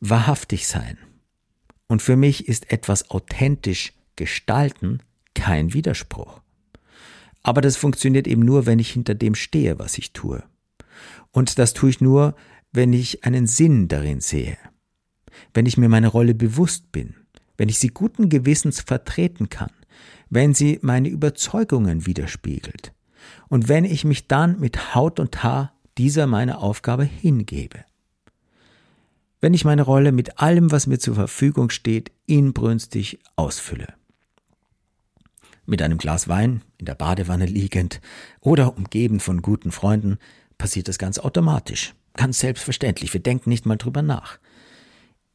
wahrhaftig 0.00 0.66
sein, 0.66 0.98
und 1.86 2.02
für 2.02 2.16
mich 2.16 2.48
ist 2.48 2.72
etwas 2.72 3.10
authentisch 3.10 3.92
gestalten 4.16 5.00
kein 5.34 5.74
Widerspruch. 5.74 6.40
Aber 7.42 7.60
das 7.60 7.76
funktioniert 7.76 8.26
eben 8.26 8.42
nur, 8.42 8.66
wenn 8.66 8.78
ich 8.78 8.90
hinter 8.90 9.14
dem 9.14 9.34
stehe, 9.34 9.78
was 9.78 9.98
ich 9.98 10.12
tue. 10.12 10.42
Und 11.30 11.58
das 11.58 11.74
tue 11.74 11.90
ich 11.90 12.00
nur, 12.00 12.34
wenn 12.72 12.92
ich 12.92 13.24
einen 13.24 13.46
Sinn 13.46 13.88
darin 13.88 14.20
sehe. 14.20 14.56
Wenn 15.52 15.66
ich 15.66 15.76
mir 15.76 15.88
meine 15.88 16.08
Rolle 16.08 16.34
bewusst 16.34 16.90
bin. 16.92 17.14
Wenn 17.56 17.68
ich 17.68 17.78
sie 17.78 17.88
guten 17.88 18.28
Gewissens 18.28 18.80
vertreten 18.80 19.50
kann. 19.50 19.70
Wenn 20.30 20.54
sie 20.54 20.78
meine 20.82 21.08
Überzeugungen 21.08 22.06
widerspiegelt. 22.06 22.92
Und 23.48 23.68
wenn 23.68 23.84
ich 23.84 24.04
mich 24.04 24.26
dann 24.26 24.58
mit 24.58 24.94
Haut 24.94 25.20
und 25.20 25.42
Haar 25.42 25.74
dieser 25.98 26.26
meiner 26.26 26.60
Aufgabe 26.60 27.04
hingebe 27.04 27.84
wenn 29.44 29.52
ich 29.52 29.66
meine 29.66 29.82
Rolle 29.82 30.10
mit 30.10 30.40
allem, 30.40 30.72
was 30.72 30.86
mir 30.86 30.98
zur 30.98 31.16
Verfügung 31.16 31.68
steht, 31.68 32.10
inbrünstig 32.24 33.18
ausfülle. 33.36 33.92
Mit 35.66 35.80
einem 35.80 35.98
Glas 35.98 36.28
Wein 36.28 36.62
in 36.78 36.86
der 36.86 36.94
Badewanne 36.94 37.46
liegend 37.46 38.00
oder 38.40 38.76
umgeben 38.76 39.20
von 39.20 39.42
guten 39.42 39.72
Freunden 39.72 40.18
passiert 40.58 40.88
das 40.88 40.98
ganz 40.98 41.18
automatisch, 41.18 41.94
ganz 42.14 42.38
selbstverständlich. 42.38 43.12
Wir 43.12 43.20
denken 43.20 43.50
nicht 43.50 43.66
mal 43.66 43.76
drüber 43.76 44.02
nach. 44.02 44.38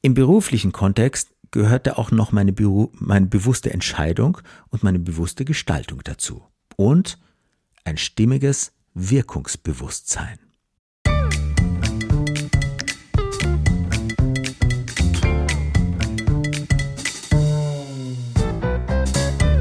Im 0.02 0.14
beruflichen 0.14 0.72
Kontext 0.72 1.32
gehörte 1.52 1.98
auch 1.98 2.12
noch 2.12 2.32
meine, 2.32 2.54
Büro, 2.54 2.92
meine 2.94 3.26
bewusste 3.26 3.74
Entscheidung 3.74 4.38
und 4.70 4.84
meine 4.84 5.00
bewusste 5.00 5.46
Gestaltung 5.46 6.02
dazu. 6.04 6.44
Und 6.78 7.20
ein 7.84 7.98
stimmiges 7.98 8.72
Wirkungsbewusstsein. 8.94 10.40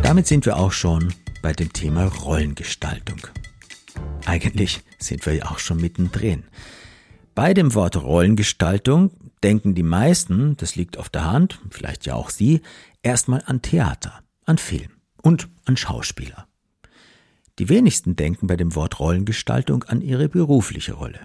Damit 0.09 0.27
sind 0.27 0.47
wir 0.47 0.57
auch 0.57 0.73
schon 0.73 1.13
bei 1.43 1.53
dem 1.53 1.71
Thema 1.71 2.07
Rollengestaltung. 2.07 3.19
Eigentlich 4.25 4.81
sind 4.99 5.27
wir 5.27 5.35
ja 5.35 5.51
auch 5.51 5.59
schon 5.59 5.83
mittendrin. 5.83 6.45
Bei 7.35 7.53
dem 7.53 7.75
Wort 7.75 7.95
Rollengestaltung 7.95 9.11
denken 9.43 9.75
die 9.75 9.83
meisten, 9.83 10.57
das 10.57 10.77
liegt 10.77 10.97
auf 10.97 11.11
der 11.11 11.31
Hand, 11.31 11.61
vielleicht 11.69 12.07
ja 12.07 12.15
auch 12.15 12.31
Sie, 12.31 12.63
erstmal 13.03 13.43
an 13.45 13.61
Theater, 13.61 14.23
an 14.47 14.57
Film 14.57 14.93
und 15.21 15.51
an 15.67 15.77
Schauspieler. 15.77 16.49
Die 17.59 17.69
wenigsten 17.69 18.17
denken 18.17 18.47
bei 18.47 18.57
dem 18.57 18.75
Wort 18.75 19.01
Rollengestaltung 19.01 19.83
an 19.85 20.01
ihre 20.01 20.31
berufliche 20.31 20.95
Rolle. 20.95 21.21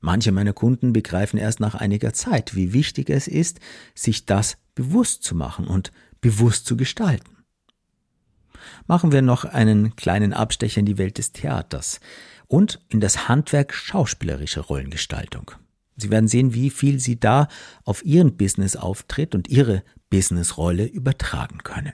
Manche 0.00 0.32
meiner 0.32 0.52
Kunden 0.52 0.92
begreifen 0.92 1.38
erst 1.38 1.60
nach 1.60 1.76
einiger 1.76 2.12
Zeit, 2.12 2.54
wie 2.54 2.74
wichtig 2.74 3.08
es 3.08 3.26
ist, 3.26 3.58
sich 3.94 4.26
das 4.26 4.58
bewusst 4.74 5.22
zu 5.22 5.34
machen 5.34 5.66
und 5.66 5.92
bewusst 6.20 6.66
zu 6.66 6.76
gestalten 6.76 7.37
machen 8.86 9.12
wir 9.12 9.22
noch 9.22 9.44
einen 9.44 9.96
kleinen 9.96 10.32
Abstecher 10.32 10.80
in 10.80 10.86
die 10.86 10.98
Welt 10.98 11.18
des 11.18 11.32
Theaters 11.32 12.00
und 12.46 12.80
in 12.88 13.00
das 13.00 13.28
Handwerk 13.28 13.74
schauspielerischer 13.74 14.62
Rollengestaltung. 14.62 15.52
Sie 15.96 16.10
werden 16.10 16.28
sehen, 16.28 16.54
wie 16.54 16.70
viel 16.70 17.00
Sie 17.00 17.18
da 17.18 17.48
auf 17.84 18.04
Ihren 18.04 18.36
Businessauftritt 18.36 19.34
und 19.34 19.48
Ihre 19.48 19.82
Businessrolle 20.10 20.86
übertragen 20.86 21.58
können. 21.64 21.92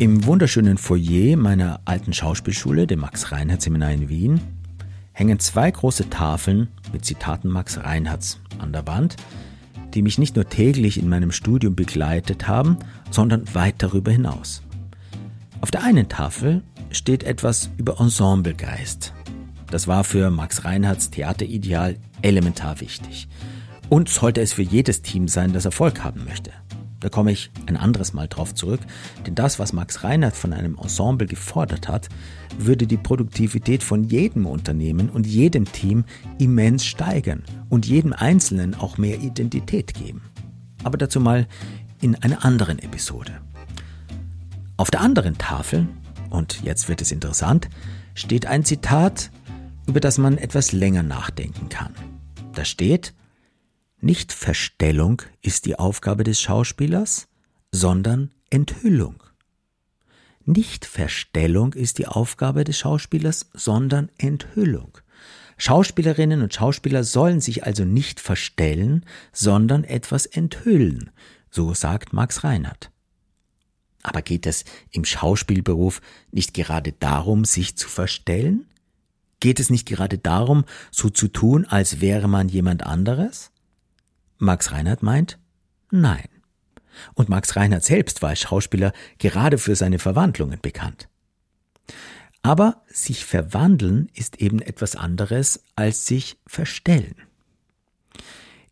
Im 0.00 0.26
wunderschönen 0.26 0.76
Foyer 0.76 1.36
meiner 1.36 1.80
alten 1.84 2.12
Schauspielschule, 2.12 2.86
dem 2.86 3.00
Max-Reinhardt-Seminar 3.00 3.92
in 3.92 4.08
Wien, 4.08 4.40
hängen 5.14 5.38
zwei 5.38 5.70
große 5.70 6.10
Tafeln 6.10 6.68
mit 6.92 7.06
Zitaten 7.06 7.48
Max 7.48 7.78
Reinhardts 7.78 8.40
an 8.58 8.72
der 8.72 8.86
Wand, 8.86 9.16
die 9.94 10.02
mich 10.02 10.18
nicht 10.18 10.36
nur 10.36 10.48
täglich 10.48 10.98
in 10.98 11.08
meinem 11.08 11.32
Studium 11.32 11.74
begleitet 11.76 12.46
haben, 12.48 12.78
sondern 13.10 13.44
weit 13.54 13.76
darüber 13.78 14.10
hinaus. 14.10 14.62
Auf 15.60 15.70
der 15.70 15.84
einen 15.84 16.08
Tafel 16.08 16.62
steht 16.90 17.22
etwas 17.22 17.70
über 17.78 18.00
Ensemblegeist. 18.00 19.14
Das 19.70 19.88
war 19.88 20.04
für 20.04 20.30
Max 20.30 20.64
Reinhardts 20.64 21.10
Theaterideal 21.10 21.96
elementar 22.20 22.80
wichtig. 22.80 23.28
Und 23.88 24.08
sollte 24.08 24.40
es 24.40 24.52
für 24.52 24.62
jedes 24.62 25.02
Team 25.02 25.28
sein, 25.28 25.52
das 25.52 25.64
Erfolg 25.64 26.02
haben 26.02 26.24
möchte. 26.24 26.50
Da 27.04 27.10
komme 27.10 27.32
ich 27.32 27.50
ein 27.66 27.76
anderes 27.76 28.14
Mal 28.14 28.28
drauf 28.28 28.54
zurück, 28.54 28.80
denn 29.26 29.34
das, 29.34 29.58
was 29.58 29.74
Max 29.74 30.04
Reinhardt 30.04 30.34
von 30.36 30.54
einem 30.54 30.78
Ensemble 30.82 31.26
gefordert 31.26 31.86
hat, 31.86 32.08
würde 32.56 32.86
die 32.86 32.96
Produktivität 32.96 33.82
von 33.82 34.04
jedem 34.04 34.46
Unternehmen 34.46 35.10
und 35.10 35.26
jedem 35.26 35.70
Team 35.70 36.04
immens 36.38 36.86
steigern 36.86 37.42
und 37.68 37.84
jedem 37.84 38.14
Einzelnen 38.14 38.74
auch 38.74 38.96
mehr 38.96 39.20
Identität 39.20 39.92
geben. 39.92 40.22
Aber 40.82 40.96
dazu 40.96 41.20
mal 41.20 41.46
in 42.00 42.14
einer 42.14 42.42
anderen 42.42 42.78
Episode. 42.78 43.32
Auf 44.78 44.90
der 44.90 45.02
anderen 45.02 45.36
Tafel, 45.36 45.86
und 46.30 46.62
jetzt 46.62 46.88
wird 46.88 47.02
es 47.02 47.12
interessant, 47.12 47.68
steht 48.14 48.46
ein 48.46 48.64
Zitat, 48.64 49.30
über 49.86 50.00
das 50.00 50.16
man 50.16 50.38
etwas 50.38 50.72
länger 50.72 51.02
nachdenken 51.02 51.68
kann. 51.68 51.92
Da 52.54 52.64
steht, 52.64 53.12
nicht 54.04 54.34
Verstellung 54.34 55.22
ist 55.40 55.64
die 55.64 55.78
Aufgabe 55.78 56.24
des 56.24 56.38
Schauspielers, 56.38 57.26
sondern 57.72 58.32
Enthüllung. 58.50 59.22
Nicht 60.44 60.84
Verstellung 60.84 61.72
ist 61.72 61.96
die 61.96 62.06
Aufgabe 62.06 62.64
des 62.64 62.76
Schauspielers, 62.76 63.48
sondern 63.54 64.10
Enthüllung. 64.18 64.98
Schauspielerinnen 65.56 66.42
und 66.42 66.52
Schauspieler 66.52 67.02
sollen 67.02 67.40
sich 67.40 67.64
also 67.64 67.86
nicht 67.86 68.20
verstellen, 68.20 69.06
sondern 69.32 69.84
etwas 69.84 70.26
enthüllen, 70.26 71.10
so 71.50 71.72
sagt 71.72 72.12
Max 72.12 72.44
Reinhardt. 72.44 72.90
Aber 74.02 74.20
geht 74.20 74.46
es 74.46 74.66
im 74.90 75.06
Schauspielberuf 75.06 76.02
nicht 76.30 76.52
gerade 76.52 76.92
darum, 76.92 77.46
sich 77.46 77.76
zu 77.78 77.88
verstellen? 77.88 78.66
Geht 79.40 79.60
es 79.60 79.70
nicht 79.70 79.88
gerade 79.88 80.18
darum, 80.18 80.66
so 80.90 81.08
zu 81.08 81.28
tun, 81.28 81.64
als 81.64 82.02
wäre 82.02 82.28
man 82.28 82.50
jemand 82.50 82.84
anderes? 82.84 83.50
Max 84.38 84.72
Reinhardt 84.72 85.02
meint, 85.02 85.38
nein. 85.90 86.28
Und 87.14 87.28
Max 87.28 87.56
Reinhardt 87.56 87.84
selbst 87.84 88.22
war 88.22 88.30
als 88.30 88.40
Schauspieler 88.40 88.92
gerade 89.18 89.58
für 89.58 89.76
seine 89.76 89.98
Verwandlungen 89.98 90.60
bekannt. 90.60 91.08
Aber 92.42 92.82
sich 92.86 93.24
verwandeln 93.24 94.10
ist 94.14 94.40
eben 94.40 94.60
etwas 94.60 94.96
anderes 94.96 95.64
als 95.76 96.06
sich 96.06 96.38
verstellen. 96.46 97.16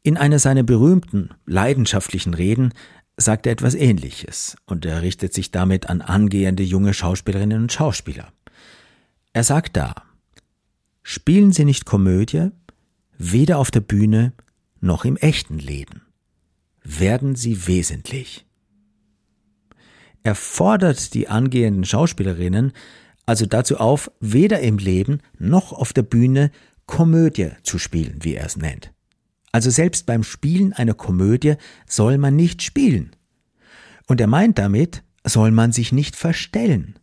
In 0.02 0.16
einer 0.16 0.38
seiner 0.38 0.62
berühmten, 0.62 1.30
leidenschaftlichen 1.46 2.34
Reden 2.34 2.74
sagt 3.16 3.46
er 3.46 3.52
etwas 3.52 3.74
Ähnliches 3.74 4.56
und 4.66 4.84
er 4.84 5.02
richtet 5.02 5.32
sich 5.32 5.50
damit 5.50 5.88
an 5.88 6.02
angehende 6.02 6.62
junge 6.62 6.92
Schauspielerinnen 6.92 7.62
und 7.62 7.72
Schauspieler. 7.72 8.32
Er 9.32 9.44
sagt 9.44 9.76
da, 9.76 9.94
spielen 11.02 11.52
Sie 11.52 11.64
nicht 11.64 11.84
Komödie, 11.84 12.50
weder 13.16 13.58
auf 13.58 13.70
der 13.70 13.80
Bühne 13.80 14.32
noch 14.82 15.06
im 15.06 15.16
echten 15.16 15.58
Leben. 15.58 16.02
Werden 16.84 17.34
Sie 17.34 17.66
wesentlich. 17.66 18.44
Er 20.22 20.34
fordert 20.34 21.14
die 21.14 21.28
angehenden 21.28 21.84
Schauspielerinnen 21.84 22.72
also 23.26 23.46
dazu 23.46 23.78
auf, 23.78 24.10
weder 24.20 24.60
im 24.60 24.78
Leben 24.78 25.20
noch 25.38 25.72
auf 25.72 25.92
der 25.92 26.02
Bühne 26.02 26.50
Komödie 26.86 27.50
zu 27.62 27.78
spielen, 27.78 28.18
wie 28.20 28.34
er 28.34 28.46
es 28.46 28.56
nennt. 28.56 28.92
Also 29.52 29.70
selbst 29.70 30.06
beim 30.06 30.24
Spielen 30.24 30.72
einer 30.72 30.94
Komödie 30.94 31.54
soll 31.86 32.18
man 32.18 32.36
nicht 32.36 32.62
spielen. 32.62 33.14
Und 34.06 34.20
er 34.20 34.26
meint 34.26 34.58
damit, 34.58 35.04
soll 35.24 35.50
man 35.50 35.72
sich 35.72 35.92
nicht 35.92 36.16
verstellen. 36.16 36.98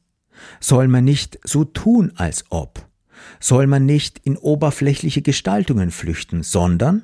Soll 0.59 0.87
man 0.87 1.05
nicht 1.05 1.39
so 1.43 1.63
tun, 1.63 2.11
als 2.15 2.45
ob. 2.49 2.85
Soll 3.39 3.67
man 3.67 3.85
nicht 3.85 4.19
in 4.19 4.37
oberflächliche 4.37 5.21
Gestaltungen 5.21 5.91
flüchten, 5.91 6.43
sondern 6.43 7.03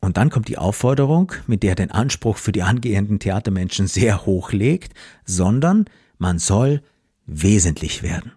und 0.00 0.16
dann 0.16 0.30
kommt 0.30 0.48
die 0.48 0.58
Aufforderung, 0.58 1.32
mit 1.46 1.62
der 1.62 1.70
er 1.70 1.76
den 1.76 1.90
Anspruch 1.90 2.36
für 2.36 2.52
die 2.52 2.62
angehenden 2.62 3.18
Theatermenschen 3.18 3.88
sehr 3.88 4.26
hoch 4.26 4.52
legt, 4.52 4.94
sondern 5.24 5.86
man 6.18 6.38
soll 6.38 6.82
wesentlich 7.26 8.02
werden. 8.02 8.32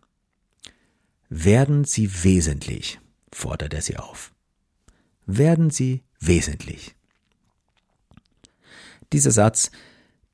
Werden 1.30 1.86
Sie 1.86 2.24
wesentlich, 2.24 3.00
fordert 3.32 3.74
er 3.74 3.82
sie 3.82 3.98
auf. 3.98 4.34
Werden 5.26 5.70
Sie 5.70 6.02
wesentlich. 6.20 6.96
Dieser 9.14 9.32
Satz 9.32 9.72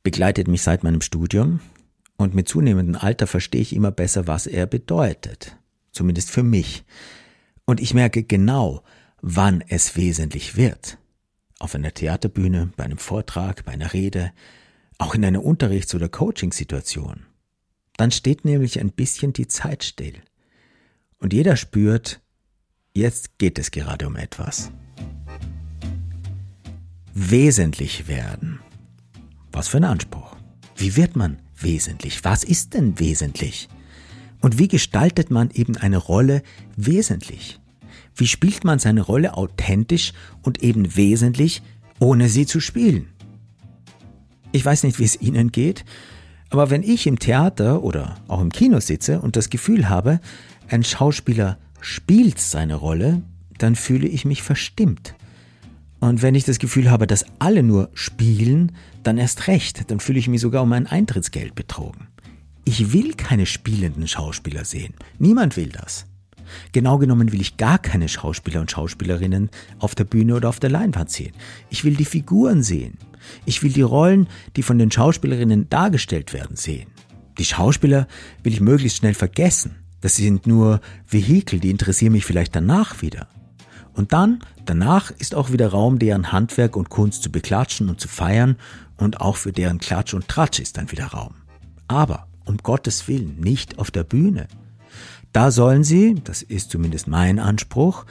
begleitet 0.02 0.48
mich 0.48 0.64
seit 0.64 0.84
meinem 0.84 1.02
Studium 1.02 1.60
und 2.16 2.34
mit 2.34 2.48
zunehmendem 2.48 2.96
Alter 2.96 3.28
verstehe 3.28 3.62
ich 3.62 3.76
immer 3.76 3.92
besser, 3.92 4.28
was 4.28 4.48
er 4.48 4.66
bedeutet. 4.66 5.58
Zumindest 5.92 6.32
für 6.32 6.44
mich. 6.44 6.84
Und 7.66 7.80
ich 7.80 7.94
merke 7.94 8.24
genau, 8.24 8.82
wann 9.22 9.62
es 9.68 9.96
wesentlich 9.98 10.56
wird 10.56 10.98
auf 11.60 11.76
einer 11.76 11.94
Theaterbühne, 11.94 12.72
bei 12.76 12.84
einem 12.84 12.98
Vortrag, 12.98 13.66
bei 13.66 13.74
einer 13.74 13.94
Rede, 13.94 14.32
auch 14.98 15.16
in 15.16 15.26
einer 15.26 15.44
Unterrichts- 15.44 15.96
oder 15.96 16.10
Coachingsituation. 16.10 17.26
Dann 17.98 18.12
steht 18.12 18.46
nämlich 18.46 18.80
ein 18.80 18.92
bisschen 18.92 19.34
die 19.34 19.48
Zeit 19.48 19.84
still. 19.84 20.22
Und 21.20 21.34
jeder 21.34 21.56
spürt, 21.56 22.22
jetzt 22.94 23.40
geht 23.40 23.58
es 23.58 23.72
gerade 23.72 24.08
um 24.08 24.16
etwas. 24.16 24.72
Wesentlich 27.14 28.08
werden. 28.08 28.60
Was 29.52 29.68
für 29.68 29.78
ein 29.78 29.84
Anspruch. 29.84 30.36
Wie 30.76 30.96
wird 30.96 31.16
man 31.16 31.42
wesentlich? 31.56 32.24
Was 32.24 32.44
ist 32.44 32.76
denn 32.76 33.00
wesentlich? 33.00 33.68
Und 34.42 34.60
wie 34.60 34.68
gestaltet 34.68 35.32
man 35.32 35.50
eben 35.50 35.76
eine 35.78 35.98
Rolle 35.98 36.44
wesentlich? 36.76 37.60
Wie 38.18 38.28
spielt 38.28 38.64
man 38.64 38.80
seine 38.80 39.02
Rolle 39.02 39.38
authentisch 39.38 40.12
und 40.42 40.64
eben 40.64 40.96
wesentlich, 40.96 41.62
ohne 42.00 42.30
sie 42.30 42.48
zu 42.48 42.60
spielen? 42.60 43.10
Ich 44.52 44.66
weiß 44.66 44.84
nicht, 44.84 44.98
wie 44.98 45.04
es 45.04 45.22
Ihnen 45.22 45.52
geht, 45.52 45.86
aber 46.50 46.72
wenn 46.72 46.82
ich 46.82 47.06
im 47.06 47.20
Theater 47.20 47.84
oder 47.84 48.16
auch 48.28 48.42
im 48.42 48.52
Kino 48.52 48.80
sitze 48.80 49.22
und 49.22 49.36
das 49.36 49.52
Gefühl 49.52 49.88
habe, 49.88 50.20
ein 50.68 50.84
Schauspieler 50.84 51.60
spielt 51.80 52.40
seine 52.40 52.74
Rolle, 52.74 53.22
dann 53.60 53.76
fühle 53.76 54.08
ich 54.08 54.26
mich 54.26 54.42
verstimmt. 54.42 55.14
Und 56.00 56.24
wenn 56.24 56.34
ich 56.34 56.44
das 56.44 56.58
Gefühl 56.58 56.90
habe, 56.90 57.06
dass 57.06 57.26
alle 57.38 57.62
nur 57.62 57.90
spielen, 57.94 58.72
dann 59.04 59.20
erst 59.20 59.48
recht, 59.48 59.92
dann 59.92 60.00
fühle 60.00 60.18
ich 60.18 60.28
mich 60.28 60.42
sogar 60.42 60.64
um 60.64 60.70
mein 60.70 60.88
Eintrittsgeld 60.88 61.54
betrogen. 61.54 62.08
Ich 62.66 62.94
will 62.94 63.14
keine 63.14 63.46
spielenden 63.46 64.08
Schauspieler 64.08 64.66
sehen. 64.66 64.96
Niemand 65.20 65.56
will 65.56 65.70
das. 65.70 66.07
Genau 66.72 66.98
genommen 66.98 67.32
will 67.32 67.42
ich 67.42 67.58
gar 67.58 67.80
keine 67.80 68.10
Schauspieler 68.10 68.62
und 68.62 68.72
Schauspielerinnen 68.72 69.50
auf 69.80 69.96
der 69.96 70.04
Bühne 70.04 70.36
oder 70.36 70.50
auf 70.50 70.60
der 70.60 70.70
Leinwand 70.70 71.10
sehen. 71.10 71.34
Ich 71.70 71.84
will 71.84 71.96
die 71.96 72.06
Figuren 72.06 72.64
sehen. 72.64 72.98
Ich 73.46 73.64
will 73.64 73.72
die 73.72 73.82
Rollen, 73.82 74.28
die 74.56 74.64
von 74.64 74.78
den 74.78 74.92
Schauspielerinnen 74.92 75.70
dargestellt 75.70 76.34
werden, 76.34 76.56
sehen. 76.56 76.90
Die 77.38 77.46
Schauspieler 77.46 78.08
will 78.44 78.54
ich 78.54 78.62
möglichst 78.62 78.98
schnell 78.98 79.14
vergessen. 79.14 79.76
Das 80.02 80.16
sind 80.16 80.48
nur 80.48 80.82
Vehikel, 81.08 81.60
die 81.60 81.72
interessieren 81.72 82.14
mich 82.14 82.26
vielleicht 82.26 82.56
danach 82.56 83.02
wieder. 83.02 83.28
Und 83.94 84.14
dann, 84.14 84.44
danach 84.66 85.12
ist 85.12 85.34
auch 85.34 85.52
wieder 85.52 85.70
Raum, 85.70 85.98
deren 85.98 86.32
Handwerk 86.32 86.76
und 86.76 86.90
Kunst 86.90 87.24
zu 87.24 87.32
beklatschen 87.32 87.90
und 87.90 88.00
zu 88.00 88.08
feiern 88.08 88.56
und 88.96 89.22
auch 89.22 89.38
für 89.38 89.52
deren 89.52 89.80
Klatsch 89.80 90.14
und 90.14 90.28
Tratsch 90.28 90.60
ist 90.60 90.78
dann 90.78 90.92
wieder 90.92 91.08
Raum. 91.08 91.34
Aber, 91.88 92.28
um 92.46 92.58
Gottes 92.58 93.08
Willen, 93.08 93.40
nicht 93.40 93.80
auf 93.80 93.90
der 93.90 94.04
Bühne. 94.04 94.48
Da 95.38 95.52
sollen 95.52 95.84
sie, 95.84 96.16
das 96.24 96.42
ist 96.42 96.72
zumindest 96.72 97.08
mein 97.08 97.38
Anspruch, 97.38 98.08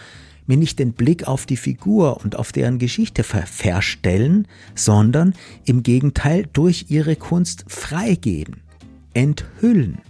mir 0.46 0.56
nicht 0.56 0.78
den 0.78 0.92
Blick 0.92 1.26
auf 1.26 1.44
die 1.44 1.56
Figur 1.56 2.22
und 2.22 2.36
auf 2.36 2.52
deren 2.52 2.78
Geschichte 2.78 3.24
ver 3.24 3.48
verstellen, 3.48 4.46
sondern 4.76 5.34
im 5.64 5.82
Gegenteil 5.82 6.46
durch 6.52 6.86
ihre 6.88 7.16
Kunst 7.16 7.64
freigeben, 7.66 8.60
enthüllen 9.12 10.02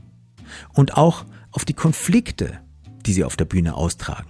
und 0.75 0.99
auch 0.99 1.25
auf 1.53 1.65
die 1.65 1.73
Konflikte, 1.73 2.61
die 3.07 3.15
sie 3.15 3.25
auf 3.25 3.37
der 3.37 3.47
Bühne 3.47 3.77
austragen. 3.77 4.29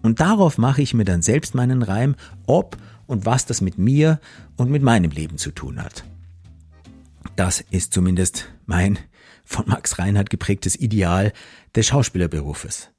Und 0.00 0.20
darauf 0.20 0.58
mache 0.58 0.82
ich 0.82 0.94
mir 0.94 1.04
dann 1.04 1.22
selbst 1.22 1.56
meinen 1.56 1.82
Reim, 1.82 2.14
ob 2.46 2.76
und 3.08 3.26
was 3.26 3.46
das 3.46 3.60
mit 3.60 3.78
mir 3.78 4.20
und 4.56 4.70
mit 4.70 4.84
meinem 4.84 5.10
Leben 5.10 5.38
zu 5.38 5.50
tun 5.50 5.82
hat. 5.82 6.04
Das 7.34 7.64
ist 7.68 7.92
zumindest 7.92 8.46
mein 8.64 8.96
von 9.46 9.66
Max 9.66 9.98
Reinhardt 9.98 10.28
geprägtes 10.28 10.76
Ideal 10.78 11.32
des 11.74 11.86
Schauspielerberufes. 11.86 12.90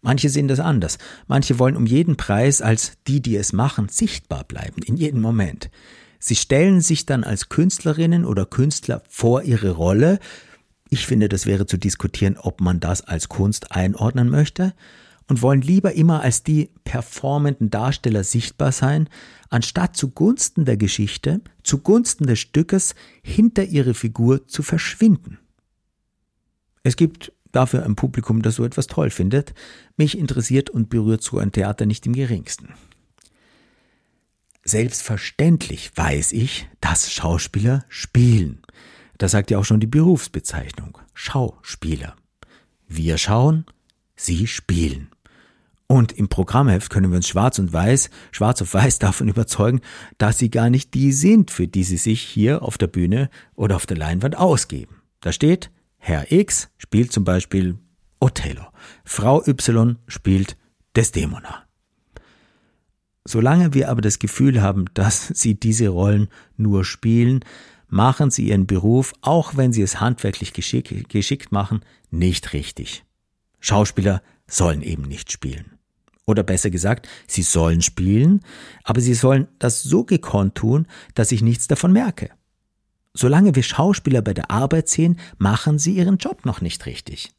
Manche 0.00 0.28
sehen 0.28 0.48
das 0.48 0.60
anders. 0.60 0.98
Manche 1.28 1.58
wollen 1.58 1.76
um 1.76 1.86
jeden 1.86 2.16
Preis 2.16 2.60
als 2.60 2.98
die, 3.06 3.22
die 3.22 3.36
es 3.36 3.52
machen, 3.52 3.88
sichtbar 3.88 4.44
bleiben, 4.44 4.82
in 4.82 4.96
jedem 4.96 5.20
Moment. 5.20 5.70
Sie 6.18 6.36
stellen 6.36 6.80
sich 6.80 7.06
dann 7.06 7.24
als 7.24 7.48
Künstlerinnen 7.48 8.24
oder 8.24 8.44
Künstler 8.44 9.02
vor 9.08 9.42
ihre 9.42 9.70
Rolle. 9.70 10.18
Ich 10.90 11.06
finde, 11.06 11.28
das 11.28 11.46
wäre 11.46 11.66
zu 11.66 11.78
diskutieren, 11.78 12.36
ob 12.38 12.60
man 12.60 12.80
das 12.80 13.02
als 13.02 13.28
Kunst 13.28 13.72
einordnen 13.72 14.28
möchte 14.28 14.74
und 15.28 15.42
wollen 15.42 15.62
lieber 15.62 15.92
immer 15.92 16.20
als 16.20 16.42
die 16.42 16.70
performenden 16.84 17.70
Darsteller 17.70 18.24
sichtbar 18.24 18.72
sein, 18.72 19.08
anstatt 19.48 19.96
zugunsten 19.96 20.64
der 20.64 20.76
Geschichte, 20.76 21.40
zugunsten 21.62 22.26
des 22.26 22.40
Stückes 22.40 22.94
hinter 23.22 23.64
ihre 23.64 23.94
Figur 23.94 24.46
zu 24.46 24.62
verschwinden. 24.62 25.38
Es 26.84 26.96
gibt 26.96 27.32
dafür 27.50 27.84
ein 27.84 27.96
Publikum, 27.96 28.42
das 28.42 28.56
so 28.56 28.64
etwas 28.64 28.86
toll 28.86 29.10
findet. 29.10 29.54
Mich 29.96 30.16
interessiert 30.16 30.70
und 30.70 30.90
berührt 30.90 31.22
so 31.22 31.38
ein 31.38 31.50
Theater 31.50 31.86
nicht 31.86 32.06
im 32.06 32.12
geringsten. 32.12 32.74
Selbstverständlich 34.64 35.92
weiß 35.94 36.32
ich, 36.32 36.68
dass 36.80 37.12
Schauspieler 37.12 37.84
spielen. 37.88 38.62
Das 39.18 39.32
sagt 39.32 39.50
ja 39.50 39.58
auch 39.58 39.64
schon 39.64 39.80
die 39.80 39.86
Berufsbezeichnung. 39.86 40.98
Schauspieler. 41.12 42.16
Wir 42.88 43.18
schauen, 43.18 43.64
sie 44.16 44.46
spielen. 44.46 45.08
Und 45.86 46.12
im 46.12 46.28
Programmheft 46.28 46.90
können 46.90 47.10
wir 47.10 47.16
uns 47.16 47.28
schwarz 47.28 47.58
und 47.58 47.72
weiß, 47.72 48.10
schwarz 48.32 48.62
auf 48.62 48.74
weiß 48.74 48.98
davon 49.00 49.28
überzeugen, 49.28 49.80
dass 50.18 50.38
sie 50.38 50.50
gar 50.50 50.70
nicht 50.70 50.94
die 50.94 51.12
sind, 51.12 51.50
für 51.50 51.68
die 51.68 51.84
sie 51.84 51.98
sich 51.98 52.22
hier 52.22 52.62
auf 52.62 52.78
der 52.78 52.86
Bühne 52.86 53.30
oder 53.54 53.76
auf 53.76 53.86
der 53.86 53.98
Leinwand 53.98 54.36
ausgeben. 54.36 55.02
Da 55.20 55.32
steht, 55.32 55.70
Herr 56.06 56.30
X 56.30 56.68
spielt 56.76 57.12
zum 57.12 57.24
Beispiel 57.24 57.78
Othello, 58.20 58.66
Frau 59.06 59.42
Y 59.46 59.96
spielt 60.06 60.58
Desdemona. 60.94 61.64
Solange 63.24 63.72
wir 63.72 63.88
aber 63.88 64.02
das 64.02 64.18
Gefühl 64.18 64.60
haben, 64.60 64.84
dass 64.92 65.28
sie 65.28 65.58
diese 65.58 65.88
Rollen 65.88 66.28
nur 66.58 66.84
spielen, 66.84 67.40
machen 67.88 68.30
sie 68.30 68.48
ihren 68.48 68.66
Beruf, 68.66 69.14
auch 69.22 69.56
wenn 69.56 69.72
sie 69.72 69.80
es 69.80 69.98
handwerklich 69.98 70.52
geschick, 70.52 71.08
geschickt 71.08 71.52
machen, 71.52 71.80
nicht 72.10 72.52
richtig. 72.52 73.06
Schauspieler 73.60 74.20
sollen 74.46 74.82
eben 74.82 75.04
nicht 75.04 75.32
spielen. 75.32 75.78
Oder 76.26 76.42
besser 76.42 76.68
gesagt, 76.68 77.08
sie 77.26 77.42
sollen 77.42 77.80
spielen, 77.80 78.42
aber 78.82 79.00
sie 79.00 79.14
sollen 79.14 79.48
das 79.58 79.82
so 79.82 80.04
gekonnt 80.04 80.54
tun, 80.54 80.86
dass 81.14 81.32
ich 81.32 81.40
nichts 81.40 81.66
davon 81.66 81.94
merke. 81.94 82.28
Solange 83.16 83.54
wir 83.54 83.62
Schauspieler 83.62 84.22
bei 84.22 84.34
der 84.34 84.50
Arbeit 84.50 84.88
sehen, 84.88 85.20
machen 85.38 85.78
sie 85.78 85.94
ihren 85.94 86.18
Job 86.18 86.44
noch 86.44 86.60
nicht 86.60 86.84
richtig. 86.84 87.30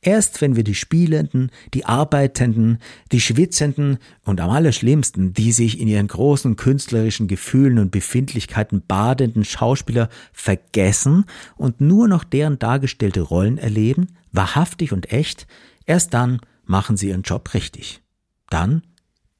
Erst 0.00 0.40
wenn 0.40 0.56
wir 0.56 0.64
die 0.64 0.74
Spielenden, 0.74 1.52
die 1.72 1.84
Arbeitenden, 1.84 2.78
die 3.12 3.20
Schwitzenden 3.20 3.98
und 4.24 4.40
am 4.40 4.50
allerschlimmsten 4.50 5.32
die 5.32 5.52
sich 5.52 5.78
in 5.78 5.86
ihren 5.86 6.08
großen 6.08 6.56
künstlerischen 6.56 7.28
Gefühlen 7.28 7.78
und 7.78 7.92
Befindlichkeiten 7.92 8.82
badenden 8.86 9.44
Schauspieler 9.44 10.08
vergessen 10.32 11.26
und 11.56 11.80
nur 11.80 12.08
noch 12.08 12.24
deren 12.24 12.58
dargestellte 12.58 13.20
Rollen 13.20 13.58
erleben, 13.58 14.08
wahrhaftig 14.32 14.92
und 14.92 15.12
echt, 15.12 15.46
erst 15.86 16.12
dann 16.12 16.40
machen 16.64 16.96
sie 16.96 17.10
ihren 17.10 17.22
Job 17.22 17.54
richtig. 17.54 18.02
Dann 18.48 18.82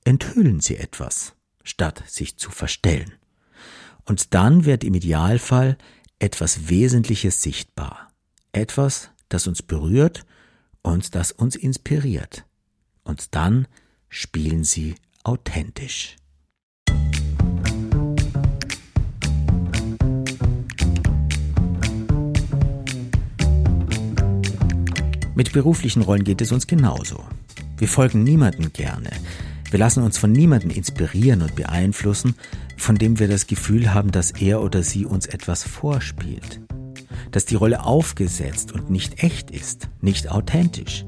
enthüllen 0.04 0.60
sie 0.60 0.76
etwas, 0.76 1.34
statt 1.64 2.04
sich 2.06 2.36
zu 2.36 2.52
verstellen. 2.52 3.12
Und 4.10 4.34
dann 4.34 4.64
wird 4.64 4.82
im 4.82 4.94
Idealfall 4.94 5.78
etwas 6.18 6.68
Wesentliches 6.68 7.42
sichtbar. 7.42 8.10
Etwas, 8.50 9.10
das 9.28 9.46
uns 9.46 9.62
berührt 9.62 10.26
und 10.82 11.14
das 11.14 11.30
uns 11.30 11.54
inspiriert. 11.54 12.44
Und 13.04 13.36
dann 13.36 13.68
spielen 14.08 14.64
sie 14.64 14.96
authentisch. 15.22 16.16
Mit 25.36 25.52
beruflichen 25.52 26.02
Rollen 26.02 26.24
geht 26.24 26.40
es 26.40 26.50
uns 26.50 26.66
genauso. 26.66 27.24
Wir 27.78 27.86
folgen 27.86 28.24
niemanden 28.24 28.72
gerne. 28.72 29.10
Wir 29.70 29.78
lassen 29.78 30.02
uns 30.02 30.18
von 30.18 30.32
niemanden 30.32 30.70
inspirieren 30.70 31.42
und 31.42 31.54
beeinflussen, 31.54 32.34
von 32.80 32.96
dem 32.96 33.18
wir 33.18 33.28
das 33.28 33.46
Gefühl 33.46 33.92
haben, 33.92 34.10
dass 34.10 34.30
er 34.30 34.62
oder 34.62 34.82
sie 34.82 35.04
uns 35.04 35.26
etwas 35.26 35.62
vorspielt. 35.62 36.60
Dass 37.30 37.44
die 37.44 37.54
Rolle 37.54 37.84
aufgesetzt 37.84 38.72
und 38.72 38.90
nicht 38.90 39.22
echt 39.22 39.50
ist, 39.50 39.88
nicht 40.00 40.30
authentisch. 40.30 41.04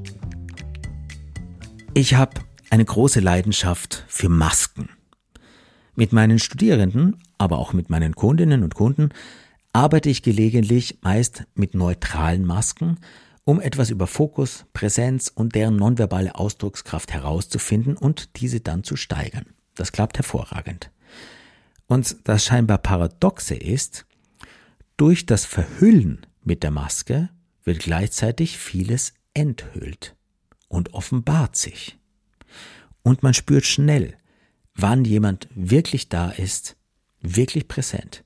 Ich 1.95 2.15
habe 2.15 2.41
eine 2.71 2.85
große 2.85 3.21
Leidenschaft 3.21 4.05
für 4.07 4.29
Masken. 4.29 4.91
Mit 5.95 6.13
meinen 6.13 6.39
Studierenden, 6.39 7.17
aber 7.39 7.59
auch 7.59 7.73
mit 7.73 7.91
meinen 7.91 8.15
Kundinnen 8.15 8.63
und 8.63 8.75
Kunden 8.75 9.09
arbeite 9.73 10.11
ich 10.11 10.23
gelegentlich 10.23 10.99
meist 11.03 11.45
mit 11.55 11.75
neutralen 11.75 12.45
Masken, 12.45 12.99
um 13.45 13.61
etwas 13.61 13.91
über 13.91 14.07
Fokus, 14.07 14.67
Präsenz 14.75 15.33
und 15.35 15.55
deren 15.55 15.77
nonverbale 15.77 16.35
Ausdruckskraft 16.35 17.13
herauszufinden 17.13 17.97
und 17.97 18.41
diese 18.41 18.61
dann 18.61 18.85
zu 18.85 18.97
steigern. 18.97 19.47
Das 19.75 19.93
klappt 19.93 20.19
hervorragend. 20.19 20.91
Und 21.87 22.17
das 22.25 22.45
scheinbar 22.45 22.79
Paradoxe 22.79 23.55
ist, 23.55 24.07
durch 24.97 25.27
das 25.27 25.45
Verhüllen 25.45 26.27
mit 26.43 26.63
der 26.63 26.71
Maske 26.71 27.31
wird 27.65 27.81
gleichzeitig 27.81 28.59
vieles 28.59 29.15
enthüllt 29.35 30.15
und 30.69 30.95
offenbart 30.95 31.57
sich. 31.57 31.99
Und 33.03 33.23
man 33.23 33.35
spürt 33.35 33.65
schnell, 33.65 34.17
wann 34.75 35.05
jemand 35.05 35.49
wirklich 35.55 36.09
da 36.09 36.31
ist, 36.31 36.77
wirklich 37.21 37.69
präsent. 37.69 38.25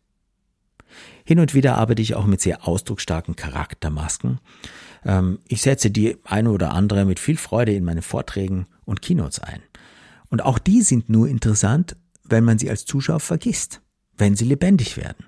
Hin 1.25 1.41
und 1.41 1.55
wieder 1.55 1.77
arbeite 1.77 2.03
ich 2.03 2.15
auch 2.15 2.27
mit 2.27 2.41
sehr 2.41 2.67
ausdrucksstarken 2.67 3.37
Charaktermasken. 3.37 4.41
Ähm, 5.05 5.41
ich 5.49 5.63
setze 5.63 5.91
die 5.91 6.17
eine 6.25 6.51
oder 6.51 6.73
andere 6.73 7.05
mit 7.05 7.19
viel 7.19 7.37
Freude 7.37 7.73
in 7.73 7.85
meine 7.85 8.03
Vorträgen 8.03 8.67
und 8.85 9.03
Keynotes 9.03 9.41
ein. 9.41 9.63
Und 10.29 10.43
auch 10.43 10.59
die 10.59 10.83
sind 10.83 11.09
nur 11.09 11.29
interessant, 11.29 11.97
wenn 12.29 12.45
man 12.45 12.59
sie 12.59 12.71
als 12.71 12.85
Zuschauer 12.85 13.21
vergisst, 13.21 13.81
wenn 14.17 14.37
sie 14.37 14.45
lebendig 14.45 14.97
werden. 14.97 15.27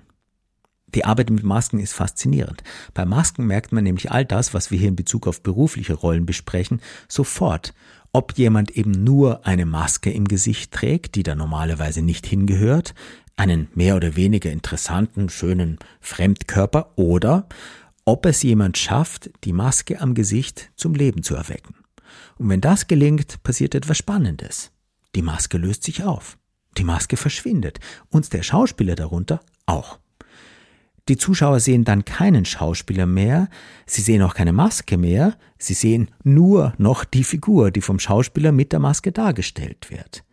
Die 0.95 1.05
Arbeit 1.05 1.29
mit 1.29 1.43
Masken 1.43 1.79
ist 1.79 1.93
faszinierend. 1.93 2.63
Bei 2.93 3.05
Masken 3.05 3.45
merkt 3.45 3.71
man 3.71 3.83
nämlich 3.83 4.11
all 4.11 4.25
das, 4.25 4.53
was 4.53 4.71
wir 4.71 4.79
hier 4.79 4.87
in 4.87 4.95
Bezug 4.95 5.27
auf 5.27 5.43
berufliche 5.43 5.93
Rollen 5.93 6.25
besprechen, 6.25 6.81
sofort. 7.07 7.73
Ob 8.11 8.37
jemand 8.37 8.71
eben 8.71 8.91
nur 9.03 9.45
eine 9.45 9.67
Maske 9.67 10.11
im 10.11 10.27
Gesicht 10.27 10.71
trägt, 10.71 11.13
die 11.13 11.21
da 11.21 11.35
normalerweise 11.35 12.01
nicht 12.01 12.25
hingehört, 12.25 12.95
einen 13.35 13.69
mehr 13.75 13.95
oder 13.95 14.15
weniger 14.15 14.51
interessanten, 14.51 15.29
schönen 15.29 15.77
Fremdkörper, 16.01 16.93
oder 16.95 17.47
ob 18.03 18.25
es 18.25 18.41
jemand 18.41 18.77
schafft, 18.77 19.29
die 19.43 19.53
Maske 19.53 20.01
am 20.01 20.15
Gesicht 20.15 20.71
zum 20.75 20.95
Leben 20.95 21.21
zu 21.21 21.35
erwecken. 21.35 21.75
Und 22.37 22.49
wenn 22.49 22.61
das 22.61 22.87
gelingt, 22.87 23.43
passiert 23.43 23.75
etwas 23.75 23.99
Spannendes. 23.99 24.71
Die 25.15 25.21
Maske 25.21 25.57
löst 25.59 25.83
sich 25.83 26.03
auf. 26.03 26.37
Die 26.77 26.83
Maske 26.83 27.17
verschwindet 27.17 27.79
und 28.09 28.31
der 28.33 28.43
Schauspieler 28.43 28.95
darunter 28.95 29.41
auch. 29.65 29.99
Die 31.09 31.17
Zuschauer 31.17 31.59
sehen 31.59 31.85
dann 31.85 32.05
keinen 32.05 32.45
Schauspieler 32.45 33.07
mehr, 33.07 33.49
sie 33.87 34.01
sehen 34.01 34.21
auch 34.21 34.35
keine 34.35 34.53
Maske 34.53 34.97
mehr, 34.97 35.37
sie 35.57 35.73
sehen 35.73 36.11
nur 36.23 36.73
noch 36.77 37.03
die 37.03 37.23
Figur, 37.23 37.71
die 37.71 37.81
vom 37.81 37.97
Schauspieler 37.97 38.51
mit 38.51 38.71
der 38.71 38.79
Maske 38.79 39.11
dargestellt 39.11 39.89
wird. 39.89 40.23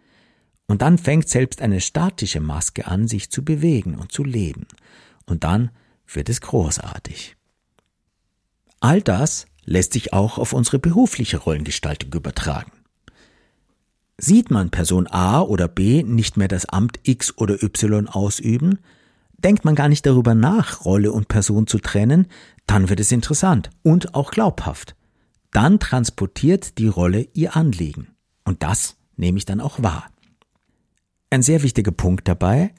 Und 0.67 0.83
dann 0.83 0.99
fängt 0.99 1.29
selbst 1.29 1.63
eine 1.63 1.81
statische 1.81 2.41
Maske 2.41 2.87
an, 2.87 3.09
sich 3.09 3.31
zu 3.31 3.43
bewegen 3.43 3.95
und 3.95 4.13
zu 4.13 4.23
leben. 4.23 4.67
Und 5.25 5.45
dann 5.45 5.71
wird 6.07 6.29
es 6.29 6.43
großartig. 6.43 7.37
All 8.81 9.01
das 9.01 9.47
lässt 9.65 9.95
sich 9.95 10.13
auch 10.13 10.39
auf 10.39 10.53
unsere 10.53 10.79
berufliche 10.79 11.39
Rollengestaltung 11.39 12.13
übertragen. 12.13 12.73
Sieht 14.19 14.51
man 14.51 14.71
Person 14.71 15.07
A 15.09 15.43
oder 15.43 15.69
B 15.69 16.03
nicht 16.03 16.39
mehr 16.39 16.49
das 16.49 16.67
Amt 16.67 17.01
X 17.03 17.37
oder 17.37 17.63
Y 17.63 18.09
ausüben, 18.09 18.79
denkt 19.37 19.67
man 19.67 19.75
gar 19.75 19.89
nicht 19.91 20.07
darüber 20.07 20.35
nach, 20.35 20.87
Rolle 20.87 21.13
und 21.13 21.29
Person 21.29 21.67
zu 21.67 21.79
trennen, 21.79 22.27
dann 22.67 22.89
wird 22.89 23.01
es 23.01 23.13
interessant 23.13 23.71
und 23.83 24.15
auch 24.15 24.31
glaubhaft. 24.31 24.97
Dann 25.53 25.79
transportiert 25.79 26.79
die 26.79 26.89
Rolle 26.89 27.29
ihr 27.35 27.57
Anliegen. 27.57 28.09
Und 28.45 28.63
das 28.63 28.97
nehme 29.17 29.37
ich 29.37 29.45
dann 29.45 29.61
auch 29.61 29.83
wahr. 29.83 30.11
Ein 31.29 31.43
sehr 31.43 31.63
wichtiger 31.63 31.93
Punkt 31.93 32.27
dabei, 32.27 32.73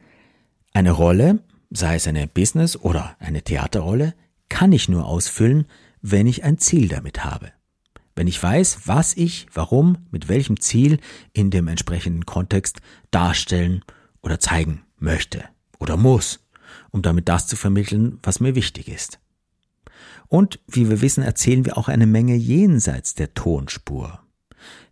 eine 0.74 0.92
Rolle, 0.92 1.44
sei 1.70 1.96
es 1.96 2.08
eine 2.08 2.28
Business- 2.28 2.78
oder 2.78 3.16
eine 3.20 3.44
Theaterrolle, 3.44 4.16
kann 4.50 4.72
ich 4.72 4.90
nur 4.90 5.06
ausfüllen, 5.06 5.66
wenn 6.02 6.26
ich 6.26 6.44
ein 6.44 6.58
Ziel 6.58 6.88
damit 6.88 7.24
habe 7.24 7.52
wenn 8.18 8.28
ich 8.28 8.42
weiß, 8.42 8.80
was 8.86 9.16
ich, 9.16 9.46
warum, 9.54 10.00
mit 10.10 10.28
welchem 10.28 10.60
Ziel 10.60 11.00
in 11.34 11.52
dem 11.52 11.68
entsprechenden 11.68 12.26
Kontext 12.26 12.82
darstellen 13.12 13.84
oder 14.22 14.40
zeigen 14.40 14.82
möchte 14.98 15.44
oder 15.78 15.98
muss, 15.98 16.40
um 16.90 17.04
damit 17.04 17.30
das 17.30 17.46
zu 17.46 17.56
vermitteln, 17.56 18.18
was 18.24 18.40
mir 18.40 18.56
wichtig 18.56 18.88
ist. 18.88 19.20
Und 20.28 20.60
wie 20.68 20.90
wir 20.90 21.02
wissen, 21.02 21.24
erzählen 21.24 21.64
wir 21.64 21.78
auch 21.78 21.90
eine 21.90 22.08
Menge 22.08 22.36
jenseits 22.36 23.14
der 23.14 23.36
Tonspur. 23.36 24.20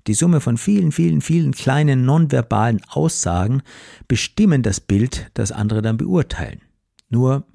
Die 0.06 0.14
Summe 0.14 0.40
von 0.40 0.60
vielen, 0.60 0.92
vielen, 0.92 1.22
vielen 1.22 1.52
kleinen 1.52 2.06
nonverbalen 2.06 2.82
Aussagen 2.88 3.64
bestimmen 4.08 4.62
das 4.62 4.80
Bild, 4.80 5.32
das 5.34 5.52
andere 5.52 5.82
dann 5.82 5.98
beurteilen. 5.98 6.62
Nur, 7.10 7.48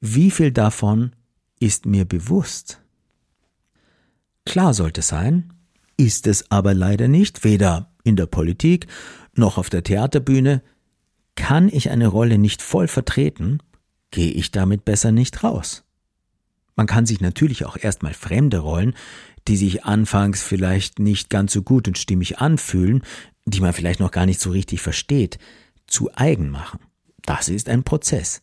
wie 0.00 0.32
viel 0.32 0.50
davon 0.50 1.12
ist 1.60 1.86
mir 1.86 2.04
bewusst? 2.04 2.82
Klar 4.46 4.72
sollte 4.72 5.02
sein, 5.02 5.52
ist 5.98 6.26
es 6.26 6.50
aber 6.50 6.72
leider 6.72 7.08
nicht, 7.08 7.44
weder 7.44 7.90
in 8.04 8.16
der 8.16 8.26
Politik 8.26 8.86
noch 9.34 9.58
auf 9.58 9.68
der 9.68 9.82
Theaterbühne. 9.82 10.62
Kann 11.34 11.68
ich 11.68 11.90
eine 11.90 12.06
Rolle 12.06 12.38
nicht 12.38 12.62
voll 12.62 12.88
vertreten, 12.88 13.58
gehe 14.10 14.30
ich 14.30 14.52
damit 14.52 14.84
besser 14.86 15.12
nicht 15.12 15.44
raus. 15.44 15.84
Man 16.76 16.86
kann 16.86 17.06
sich 17.06 17.20
natürlich 17.20 17.66
auch 17.66 17.76
erstmal 17.76 18.14
fremde 18.14 18.58
Rollen, 18.58 18.94
die 19.48 19.56
sich 19.56 19.84
anfangs 19.84 20.42
vielleicht 20.42 20.98
nicht 20.98 21.28
ganz 21.28 21.52
so 21.52 21.62
gut 21.62 21.88
und 21.88 21.98
stimmig 21.98 22.38
anfühlen, 22.38 23.02
die 23.46 23.60
man 23.60 23.72
vielleicht 23.72 24.00
noch 24.00 24.10
gar 24.10 24.26
nicht 24.26 24.40
so 24.40 24.50
richtig 24.50 24.80
versteht, 24.80 25.38
zu 25.86 26.10
eigen 26.14 26.50
machen. 26.50 26.80
Das 27.22 27.48
ist 27.48 27.68
ein 27.68 27.82
Prozess. 27.82 28.42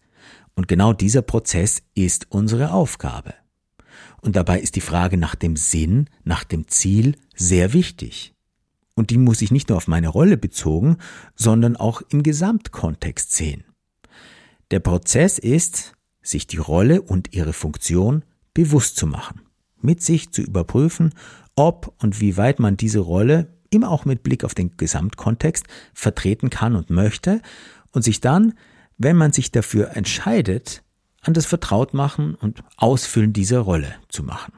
Und 0.55 0.67
genau 0.67 0.93
dieser 0.93 1.21
Prozess 1.21 1.81
ist 1.95 2.27
unsere 2.29 2.71
Aufgabe. 2.71 3.33
Und 4.24 4.38
dabei 4.38 4.61
ist 4.61 4.78
die 4.78 4.82
Frage 4.82 5.17
nach 5.17 5.36
dem 5.36 5.57
Sinn, 5.57 6.09
nach 6.24 6.45
dem 6.45 6.69
Ziel 6.69 7.17
sehr 7.36 7.74
wichtig. 7.74 8.34
Und 8.95 9.09
die 9.09 9.17
muss 9.17 9.41
ich 9.41 9.51
nicht 9.51 9.67
nur 9.67 9.78
auf 9.78 9.89
meine 9.89 10.07
Rolle 10.07 10.38
bezogen, 10.38 10.97
sondern 11.36 11.76
auch 11.76 12.01
im 12.09 12.24
Gesamtkontext 12.24 13.34
sehen. 13.34 13.65
Der 14.71 14.80
Prozess 14.80 15.39
ist, 15.39 15.95
sich 16.21 16.47
die 16.47 16.57
Rolle 16.57 17.01
und 17.01 17.34
ihre 17.34 17.51
Funktion 17.51 18.24
bewusst 18.53 18.95
zu 18.95 19.07
machen, 19.07 19.41
mit 19.82 20.01
sich 20.01 20.32
zu 20.32 20.41
überprüfen, 20.41 21.13
ob 21.57 21.93
und 22.01 22.21
wie 22.21 22.38
weit 22.38 22.59
man 22.59 22.78
diese 22.78 22.99
Rolle 22.99 23.57
immer 23.71 23.91
auch 23.91 24.05
mit 24.05 24.24
Blick 24.24 24.45
auf 24.45 24.55
den 24.55 24.78
Gesamtkontext 24.78 25.65
vertreten 25.93 26.49
kann 26.49 26.78
und 26.78 26.89
möchte 26.89 27.41
und 27.91 28.03
sich 28.03 28.21
dann, 28.21 28.53
wenn 28.97 29.17
man 29.17 29.34
sich 29.34 29.51
dafür 29.51 29.97
entscheidet, 29.97 30.82
an 31.24 31.34
das 31.34 31.45
Vertrautmachen 31.45 32.36
und 32.36 32.63
Ausfüllen 32.78 33.34
dieser 33.34 33.59
Rolle 33.59 33.95
zu 34.09 34.24
machen. 34.24 34.53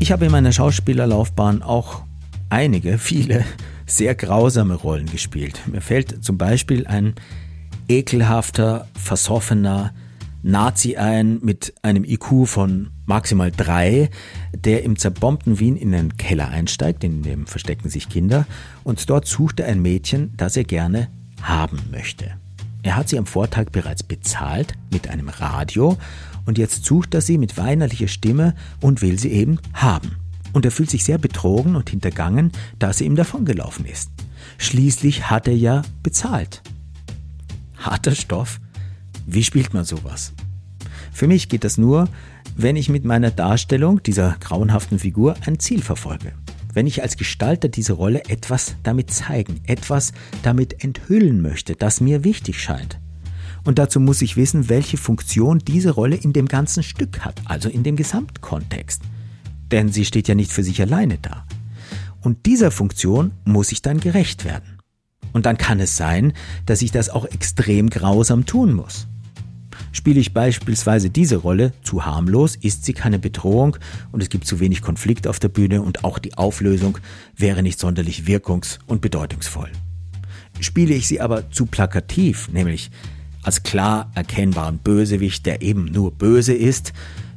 Ich 0.00 0.12
habe 0.12 0.26
in 0.26 0.32
meiner 0.32 0.52
Schauspielerlaufbahn 0.52 1.62
auch 1.62 2.02
einige, 2.50 2.98
viele 2.98 3.44
sehr 3.86 4.14
grausame 4.14 4.74
Rollen 4.74 5.06
gespielt. 5.06 5.60
Mir 5.66 5.80
fällt 5.80 6.24
zum 6.24 6.36
Beispiel 6.36 6.86
ein 6.86 7.14
ekelhafter, 7.88 8.88
versoffener 8.94 9.94
Nazi 10.42 10.96
ein 10.96 11.38
mit 11.42 11.72
einem 11.80 12.04
IQ 12.04 12.46
von 12.46 12.90
maximal 13.06 13.50
drei, 13.50 14.10
der 14.54 14.82
im 14.82 14.98
zerbombten 14.98 15.58
Wien 15.58 15.76
in 15.76 15.92
den 15.92 16.18
Keller 16.18 16.48
einsteigt, 16.48 17.02
in 17.02 17.22
dem 17.22 17.46
verstecken 17.46 17.88
sich 17.88 18.10
Kinder, 18.10 18.46
und 18.82 19.08
dort 19.08 19.26
sucht 19.26 19.60
er 19.60 19.68
ein 19.68 19.80
Mädchen, 19.80 20.34
das 20.36 20.56
er 20.56 20.64
gerne 20.64 21.08
haben 21.40 21.78
möchte. 21.90 22.32
Er 22.84 22.96
hat 22.96 23.08
sie 23.08 23.18
am 23.18 23.24
Vortag 23.24 23.70
bereits 23.72 24.02
bezahlt 24.02 24.74
mit 24.92 25.08
einem 25.08 25.30
Radio 25.30 25.96
und 26.44 26.58
jetzt 26.58 26.84
sucht 26.84 27.14
er 27.14 27.22
sie 27.22 27.38
mit 27.38 27.56
weinerlicher 27.56 28.08
Stimme 28.08 28.54
und 28.82 29.00
will 29.00 29.18
sie 29.18 29.32
eben 29.32 29.58
haben. 29.72 30.16
Und 30.52 30.66
er 30.66 30.70
fühlt 30.70 30.90
sich 30.90 31.02
sehr 31.02 31.16
betrogen 31.16 31.76
und 31.76 31.88
hintergangen, 31.88 32.52
da 32.78 32.92
sie 32.92 33.06
ihm 33.06 33.16
davongelaufen 33.16 33.86
ist. 33.86 34.10
Schließlich 34.58 35.30
hat 35.30 35.48
er 35.48 35.56
ja 35.56 35.80
bezahlt. 36.02 36.62
Harter 37.78 38.14
Stoff? 38.14 38.60
Wie 39.26 39.42
spielt 39.42 39.72
man 39.72 39.86
sowas? 39.86 40.34
Für 41.10 41.26
mich 41.26 41.48
geht 41.48 41.64
das 41.64 41.78
nur, 41.78 42.06
wenn 42.54 42.76
ich 42.76 42.90
mit 42.90 43.06
meiner 43.06 43.30
Darstellung 43.30 44.02
dieser 44.02 44.36
grauenhaften 44.40 44.98
Figur 44.98 45.36
ein 45.46 45.58
Ziel 45.58 45.80
verfolge 45.80 46.34
wenn 46.74 46.86
ich 46.86 47.02
als 47.02 47.16
Gestalter 47.16 47.68
diese 47.68 47.94
Rolle 47.94 48.24
etwas 48.28 48.74
damit 48.82 49.10
zeigen, 49.10 49.60
etwas 49.66 50.12
damit 50.42 50.84
enthüllen 50.84 51.40
möchte, 51.40 51.76
das 51.76 52.00
mir 52.00 52.24
wichtig 52.24 52.60
scheint. 52.60 52.98
Und 53.64 53.78
dazu 53.78 53.98
muss 53.98 54.20
ich 54.20 54.36
wissen, 54.36 54.68
welche 54.68 54.98
Funktion 54.98 55.58
diese 55.58 55.92
Rolle 55.92 56.16
in 56.16 56.32
dem 56.32 56.46
ganzen 56.46 56.82
Stück 56.82 57.20
hat, 57.20 57.40
also 57.46 57.68
in 57.68 57.82
dem 57.82 57.96
Gesamtkontext. 57.96 59.02
Denn 59.70 59.90
sie 59.90 60.04
steht 60.04 60.28
ja 60.28 60.34
nicht 60.34 60.52
für 60.52 60.62
sich 60.62 60.80
alleine 60.82 61.18
da. 61.18 61.46
Und 62.20 62.46
dieser 62.46 62.70
Funktion 62.70 63.32
muss 63.44 63.72
ich 63.72 63.80
dann 63.80 64.00
gerecht 64.00 64.44
werden. 64.44 64.78
Und 65.32 65.46
dann 65.46 65.58
kann 65.58 65.80
es 65.80 65.96
sein, 65.96 66.32
dass 66.66 66.82
ich 66.82 66.90
das 66.90 67.08
auch 67.08 67.24
extrem 67.24 67.88
grausam 67.90 68.46
tun 68.46 68.74
muss. 68.74 69.08
Spiele 69.94 70.18
ich 70.18 70.34
beispielsweise 70.34 71.08
diese 71.08 71.36
Rolle 71.36 71.72
zu 71.82 72.04
harmlos, 72.04 72.56
ist 72.56 72.84
sie 72.84 72.94
keine 72.94 73.20
Bedrohung 73.20 73.76
und 74.10 74.20
es 74.20 74.28
gibt 74.28 74.44
zu 74.44 74.58
wenig 74.58 74.82
Konflikt 74.82 75.28
auf 75.28 75.38
der 75.38 75.48
Bühne 75.48 75.82
und 75.82 76.02
auch 76.02 76.18
die 76.18 76.36
Auflösung 76.36 76.98
wäre 77.36 77.62
nicht 77.62 77.78
sonderlich 77.78 78.24
wirkungs- 78.24 78.80
und 78.86 79.00
bedeutungsvoll. 79.00 79.70
Spiele 80.58 80.94
ich 80.94 81.06
sie 81.06 81.20
aber 81.20 81.48
zu 81.52 81.66
plakativ, 81.66 82.48
nämlich 82.48 82.90
als 83.44 83.62
klar 83.62 84.10
erkennbaren 84.16 84.78
Bösewicht, 84.78 85.46
der 85.46 85.62
eben 85.62 85.84
nur 85.84 86.10
böse 86.10 86.54
ist, 86.54 86.92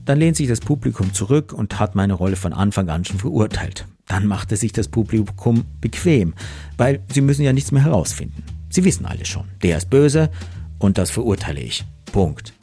dann 0.05 0.18
lehnt 0.18 0.36
sich 0.36 0.47
das 0.47 0.60
Publikum 0.60 1.14
zurück 1.14 1.53
und 1.53 1.80
hat 1.80 1.93
meine 1.93 2.14
Rolle 2.14 2.38
von 2.38 2.53
Anfang 2.53 2.89
an 2.89 3.05
schon 3.05 3.20
verurteilt. 3.20 3.86
Dann 4.08 4.26
macht 4.26 4.51
es 4.51 4.62
sich 4.62 4.72
das 4.72 4.88
Publikum 4.88 5.64
bequem, 5.80 6.34
weil 6.76 7.03
sie 7.14 7.22
müssen 7.22 7.43
ja 7.43 7.53
nichts 7.53 7.72
mehr 7.72 7.84
herausfinden. 7.84 8.41
Sie 8.70 8.84
wissen 8.84 9.05
alles 9.05 9.28
schon, 9.28 9.45
der 9.62 9.78
ist 9.78 9.91
böse 9.91 10.32
und 10.80 10.97
das 10.97 11.12
verurteile 11.12 11.60
ich. 11.60 11.86
Punkt. 12.12 12.53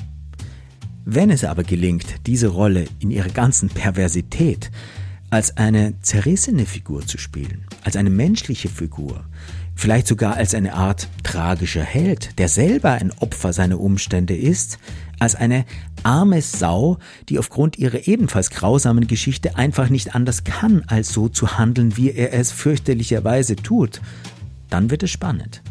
Wenn 1.05 1.31
es 1.31 1.45
aber 1.45 1.65
gelingt, 1.65 2.27
diese 2.27 2.49
Rolle 2.49 2.87
in 2.99 3.11
ihrer 3.11 3.29
ganzen 3.29 3.69
Perversität 3.69 4.71
als 5.31 5.57
eine 5.57 6.01
zerrissene 6.01 6.65
Figur 6.65 7.07
zu 7.07 7.19
spielen, 7.19 7.67
als 7.83 7.97
eine 7.97 8.11
menschliche 8.11 8.69
Figur, 8.69 9.25
vielleicht 9.75 10.07
sogar 10.07 10.37
als 10.37 10.55
eine 10.55 10.75
Art 10.75 11.09
tragischer 11.23 11.83
Held, 11.83 12.39
der 12.39 12.49
selber 12.49 12.93
ein 12.93 13.11
Opfer 13.19 13.53
seiner 13.53 13.81
Umstände 13.81 14.37
ist, 14.37 14.79
als 15.19 15.35
eine 15.35 15.67
arme 16.05 16.41
Sau, 16.41 16.99
die 17.29 17.39
aufgrund 17.39 17.79
ihrer 17.79 18.07
ebenfalls 18.07 18.51
grausamen 18.51 19.07
Geschichte 19.07 19.57
einfach 19.57 19.91
nicht 19.91 20.15
anders 20.15 20.45
kann, 20.45 20.85
als 20.87 21.11
so 21.11 21.29
zu 21.29 21.59
handeln, 21.59 21.97
wie 21.97 22.13
er 22.13 22.33
es 22.33 22.51
fürchterlicherweise 22.51 23.57
tut, 23.57 24.01
dann 24.71 24.91
wird 24.91 25.03
es 25.03 25.11
spannend 25.11 25.63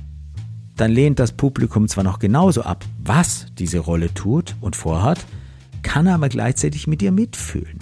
dann 0.76 0.92
lehnt 0.92 1.20
das 1.20 1.32
Publikum 1.32 1.88
zwar 1.88 2.04
noch 2.04 2.20
genauso 2.20 2.64
ab, 2.64 2.86
was 3.04 3.48
diese 3.58 3.80
Rolle 3.80 4.14
tut 4.14 4.56
und 4.62 4.76
vorhat, 4.76 5.26
kann 5.84 6.08
aber 6.08 6.30
gleichzeitig 6.30 6.88
mit 6.88 7.02
ihr 7.02 7.12
mitfühlen 7.12 7.80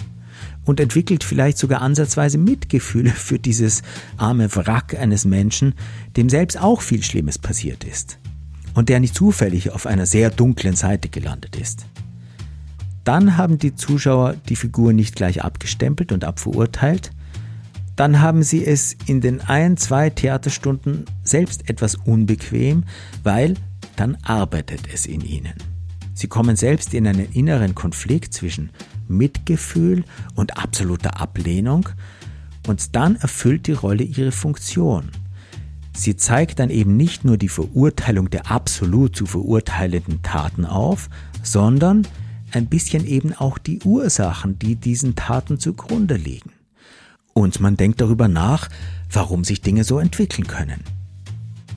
und 0.64 0.80
entwickelt 0.80 1.24
vielleicht 1.24 1.58
sogar 1.58 1.82
ansatzweise 1.82 2.38
Mitgefühle 2.38 3.10
für 3.10 3.38
dieses 3.38 3.82
arme 4.16 4.54
Wrack 4.54 4.98
eines 4.98 5.24
Menschen, 5.24 5.74
dem 6.16 6.28
selbst 6.28 6.60
auch 6.60 6.80
viel 6.80 7.02
Schlimmes 7.02 7.38
passiert 7.38 7.84
ist 7.84 8.18
und 8.74 8.88
der 8.88 9.00
nicht 9.00 9.14
zufällig 9.14 9.70
auf 9.70 9.86
einer 9.86 10.06
sehr 10.06 10.30
dunklen 10.30 10.76
Seite 10.76 11.08
gelandet 11.08 11.56
ist. 11.56 11.86
Dann 13.04 13.36
haben 13.36 13.58
die 13.58 13.74
Zuschauer 13.74 14.36
die 14.48 14.56
Figur 14.56 14.92
nicht 14.92 15.16
gleich 15.16 15.42
abgestempelt 15.42 16.12
und 16.12 16.24
abverurteilt, 16.24 17.10
dann 17.96 18.20
haben 18.20 18.42
sie 18.42 18.64
es 18.64 18.96
in 19.06 19.20
den 19.20 19.40
ein, 19.40 19.76
zwei 19.76 20.10
Theaterstunden 20.10 21.04
selbst 21.22 21.68
etwas 21.68 21.94
unbequem, 21.94 22.84
weil 23.22 23.54
dann 23.96 24.16
arbeitet 24.22 24.82
es 24.92 25.06
in 25.06 25.20
ihnen. 25.20 25.54
Sie 26.14 26.28
kommen 26.28 26.56
selbst 26.56 26.94
in 26.94 27.06
einen 27.06 27.32
inneren 27.32 27.74
Konflikt 27.74 28.32
zwischen 28.32 28.70
Mitgefühl 29.08 30.04
und 30.34 30.56
absoluter 30.56 31.20
Ablehnung 31.20 31.88
und 32.66 32.94
dann 32.94 33.16
erfüllt 33.16 33.66
die 33.66 33.72
Rolle 33.72 34.04
ihre 34.04 34.32
Funktion. 34.32 35.10
Sie 35.94 36.16
zeigt 36.16 36.58
dann 36.58 36.70
eben 36.70 36.96
nicht 36.96 37.24
nur 37.24 37.36
die 37.36 37.48
Verurteilung 37.48 38.30
der 38.30 38.50
absolut 38.50 39.14
zu 39.14 39.26
verurteilenden 39.26 40.22
Taten 40.22 40.64
auf, 40.64 41.10
sondern 41.42 42.06
ein 42.52 42.66
bisschen 42.66 43.06
eben 43.06 43.34
auch 43.34 43.58
die 43.58 43.80
Ursachen, 43.80 44.58
die 44.58 44.76
diesen 44.76 45.16
Taten 45.16 45.58
zugrunde 45.58 46.16
liegen. 46.16 46.52
Und 47.34 47.60
man 47.60 47.76
denkt 47.76 48.00
darüber 48.00 48.28
nach, 48.28 48.68
warum 49.10 49.44
sich 49.44 49.60
Dinge 49.60 49.84
so 49.84 49.98
entwickeln 49.98 50.46
können. 50.46 50.82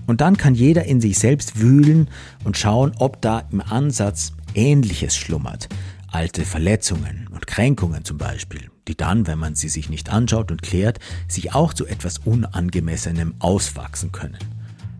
Und 0.07 0.21
dann 0.21 0.37
kann 0.37 0.55
jeder 0.55 0.85
in 0.85 1.01
sich 1.01 1.17
selbst 1.17 1.59
wühlen 1.59 2.09
und 2.43 2.57
schauen, 2.57 2.93
ob 2.97 3.21
da 3.21 3.43
im 3.51 3.61
Ansatz 3.61 4.33
Ähnliches 4.53 5.15
schlummert. 5.15 5.67
Alte 6.11 6.45
Verletzungen 6.45 7.27
und 7.33 7.47
Kränkungen 7.47 8.05
zum 8.05 8.17
Beispiel, 8.17 8.69
die 8.87 8.95
dann, 8.95 9.27
wenn 9.27 9.39
man 9.39 9.55
sie 9.55 9.69
sich 9.69 9.89
nicht 9.89 10.09
anschaut 10.09 10.51
und 10.51 10.61
klärt, 10.61 10.99
sich 11.27 11.53
auch 11.53 11.73
zu 11.73 11.85
etwas 11.87 12.19
Unangemessenem 12.19 13.35
auswachsen 13.39 14.11
können. 14.11 14.37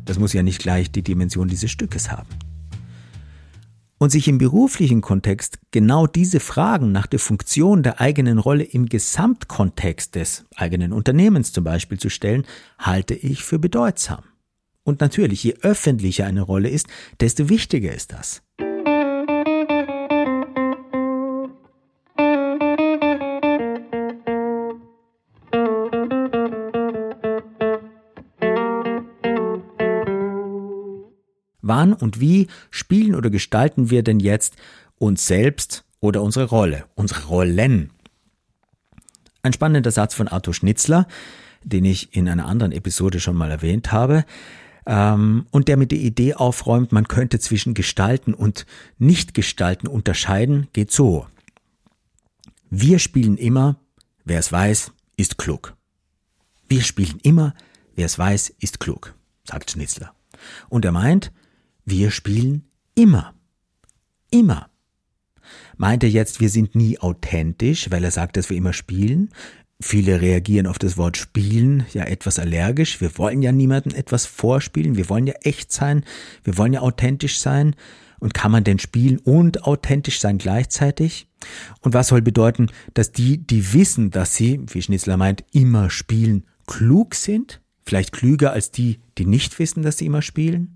Das 0.03 0.19
muss 0.19 0.33
ja 0.33 0.43
nicht 0.43 0.59
gleich 0.59 0.91
die 0.91 1.03
Dimension 1.03 1.47
dieses 1.47 1.71
Stückes 1.71 2.11
haben 2.11 2.27
und 3.97 4.11
sich 4.11 4.27
im 4.27 4.37
beruflichen 4.37 5.01
Kontext 5.01 5.57
genau 5.71 6.07
diese 6.07 6.39
Fragen 6.39 6.91
nach 6.91 7.07
der 7.07 7.19
Funktion 7.19 7.83
der 7.83 8.01
eigenen 8.01 8.39
Rolle 8.39 8.63
im 8.63 8.87
Gesamtkontext 8.87 10.15
des 10.15 10.45
eigenen 10.55 10.93
Unternehmens 10.93 11.53
zum 11.53 11.63
Beispiel 11.63 11.99
zu 11.99 12.09
stellen, 12.09 12.45
halte 12.77 13.13
ich 13.13 13.43
für 13.43 13.59
bedeutsam. 13.59 14.23
Und 14.83 15.01
natürlich, 15.01 15.43
je 15.43 15.55
öffentlicher 15.61 16.25
eine 16.25 16.41
Rolle 16.41 16.69
ist, 16.69 16.87
desto 17.19 17.49
wichtiger 17.49 17.93
ist 17.93 18.13
das. 18.13 18.44
Wann 31.67 31.93
und 31.93 32.19
wie 32.19 32.47
spielen 32.69 33.15
oder 33.15 33.31
gestalten 33.31 33.89
wir 33.89 34.03
denn 34.03 34.19
jetzt 34.19 34.55
uns 34.99 35.25
selbst 35.25 35.83
oder 35.99 36.21
unsere 36.21 36.45
Rolle, 36.45 36.85
unsere 36.93 37.25
Rollen? 37.25 37.89
Ein 39.41 39.53
spannender 39.53 39.89
Satz 39.89 40.13
von 40.13 40.27
Arthur 40.27 40.53
Schnitzler, 40.53 41.07
den 41.63 41.83
ich 41.83 42.15
in 42.15 42.29
einer 42.29 42.45
anderen 42.45 42.71
Episode 42.71 43.19
schon 43.19 43.35
mal 43.35 43.49
erwähnt 43.49 43.91
habe, 43.91 44.25
ähm, 44.85 45.47
und 45.49 45.67
der 45.67 45.77
mit 45.77 45.91
der 45.91 45.97
Idee 45.97 46.35
aufräumt, 46.35 46.91
man 46.91 47.07
könnte 47.07 47.39
zwischen 47.39 47.73
Gestalten 47.73 48.35
und 48.35 48.67
Nicht-Gestalten 48.99 49.87
unterscheiden, 49.87 50.67
geht 50.71 50.91
so. 50.91 51.25
Wir 52.69 52.99
spielen 52.99 53.37
immer, 53.37 53.77
wer 54.23 54.37
es 54.37 54.51
weiß, 54.51 54.91
ist 55.17 55.39
klug. 55.39 55.73
Wir 56.69 56.83
spielen 56.83 57.19
immer, 57.23 57.55
wer 57.95 58.05
es 58.05 58.19
weiß, 58.19 58.53
ist 58.59 58.79
klug. 58.79 59.15
sagt 59.43 59.71
Schnitzler. 59.71 60.13
Und 60.69 60.85
er 60.85 60.91
meint, 60.91 61.31
wir 61.85 62.11
spielen 62.11 62.65
immer. 62.95 63.33
Immer. 64.31 64.69
Meint 65.77 66.03
er 66.03 66.09
jetzt, 66.09 66.39
wir 66.39 66.49
sind 66.49 66.75
nie 66.75 66.99
authentisch, 66.99 67.91
weil 67.91 68.03
er 68.03 68.11
sagt, 68.11 68.37
dass 68.37 68.49
wir 68.49 68.57
immer 68.57 68.73
spielen? 68.73 69.29
Viele 69.81 70.21
reagieren 70.21 70.67
auf 70.67 70.79
das 70.79 70.97
Wort 70.97 71.17
spielen 71.17 71.85
ja 71.93 72.05
etwas 72.05 72.39
allergisch. 72.39 73.01
Wir 73.01 73.17
wollen 73.17 73.41
ja 73.41 73.51
niemandem 73.51 73.93
etwas 73.93 74.25
vorspielen. 74.25 74.95
Wir 74.95 75.09
wollen 75.09 75.27
ja 75.27 75.33
echt 75.41 75.71
sein. 75.71 76.05
Wir 76.43 76.57
wollen 76.57 76.73
ja 76.73 76.81
authentisch 76.81 77.39
sein. 77.39 77.75
Und 78.19 78.33
kann 78.33 78.51
man 78.51 78.63
denn 78.63 78.79
spielen 78.79 79.19
und 79.19 79.63
authentisch 79.63 80.19
sein 80.19 80.37
gleichzeitig? 80.37 81.27
Und 81.81 81.93
was 81.93 82.07
soll 82.07 82.21
bedeuten, 82.21 82.67
dass 82.93 83.11
die, 83.11 83.45
die 83.45 83.73
wissen, 83.73 84.09
dass 84.09 84.33
sie, 84.33 84.61
wie 84.67 84.81
Schnitzler 84.81 85.17
meint, 85.17 85.43
immer 85.51 85.89
spielen, 85.89 86.45
klug 86.65 87.13
sind? 87.13 87.61
Vielleicht 87.83 88.13
klüger 88.13 88.53
als 88.53 88.71
die, 88.71 89.01
die 89.17 89.25
nicht 89.25 89.59
wissen, 89.59 89.83
dass 89.83 89.97
sie 89.97 90.05
immer 90.05 90.21
spielen? 90.21 90.74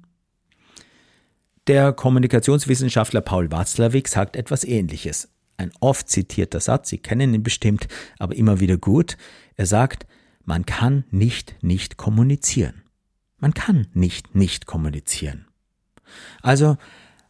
Der 1.69 1.93
Kommunikationswissenschaftler 1.93 3.21
Paul 3.21 3.51
Watzlawick 3.51 4.07
sagt 4.07 4.35
etwas 4.35 4.63
Ähnliches. 4.63 5.29
Ein 5.55 5.71
oft 5.79 6.09
zitierter 6.09 6.61
Satz, 6.61 6.89
Sie 6.89 6.97
kennen 6.97 7.31
ihn 7.31 7.43
bestimmt, 7.43 7.87
aber 8.17 8.35
immer 8.35 8.59
wieder 8.59 8.77
gut. 8.77 9.17
Er 9.55 9.67
sagt, 9.67 10.07
man 10.43 10.65
kann 10.65 11.03
nicht 11.11 11.57
nicht 11.61 11.95
kommunizieren. 11.95 12.81
Man 13.37 13.53
kann 13.53 13.85
nicht 13.93 14.33
nicht 14.33 14.65
kommunizieren. 14.65 15.45
Also, 16.41 16.77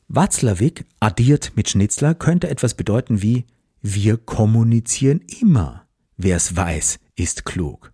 Watzlawick 0.08 0.86
addiert 1.02 1.52
mit 1.58 1.68
Schnitzler 1.68 2.16
könnte 2.16 2.50
etwas 2.50 2.76
bedeuten 2.76 3.22
wie 3.22 3.46
wir 3.82 4.16
kommunizieren 4.16 5.20
immer. 5.42 5.86
Wer 6.16 6.38
es 6.38 6.56
weiß, 6.56 7.00
ist 7.18 7.44
klug. 7.44 7.92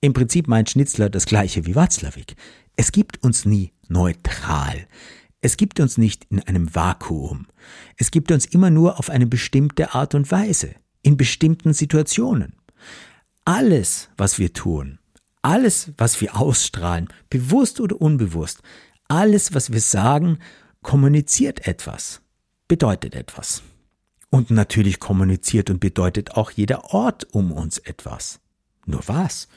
Im 0.00 0.12
Prinzip 0.12 0.46
meint 0.46 0.70
Schnitzler 0.70 1.10
das 1.10 1.26
gleiche 1.26 1.66
wie 1.66 1.74
Watzlawick. 1.74 2.36
Es 2.76 2.92
gibt 2.92 3.24
uns 3.24 3.44
nie 3.44 3.72
neutral. 3.88 4.86
Es 5.40 5.56
gibt 5.56 5.78
uns 5.78 5.98
nicht 5.98 6.24
in 6.30 6.40
einem 6.42 6.74
Vakuum. 6.74 7.46
Es 7.96 8.10
gibt 8.10 8.32
uns 8.32 8.44
immer 8.46 8.70
nur 8.70 8.98
auf 8.98 9.08
eine 9.08 9.26
bestimmte 9.26 9.94
Art 9.94 10.14
und 10.14 10.30
Weise, 10.30 10.74
in 11.02 11.16
bestimmten 11.16 11.72
Situationen. 11.72 12.56
Alles, 13.44 14.10
was 14.16 14.38
wir 14.38 14.52
tun, 14.52 14.98
alles, 15.42 15.92
was 15.96 16.20
wir 16.20 16.36
ausstrahlen, 16.36 17.08
bewusst 17.30 17.80
oder 17.80 18.00
unbewusst, 18.00 18.62
alles, 19.06 19.54
was 19.54 19.72
wir 19.72 19.80
sagen, 19.80 20.38
kommuniziert 20.82 21.66
etwas, 21.66 22.20
bedeutet 22.66 23.14
etwas. 23.14 23.62
Und 24.30 24.50
natürlich 24.50 24.98
kommuniziert 24.98 25.70
und 25.70 25.80
bedeutet 25.80 26.32
auch 26.32 26.50
jeder 26.50 26.92
Ort 26.92 27.32
um 27.32 27.52
uns 27.52 27.78
etwas. 27.78 28.40
Nur 28.84 29.02
was? 29.06 29.48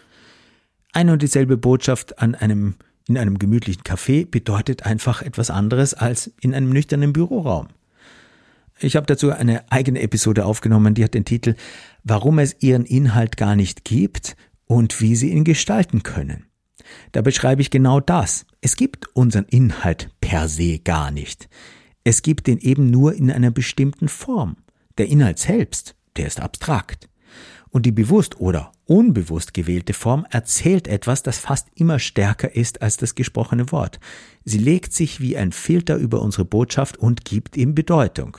Eine 0.93 1.13
und 1.13 1.21
dieselbe 1.21 1.57
Botschaft 1.57 2.19
an 2.19 2.35
einem 2.35 2.75
in 3.07 3.17
einem 3.17 3.39
gemütlichen 3.39 3.83
Café 3.83 4.25
bedeutet 4.29 4.85
einfach 4.85 5.21
etwas 5.21 5.49
anderes 5.49 5.93
als 5.93 6.31
in 6.41 6.53
einem 6.53 6.69
nüchternen 6.69 7.13
Büroraum. 7.13 7.67
Ich 8.79 8.95
habe 8.95 9.05
dazu 9.05 9.31
eine 9.31 9.71
eigene 9.71 10.01
Episode 10.01 10.45
aufgenommen, 10.45 10.95
die 10.95 11.03
hat 11.03 11.13
den 11.13 11.25
Titel 11.25 11.55
Warum 12.03 12.39
es 12.39 12.55
ihren 12.59 12.85
Inhalt 12.85 13.37
gar 13.37 13.55
nicht 13.55 13.85
gibt 13.85 14.35
und 14.65 15.01
wie 15.01 15.15
sie 15.15 15.31
ihn 15.31 15.43
gestalten 15.43 16.01
können. 16.01 16.45
Da 17.11 17.21
beschreibe 17.21 17.61
ich 17.61 17.69
genau 17.69 17.99
das. 17.99 18.45
Es 18.59 18.75
gibt 18.75 19.07
unseren 19.15 19.45
Inhalt 19.45 20.09
per 20.19 20.47
se 20.47 20.79
gar 20.79 21.11
nicht. 21.11 21.49
Es 22.03 22.21
gibt 22.23 22.47
den 22.47 22.57
eben 22.57 22.89
nur 22.89 23.13
in 23.13 23.31
einer 23.31 23.51
bestimmten 23.51 24.07
Form. 24.07 24.57
Der 24.97 25.07
Inhalt 25.07 25.39
selbst, 25.39 25.95
der 26.17 26.27
ist 26.27 26.39
abstrakt. 26.39 27.09
Und 27.69 27.85
die 27.85 27.91
bewusst 27.91 28.39
oder 28.39 28.71
unbewusst 28.91 29.53
gewählte 29.53 29.93
Form 29.93 30.27
erzählt 30.29 30.85
etwas, 30.89 31.23
das 31.23 31.39
fast 31.39 31.69
immer 31.75 31.97
stärker 31.97 32.53
ist 32.53 32.81
als 32.81 32.97
das 32.97 33.15
gesprochene 33.15 33.71
Wort. 33.71 34.01
Sie 34.43 34.57
legt 34.57 34.91
sich 34.91 35.21
wie 35.21 35.37
ein 35.37 35.53
Filter 35.53 35.95
über 35.95 36.21
unsere 36.21 36.43
Botschaft 36.43 36.97
und 36.97 37.23
gibt 37.23 37.55
ihm 37.55 37.73
Bedeutung. 37.73 38.37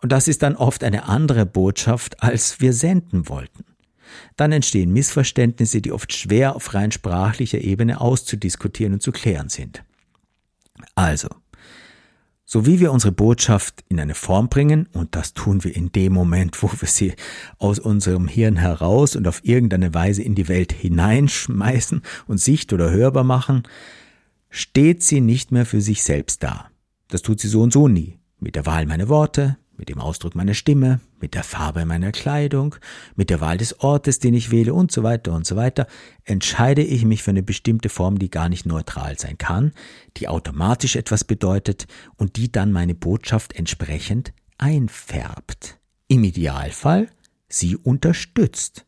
Und 0.00 0.10
das 0.10 0.26
ist 0.26 0.42
dann 0.42 0.56
oft 0.56 0.82
eine 0.82 1.04
andere 1.04 1.44
Botschaft, 1.44 2.22
als 2.22 2.62
wir 2.62 2.72
senden 2.72 3.28
wollten. 3.28 3.66
Dann 4.36 4.52
entstehen 4.52 4.90
Missverständnisse, 4.90 5.82
die 5.82 5.92
oft 5.92 6.14
schwer 6.14 6.56
auf 6.56 6.72
rein 6.72 6.90
sprachlicher 6.90 7.58
Ebene 7.58 8.00
auszudiskutieren 8.00 8.94
und 8.94 9.02
zu 9.02 9.12
klären 9.12 9.50
sind. 9.50 9.84
Also, 10.94 11.28
so 12.50 12.64
wie 12.64 12.80
wir 12.80 12.92
unsere 12.92 13.12
Botschaft 13.12 13.84
in 13.90 14.00
eine 14.00 14.14
Form 14.14 14.48
bringen, 14.48 14.88
und 14.94 15.14
das 15.14 15.34
tun 15.34 15.64
wir 15.64 15.76
in 15.76 15.92
dem 15.92 16.14
Moment, 16.14 16.62
wo 16.62 16.70
wir 16.80 16.88
sie 16.88 17.12
aus 17.58 17.78
unserem 17.78 18.26
Hirn 18.26 18.56
heraus 18.56 19.16
und 19.16 19.28
auf 19.28 19.44
irgendeine 19.44 19.92
Weise 19.92 20.22
in 20.22 20.34
die 20.34 20.48
Welt 20.48 20.72
hineinschmeißen 20.72 22.00
und 22.26 22.38
sicht- 22.38 22.72
oder 22.72 22.90
hörbar 22.90 23.22
machen, 23.22 23.64
steht 24.48 25.02
sie 25.02 25.20
nicht 25.20 25.52
mehr 25.52 25.66
für 25.66 25.82
sich 25.82 26.02
selbst 26.02 26.42
da. 26.42 26.70
Das 27.08 27.20
tut 27.20 27.38
sie 27.38 27.48
so 27.48 27.60
und 27.60 27.74
so 27.74 27.86
nie. 27.86 28.18
Mit 28.40 28.56
der 28.56 28.64
Wahl 28.64 28.86
meiner 28.86 29.10
Worte, 29.10 29.58
mit 29.78 29.88
dem 29.88 30.00
Ausdruck 30.00 30.34
meiner 30.34 30.54
Stimme, 30.54 31.00
mit 31.20 31.34
der 31.34 31.44
Farbe 31.44 31.86
meiner 31.86 32.12
Kleidung, 32.12 32.74
mit 33.14 33.30
der 33.30 33.40
Wahl 33.40 33.56
des 33.56 33.80
Ortes, 33.80 34.18
den 34.18 34.34
ich 34.34 34.50
wähle 34.50 34.74
und 34.74 34.90
so 34.90 35.04
weiter 35.04 35.32
und 35.32 35.46
so 35.46 35.56
weiter, 35.56 35.86
entscheide 36.24 36.82
ich 36.82 37.04
mich 37.04 37.22
für 37.22 37.30
eine 37.30 37.44
bestimmte 37.44 37.88
Form, 37.88 38.18
die 38.18 38.28
gar 38.28 38.48
nicht 38.48 38.66
neutral 38.66 39.18
sein 39.18 39.38
kann, 39.38 39.72
die 40.16 40.28
automatisch 40.28 40.96
etwas 40.96 41.24
bedeutet 41.24 41.86
und 42.16 42.36
die 42.36 42.50
dann 42.50 42.72
meine 42.72 42.94
Botschaft 42.94 43.54
entsprechend 43.54 44.32
einfärbt. 44.58 45.78
Im 46.08 46.24
Idealfall 46.24 47.08
sie 47.48 47.76
unterstützt. 47.76 48.84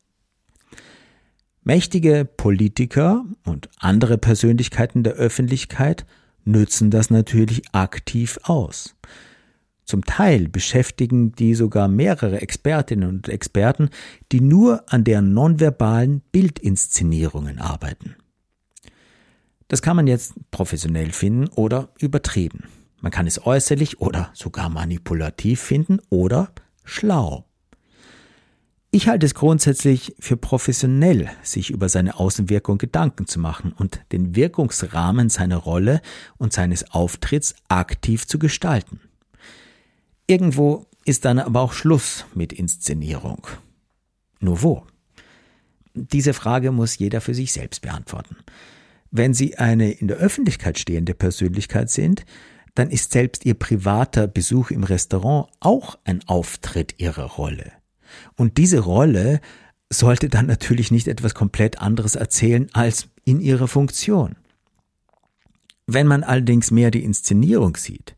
Mächtige 1.63 2.25
Politiker 2.25 3.23
und 3.45 3.69
andere 3.77 4.17
Persönlichkeiten 4.17 5.03
der 5.03 5.13
Öffentlichkeit 5.13 6.05
nützen 6.43 6.89
das 6.89 7.11
natürlich 7.11 7.61
aktiv 7.71 8.39
aus. 8.43 8.95
Zum 9.91 10.05
Teil 10.05 10.47
beschäftigen 10.47 11.33
die 11.33 11.53
sogar 11.53 11.89
mehrere 11.89 12.41
Expertinnen 12.41 13.09
und 13.09 13.27
Experten, 13.27 13.89
die 14.31 14.39
nur 14.39 14.85
an 14.87 15.03
deren 15.03 15.33
nonverbalen 15.33 16.21
Bildinszenierungen 16.31 17.59
arbeiten. 17.59 18.15
Das 19.67 19.81
kann 19.81 19.97
man 19.97 20.07
jetzt 20.07 20.35
professionell 20.49 21.11
finden 21.11 21.49
oder 21.49 21.89
übertrieben. 21.99 22.69
Man 23.01 23.11
kann 23.11 23.27
es 23.27 23.45
äußerlich 23.45 23.99
oder 23.99 24.29
sogar 24.33 24.69
manipulativ 24.69 25.59
finden 25.59 25.99
oder 26.09 26.53
schlau. 26.85 27.43
Ich 28.91 29.09
halte 29.09 29.25
es 29.25 29.33
grundsätzlich 29.33 30.15
für 30.19 30.37
professionell, 30.37 31.29
sich 31.43 31.69
über 31.69 31.89
seine 31.89 32.17
Außenwirkung 32.17 32.77
Gedanken 32.77 33.27
zu 33.27 33.41
machen 33.41 33.73
und 33.73 33.99
den 34.13 34.37
Wirkungsrahmen 34.37 35.27
seiner 35.27 35.57
Rolle 35.57 35.99
und 36.37 36.53
seines 36.53 36.91
Auftritts 36.91 37.55
aktiv 37.67 38.25
zu 38.25 38.39
gestalten. 38.39 39.01
Irgendwo 40.31 40.85
ist 41.03 41.25
dann 41.25 41.39
aber 41.39 41.59
auch 41.59 41.73
Schluss 41.73 42.23
mit 42.33 42.53
Inszenierung. 42.53 43.47
Nur 44.39 44.61
wo? 44.61 44.87
Diese 45.93 46.33
Frage 46.33 46.71
muss 46.71 46.97
jeder 46.97 47.19
für 47.19 47.33
sich 47.33 47.51
selbst 47.51 47.81
beantworten. 47.81 48.37
Wenn 49.11 49.33
Sie 49.33 49.57
eine 49.57 49.91
in 49.91 50.07
der 50.07 50.15
Öffentlichkeit 50.15 50.79
stehende 50.79 51.15
Persönlichkeit 51.15 51.89
sind, 51.89 52.23
dann 52.75 52.91
ist 52.91 53.11
selbst 53.11 53.45
Ihr 53.45 53.55
privater 53.55 54.25
Besuch 54.25 54.71
im 54.71 54.85
Restaurant 54.85 55.49
auch 55.59 55.99
ein 56.05 56.25
Auftritt 56.27 56.95
Ihrer 56.97 57.25
Rolle. 57.25 57.73
Und 58.37 58.57
diese 58.57 58.79
Rolle 58.79 59.41
sollte 59.89 60.29
dann 60.29 60.45
natürlich 60.45 60.91
nicht 60.91 61.09
etwas 61.09 61.35
komplett 61.35 61.81
anderes 61.81 62.15
erzählen 62.15 62.69
als 62.71 63.09
in 63.25 63.41
ihrer 63.41 63.67
Funktion. 63.67 64.37
Wenn 65.87 66.07
man 66.07 66.23
allerdings 66.23 66.71
mehr 66.71 66.89
die 66.89 67.03
Inszenierung 67.03 67.75
sieht, 67.75 68.15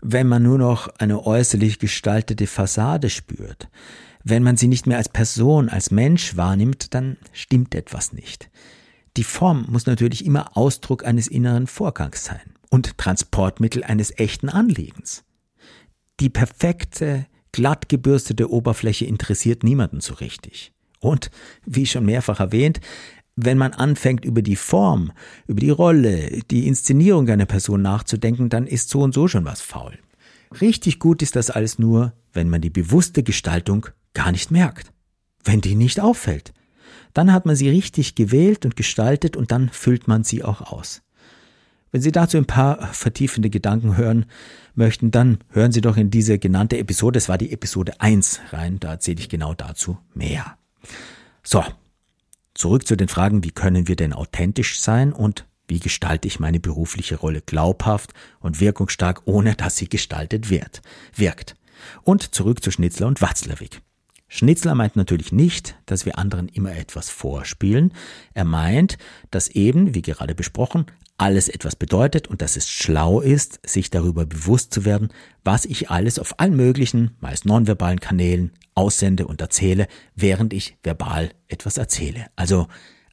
wenn 0.00 0.28
man 0.28 0.42
nur 0.42 0.58
noch 0.58 0.88
eine 0.98 1.26
äußerlich 1.26 1.78
gestaltete 1.78 2.46
Fassade 2.46 3.10
spürt. 3.10 3.68
Wenn 4.24 4.42
man 4.42 4.56
sie 4.56 4.68
nicht 4.68 4.86
mehr 4.86 4.98
als 4.98 5.08
Person, 5.08 5.68
als 5.68 5.90
Mensch 5.90 6.36
wahrnimmt, 6.36 6.94
dann 6.94 7.16
stimmt 7.32 7.74
etwas 7.74 8.12
nicht. 8.12 8.50
Die 9.16 9.24
Form 9.24 9.66
muss 9.68 9.86
natürlich 9.86 10.26
immer 10.26 10.56
Ausdruck 10.56 11.04
eines 11.04 11.28
inneren 11.28 11.66
Vorgangs 11.66 12.24
sein 12.24 12.54
und 12.70 12.98
Transportmittel 12.98 13.84
eines 13.84 14.18
echten 14.18 14.48
Anliegens. 14.48 15.24
Die 16.20 16.28
perfekte, 16.28 17.26
glatt 17.52 17.88
gebürstete 17.88 18.50
Oberfläche 18.50 19.06
interessiert 19.06 19.62
niemanden 19.62 20.00
so 20.00 20.14
richtig. 20.14 20.72
Und, 20.98 21.30
wie 21.64 21.86
schon 21.86 22.04
mehrfach 22.04 22.40
erwähnt, 22.40 22.80
wenn 23.36 23.58
man 23.58 23.74
anfängt, 23.74 24.24
über 24.24 24.42
die 24.42 24.56
Form, 24.56 25.12
über 25.46 25.60
die 25.60 25.70
Rolle, 25.70 26.40
die 26.50 26.66
Inszenierung 26.66 27.28
einer 27.28 27.46
Person 27.46 27.82
nachzudenken, 27.82 28.48
dann 28.48 28.66
ist 28.66 28.88
so 28.88 29.02
und 29.02 29.14
so 29.14 29.28
schon 29.28 29.44
was 29.44 29.60
faul. 29.60 29.98
Richtig 30.60 30.98
gut 30.98 31.22
ist 31.22 31.36
das 31.36 31.50
alles 31.50 31.78
nur, 31.78 32.14
wenn 32.32 32.48
man 32.48 32.62
die 32.62 32.70
bewusste 32.70 33.22
Gestaltung 33.22 33.86
gar 34.14 34.32
nicht 34.32 34.50
merkt, 34.50 34.92
wenn 35.44 35.60
die 35.60 35.74
nicht 35.74 36.00
auffällt. 36.00 36.54
Dann 37.12 37.32
hat 37.32 37.46
man 37.46 37.56
sie 37.56 37.68
richtig 37.68 38.14
gewählt 38.14 38.64
und 38.64 38.76
gestaltet 38.76 39.36
und 39.36 39.52
dann 39.52 39.68
füllt 39.68 40.08
man 40.08 40.24
sie 40.24 40.42
auch 40.42 40.60
aus. 40.60 41.02
Wenn 41.92 42.02
Sie 42.02 42.12
dazu 42.12 42.36
ein 42.36 42.46
paar 42.46 42.92
vertiefende 42.92 43.48
Gedanken 43.48 43.96
hören 43.96 44.26
möchten, 44.74 45.12
dann 45.12 45.38
hören 45.48 45.72
Sie 45.72 45.80
doch 45.80 45.96
in 45.96 46.10
diese 46.10 46.38
genannte 46.38 46.76
Episode, 46.76 47.16
es 47.16 47.28
war 47.28 47.38
die 47.38 47.52
Episode 47.52 48.00
1 48.00 48.40
rein, 48.50 48.78
da 48.80 48.90
erzähle 48.90 49.20
ich 49.20 49.28
genau 49.28 49.54
dazu 49.54 49.96
mehr. 50.12 50.58
So, 51.42 51.64
Zurück 52.56 52.86
zu 52.86 52.96
den 52.96 53.08
Fragen, 53.08 53.44
wie 53.44 53.50
können 53.50 53.86
wir 53.86 53.96
denn 53.96 54.14
authentisch 54.14 54.80
sein 54.80 55.12
und 55.12 55.46
Wie 55.68 55.80
gestalte 55.80 56.28
ich 56.28 56.38
meine 56.38 56.60
berufliche 56.60 57.16
Rolle 57.16 57.40
glaubhaft 57.40 58.12
und 58.38 58.60
wirkungsstark, 58.60 59.22
ohne 59.24 59.56
dass 59.56 59.76
sie 59.76 59.88
gestaltet 59.88 60.48
wird, 60.48 60.80
wirkt? 61.14 61.56
Und 62.04 62.34
zurück 62.34 62.62
zu 62.62 62.70
Schnitzler 62.70 63.08
und 63.08 63.20
Watzlawick. 63.20 63.82
Schnitzler 64.28 64.74
meint 64.74 64.94
natürlich 64.96 65.32
nicht, 65.32 65.76
dass 65.86 66.06
wir 66.06 66.18
anderen 66.18 66.48
immer 66.48 66.74
etwas 66.76 67.10
vorspielen. 67.10 67.92
Er 68.32 68.44
meint, 68.44 68.96
dass 69.30 69.48
eben, 69.48 69.94
wie 69.94 70.02
gerade 70.02 70.36
besprochen, 70.36 70.86
alles 71.18 71.48
etwas 71.48 71.76
bedeutet 71.76 72.28
und 72.28 72.42
dass 72.42 72.56
es 72.56 72.68
schlau 72.68 73.20
ist, 73.20 73.58
sich 73.68 73.90
darüber 73.90 74.24
bewusst 74.24 74.72
zu 74.72 74.84
werden, 74.84 75.08
was 75.44 75.64
ich 75.64 75.90
alles 75.90 76.18
auf 76.18 76.38
allen 76.38 76.56
möglichen, 76.56 77.16
meist 77.20 77.44
nonverbalen 77.44 78.00
Kanälen 78.00 78.52
aussende 78.76 79.26
und 79.26 79.40
erzähle, 79.40 79.88
während 80.14 80.52
ich 80.52 80.76
verbal 80.82 81.30
etwas 81.48 81.78
erzähle. 81.78 82.26
Also 82.36 82.68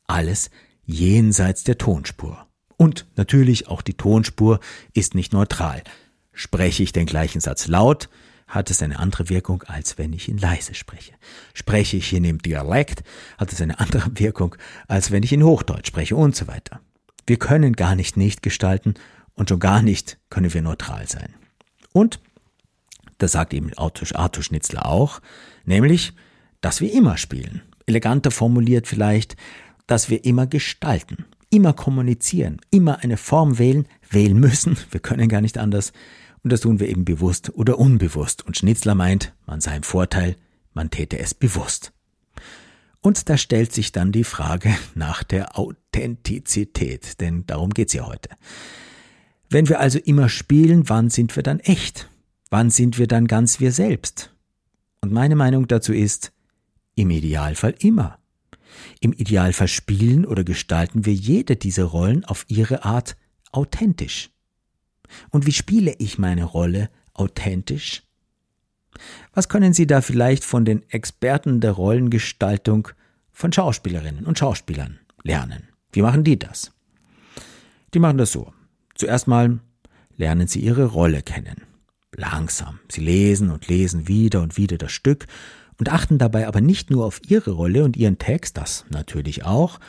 alles 0.06 0.52
jenseits 0.86 1.64
der 1.64 1.78
Tonspur. 1.78 2.46
Und 2.78 3.08
natürlich 3.16 3.68
auch 3.68 3.82
die 3.82 3.94
Tonspur 3.96 4.60
ist 4.94 5.16
nicht 5.16 5.34
neutral. 5.34 5.84
Spreche 6.32 6.84
ich 6.84 6.92
den 6.92 7.06
gleichen 7.06 7.40
Satz 7.40 7.68
laut, 7.68 8.10
hat 8.48 8.70
es 8.70 8.84
eine 8.84 9.00
andere 9.00 9.30
Wirkung, 9.30 9.64
als 9.64 9.98
wenn 9.98 10.14
ich 10.14 10.28
ihn 10.28 10.38
leise 10.38 10.74
spreche. 10.74 11.14
Spreche 11.54 11.98
ich 11.98 12.12
ihn 12.14 12.26
im 12.26 12.40
Dialekt, 12.40 13.04
hat 13.38 13.52
es 13.52 13.62
eine 13.62 13.80
andere 13.80 14.12
Wirkung, 14.20 14.56
als 14.88 15.12
wenn 15.12 15.24
ich 15.24 15.34
in 15.34 15.44
Hochdeutsch 15.44 15.88
spreche 15.88 16.16
und 16.16 16.36
so 16.36 16.48
weiter. 16.48 16.82
Wir 17.26 17.38
können 17.38 17.74
gar 17.74 17.96
nicht 17.96 18.18
nicht 18.18 18.44
gestalten 18.44 18.96
und 19.34 19.50
schon 19.50 19.60
gar 19.60 19.82
nicht 19.82 20.18
können 20.30 20.54
wir 20.54 20.62
neutral 20.62 21.08
sein. 21.08 21.34
Und, 21.94 22.20
das 23.24 23.32
sagt 23.32 23.54
eben 23.54 23.72
Arthur 23.78 24.44
Schnitzler 24.44 24.86
auch, 24.86 25.22
nämlich, 25.66 26.14
dass 26.62 26.82
wir 26.82 26.94
immer 26.94 27.18
spielen. 27.18 27.62
Eleganter 27.86 28.32
formuliert 28.32 28.88
vielleicht, 28.88 29.38
dass 29.88 30.10
wir 30.10 30.26
immer 30.26 30.46
gestalten, 30.46 31.26
immer 31.50 31.74
kommunizieren, 31.74 32.60
immer 32.70 33.00
eine 33.00 33.18
Form 33.18 33.58
wählen, 33.60 33.88
wählen 34.10 34.38
müssen, 34.40 34.78
wir 34.92 35.00
können 35.00 35.30
gar 35.30 35.42
nicht 35.42 35.58
anders, 35.58 35.94
und 36.44 36.52
das 36.52 36.62
tun 36.62 36.82
wir 36.82 36.90
eben 36.90 37.06
bewusst 37.06 37.52
oder 37.56 37.80
unbewusst. 37.80 38.46
Und 38.46 38.58
Schnitzler 38.58 38.96
meint, 38.96 39.34
man 39.46 39.62
sei 39.62 39.78
im 39.78 39.84
Vorteil, 39.84 40.36
man 40.74 40.90
täte 40.90 41.18
es 41.18 41.34
bewusst. 41.34 41.94
Und 43.00 43.30
da 43.30 43.38
stellt 43.38 43.72
sich 43.72 43.94
dann 43.94 44.12
die 44.12 44.26
Frage 44.26 44.76
nach 44.96 45.24
der 45.24 45.58
Authentizität, 45.58 47.22
denn 47.22 47.46
darum 47.48 47.70
geht's 47.70 47.94
ja 47.94 48.06
heute. 48.06 48.30
Wenn 49.50 49.70
wir 49.70 49.80
also 49.80 50.00
immer 50.00 50.28
spielen, 50.28 50.90
wann 50.90 51.10
sind 51.10 51.38
wir 51.38 51.44
dann 51.44 51.62
echt? 51.62 52.10
Wann 52.54 52.70
sind 52.70 53.00
wir 53.00 53.08
dann 53.08 53.26
ganz 53.26 53.60
wir 53.60 53.72
selbst? 53.72 54.32
Und 55.02 55.12
meine 55.12 55.36
Meinung 55.36 55.68
dazu 55.68 55.92
ist, 55.92 56.34
im 56.94 57.10
Idealfall 57.10 57.74
immer. 57.80 58.20
Im 59.00 59.12
Idealfall 59.12 59.68
spielen 59.68 60.24
oder 60.24 60.44
gestalten 60.44 61.04
wir 61.04 61.16
jede 61.16 61.56
dieser 61.56 61.86
Rollen 61.86 62.24
auf 62.26 62.46
ihre 62.50 62.86
Art 62.86 63.18
authentisch. 63.52 64.30
Und 65.32 65.48
wie 65.48 65.52
spiele 65.52 65.96
ich 65.98 66.20
meine 66.20 66.44
Rolle 66.44 66.92
authentisch? 67.16 68.04
Was 69.34 69.50
können 69.50 69.74
Sie 69.74 69.88
da 69.88 70.02
vielleicht 70.02 70.44
von 70.44 70.64
den 70.64 70.88
Experten 70.92 71.60
der 71.60 71.72
Rollengestaltung 71.72 72.90
von 73.32 73.52
Schauspielerinnen 73.52 74.28
und 74.28 74.38
Schauspielern 74.38 75.00
lernen? 75.24 75.70
Wie 75.92 76.04
machen 76.04 76.24
die 76.24 76.38
das? 76.38 76.72
Die 77.96 78.00
machen 78.00 78.20
das 78.20 78.32
so. 78.32 78.54
Zuerst 78.94 79.28
mal 79.28 79.60
lernen 80.18 80.48
Sie 80.48 80.60
Ihre 80.60 80.86
Rolle 80.86 81.24
kennen. 81.24 81.73
Langsam. 82.16 82.80
Sie 82.90 83.02
lesen 83.02 83.50
und 83.50 83.68
lesen 83.68 84.08
wieder 84.08 84.42
und 84.42 84.58
wieder 84.58 84.78
das 84.78 84.92
Stück 84.92 85.26
und 85.80 85.92
achten 85.92 86.18
dabei 86.18 86.48
aber 86.48 86.62
nicht 86.62 86.92
nur 86.92 87.06
auf 87.06 87.22
Ihre 87.28 87.52
Rolle 87.52 87.84
und 87.84 87.98
Ihren 87.98 88.18
Text, 88.18 88.58
das 88.58 88.86
natürlich 88.90 89.46
auch, 89.46 89.80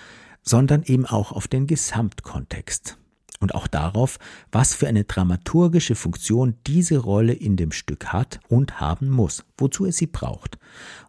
sondern 0.43 0.83
eben 0.83 1.07
auch 1.07 1.33
auf 1.33 1.49
den 1.49 1.67
Gesamtkontext 1.67 2.99
und 3.41 3.55
auch 3.55 3.67
darauf, 3.67 4.19
was 4.51 4.75
für 4.75 4.89
eine 4.89 5.05
dramaturgische 5.05 5.95
Funktion 5.95 6.57
diese 6.67 6.99
Rolle 6.99 7.33
in 7.33 7.57
dem 7.57 7.73
Stück 7.73 8.07
hat 8.07 8.41
und 8.49 8.81
haben 8.81 9.11
muss, 9.11 9.45
wozu 9.59 9.87
es 9.87 9.97
sie 9.97 10.07
braucht 10.07 10.59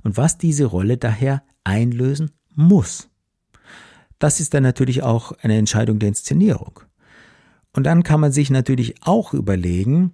und 0.04 0.18
was 0.18 0.38
diese 0.38 0.66
Rolle 0.66 0.98
daher 0.98 1.44
einlösen 1.64 2.32
muss. 2.54 3.10
Das 4.20 4.40
ist 4.40 4.54
dann 4.54 4.64
natürlich 4.64 5.04
auch 5.04 5.34
eine 5.42 5.58
Entscheidung 5.58 6.00
der 6.00 6.10
Inszenierung. 6.10 6.80
Und 7.74 7.84
dann 7.84 8.04
kann 8.04 8.22
man 8.22 8.32
sich 8.32 8.50
natürlich 8.50 8.96
auch 9.02 9.34
überlegen, 9.34 10.14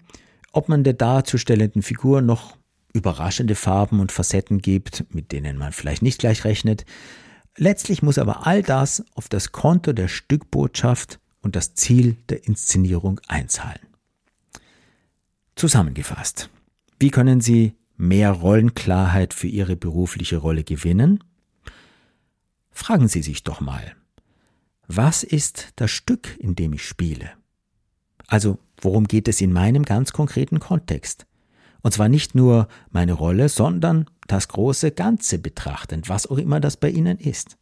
ob 0.51 0.69
man 0.69 0.83
der 0.83 0.93
darzustellenden 0.93 1.81
Figur 1.81 2.21
noch 2.21 2.57
überraschende 2.93 3.55
Farben 3.55 3.99
und 3.99 4.11
Facetten 4.11 4.59
gibt, 4.59 5.05
mit 5.13 5.31
denen 5.31 5.57
man 5.57 5.71
vielleicht 5.71 6.01
nicht 6.01 6.19
gleich 6.19 6.43
rechnet. 6.43 6.85
Letztlich 7.57 8.01
muss 8.01 8.17
aber 8.17 8.45
all 8.47 8.63
das 8.63 9.03
auf 9.13 9.29
das 9.29 9.51
Konto 9.51 9.93
der 9.93 10.07
Stückbotschaft 10.07 11.19
und 11.41 11.55
das 11.55 11.73
Ziel 11.73 12.17
der 12.29 12.45
Inszenierung 12.45 13.19
einzahlen. 13.27 13.79
Zusammengefasst. 15.55 16.49
Wie 16.99 17.11
können 17.11 17.41
Sie 17.41 17.75
mehr 17.97 18.31
Rollenklarheit 18.31 19.33
für 19.33 19.47
Ihre 19.47 19.75
berufliche 19.75 20.37
Rolle 20.37 20.63
gewinnen? 20.63 21.23
Fragen 22.71 23.07
Sie 23.07 23.21
sich 23.21 23.43
doch 23.43 23.59
mal, 23.59 23.95
was 24.87 25.23
ist 25.23 25.69
das 25.75 25.91
Stück, 25.91 26.37
in 26.39 26.55
dem 26.55 26.73
ich 26.73 26.85
spiele? 26.85 27.31
Also, 28.27 28.59
worum 28.81 29.05
geht 29.07 29.27
es 29.27 29.41
in 29.41 29.53
meinem 29.53 29.83
ganz 29.83 30.11
konkreten 30.13 30.59
Kontext? 30.59 31.25
Und 31.81 31.93
zwar 31.93 32.09
nicht 32.09 32.35
nur 32.35 32.67
meine 32.91 33.13
Rolle, 33.13 33.49
sondern 33.49 34.05
das 34.27 34.47
große 34.47 34.91
Ganze 34.91 35.39
betrachtend, 35.39 36.09
was 36.09 36.27
auch 36.27 36.37
immer 36.37 36.59
das 36.59 36.77
bei 36.77 36.89
Ihnen 36.89 37.17
ist. 37.17 37.57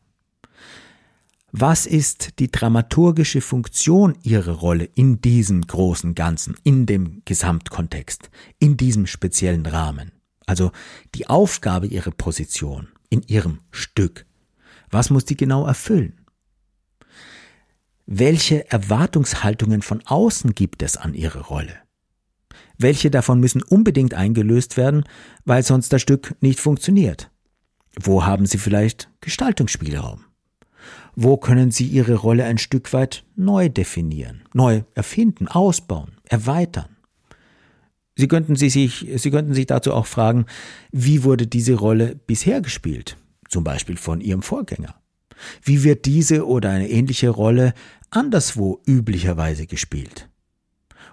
Was 1.52 1.88
ist 1.88 2.40
die 2.40 2.52
dramaturgische 2.52 3.42
Funktion 3.42 4.16
Ihrer 4.22 4.54
Rolle 4.54 4.86
in 4.94 5.20
diesem 5.20 5.66
großen 5.66 6.14
Ganzen, 6.14 6.56
in 6.64 6.86
dem 6.86 7.24
Gesamtkontext, 7.26 8.30
in 8.60 8.78
diesem 8.78 9.08
speziellen 9.08 9.66
Rahmen? 9.66 10.12
Also 10.46 10.72
die 11.16 11.28
Aufgabe 11.28 11.88
Ihrer 11.88 12.12
Position 12.12 12.90
in 13.10 13.24
Ihrem 13.24 13.62
Stück. 13.72 14.26
Was 14.92 15.10
muss 15.10 15.26
die 15.26 15.38
genau 15.38 15.66
erfüllen? 15.66 16.19
Welche 18.12 18.68
Erwartungshaltungen 18.72 19.84
von 19.84 20.02
außen 20.04 20.56
gibt 20.56 20.82
es 20.82 20.98
an 20.98 21.14
Ihre 21.14 21.42
Rolle? 21.42 21.76
Welche 22.80 23.12
davon 23.12 23.40
müssen 23.40 23.62
unbedingt 23.62 24.16
eingelöst 24.16 24.78
werden, 24.78 25.04
weil 25.46 25.62
sonst 25.62 25.94
das 25.94 26.02
Stück 26.02 26.34
nicht 26.42 26.60
funktioniert? 26.60 27.30
Wo 28.02 28.26
haben 28.26 28.48
Sie 28.48 28.58
vielleicht 28.58 29.12
Gestaltungsspielraum? 29.22 30.26
Wo 31.16 31.38
können 31.38 31.70
Sie 31.70 31.86
Ihre 31.86 32.16
Rolle 32.16 32.46
ein 32.46 32.58
Stück 32.58 32.94
weit 32.94 33.26
neu 33.36 33.70
definieren, 33.70 34.42
neu 34.54 34.82
erfinden, 34.96 35.48
ausbauen, 35.48 36.14
erweitern? 36.24 36.98
Sie 38.16 38.28
könnten, 38.28 38.56
Sie, 38.56 38.72
sich, 38.72 39.06
Sie 39.18 39.30
könnten 39.30 39.54
sich 39.54 39.68
dazu 39.68 39.94
auch 39.94 40.08
fragen, 40.08 40.48
wie 40.92 41.24
wurde 41.24 41.46
diese 41.46 41.76
Rolle 41.76 42.16
bisher 42.26 42.62
gespielt? 42.62 43.18
Zum 43.50 43.64
Beispiel 43.64 43.98
von 43.98 44.20
Ihrem 44.20 44.42
Vorgänger. 44.42 45.00
Wie 45.62 45.84
wird 45.84 46.06
diese 46.06 46.48
oder 46.48 46.70
eine 46.70 46.90
ähnliche 46.90 47.30
Rolle 47.30 47.74
anderswo 48.10 48.82
üblicherweise 48.86 49.68
gespielt? 49.68 50.30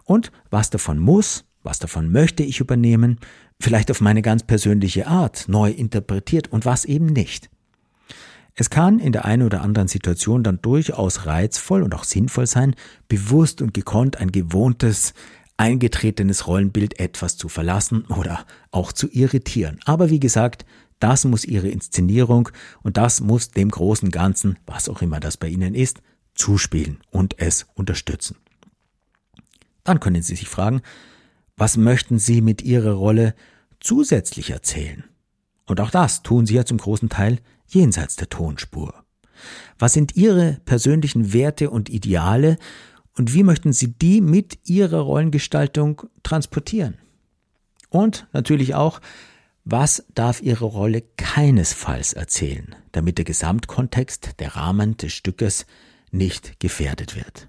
Und 0.04 0.30
was 0.50 0.70
davon 0.70 0.98
muss, 0.98 1.44
was 1.62 1.78
davon 1.78 2.10
möchte 2.10 2.42
ich 2.42 2.60
übernehmen, 2.60 3.18
vielleicht 3.60 3.90
auf 3.90 4.00
meine 4.00 4.22
ganz 4.22 4.44
persönliche 4.44 5.06
Art 5.06 5.46
neu 5.48 5.70
interpretiert 5.70 6.48
und 6.48 6.64
was 6.64 6.84
eben 6.84 7.06
nicht? 7.06 7.50
Es 8.54 8.70
kann 8.70 8.98
in 9.00 9.12
der 9.12 9.26
einen 9.26 9.42
oder 9.42 9.60
anderen 9.60 9.88
Situation 9.88 10.42
dann 10.42 10.62
durchaus 10.62 11.26
reizvoll 11.26 11.82
und 11.82 11.94
auch 11.94 12.04
sinnvoll 12.04 12.46
sein, 12.46 12.74
bewusst 13.06 13.60
und 13.60 13.74
gekonnt 13.74 14.18
ein 14.18 14.32
gewohntes, 14.32 15.12
eingetretenes 15.58 16.46
Rollenbild 16.46 16.98
etwas 16.98 17.36
zu 17.36 17.48
verlassen 17.48 18.06
oder 18.06 18.46
auch 18.70 18.92
zu 18.92 19.08
irritieren. 19.10 19.78
Aber 19.84 20.08
wie 20.08 20.20
gesagt, 20.20 20.64
das 20.98 21.24
muss 21.24 21.44
Ihre 21.44 21.68
Inszenierung 21.68 22.48
und 22.82 22.96
das 22.96 23.20
muss 23.20 23.50
dem 23.50 23.70
großen 23.70 24.10
Ganzen, 24.10 24.58
was 24.66 24.88
auch 24.88 25.02
immer 25.02 25.20
das 25.20 25.36
bei 25.36 25.48
Ihnen 25.48 25.74
ist, 25.74 26.00
zuspielen 26.34 26.98
und 27.10 27.38
es 27.38 27.66
unterstützen. 27.74 28.36
Dann 29.84 30.00
können 30.00 30.22
Sie 30.22 30.36
sich 30.36 30.48
fragen, 30.48 30.82
was 31.56 31.76
möchten 31.76 32.18
Sie 32.18 32.40
mit 32.40 32.62
Ihrer 32.62 32.92
Rolle 32.92 33.34
zusätzlich 33.80 34.50
erzählen? 34.50 35.04
Und 35.66 35.80
auch 35.80 35.90
das 35.90 36.22
tun 36.22 36.46
Sie 36.46 36.54
ja 36.54 36.64
zum 36.64 36.78
großen 36.78 37.08
Teil 37.08 37.40
jenseits 37.66 38.16
der 38.16 38.28
Tonspur? 38.28 38.94
Was 39.78 39.92
sind 39.92 40.16
Ihre 40.16 40.60
persönlichen 40.64 41.32
Werte 41.32 41.70
und 41.70 41.88
Ideale 41.88 42.58
und 43.16 43.32
wie 43.34 43.42
möchten 43.42 43.72
Sie 43.72 43.92
die 43.92 44.20
mit 44.20 44.58
Ihrer 44.68 45.00
Rollengestaltung 45.00 46.02
transportieren? 46.22 46.98
Und 47.88 48.26
natürlich 48.32 48.74
auch, 48.74 49.00
was 49.66 50.06
darf 50.14 50.40
Ihre 50.40 50.64
Rolle 50.64 51.02
keinesfalls 51.16 52.12
erzählen, 52.12 52.76
damit 52.92 53.18
der 53.18 53.24
Gesamtkontext, 53.24 54.38
der 54.38 54.54
Rahmen 54.54 54.96
des 54.96 55.12
Stückes 55.12 55.66
nicht 56.12 56.60
gefährdet 56.60 57.16
wird? 57.16 57.48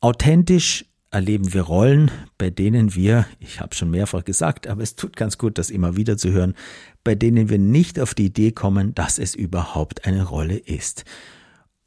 Authentisch 0.00 0.86
erleben 1.10 1.52
wir 1.52 1.62
Rollen, 1.62 2.12
bei 2.38 2.50
denen 2.50 2.94
wir, 2.94 3.26
ich 3.40 3.58
habe 3.58 3.74
schon 3.74 3.90
mehrfach 3.90 4.24
gesagt, 4.24 4.68
aber 4.68 4.84
es 4.84 4.94
tut 4.94 5.16
ganz 5.16 5.36
gut, 5.36 5.58
das 5.58 5.70
immer 5.70 5.96
wieder 5.96 6.16
zu 6.16 6.30
hören, 6.30 6.54
bei 7.02 7.16
denen 7.16 7.48
wir 7.48 7.58
nicht 7.58 7.98
auf 7.98 8.14
die 8.14 8.26
Idee 8.26 8.52
kommen, 8.52 8.94
dass 8.94 9.18
es 9.18 9.34
überhaupt 9.34 10.06
eine 10.06 10.22
Rolle 10.22 10.58
ist. 10.58 11.04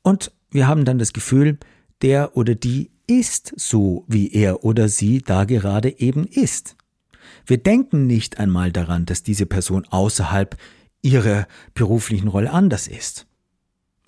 Und 0.02 0.34
wir 0.52 0.68
haben 0.68 0.84
dann 0.84 1.00
das 1.00 1.14
Gefühl, 1.14 1.58
der 2.02 2.36
oder 2.36 2.56
die 2.56 2.92
ist 3.08 3.54
so, 3.56 4.04
wie 4.10 4.34
er 4.34 4.66
oder 4.66 4.90
sie 4.90 5.20
da 5.20 5.46
gerade 5.46 5.98
eben 5.98 6.28
ist. 6.28 6.76
Wir 7.46 7.58
denken 7.58 8.08
nicht 8.08 8.40
einmal 8.40 8.72
daran, 8.72 9.06
dass 9.06 9.24
diese 9.24 9.46
Person 9.46 9.86
außerhalb 9.90 10.58
ihrer 11.02 11.48
beruflichen 11.74 12.28
Rolle 12.28 12.52
anders 12.52 12.88
ist. 12.88 13.28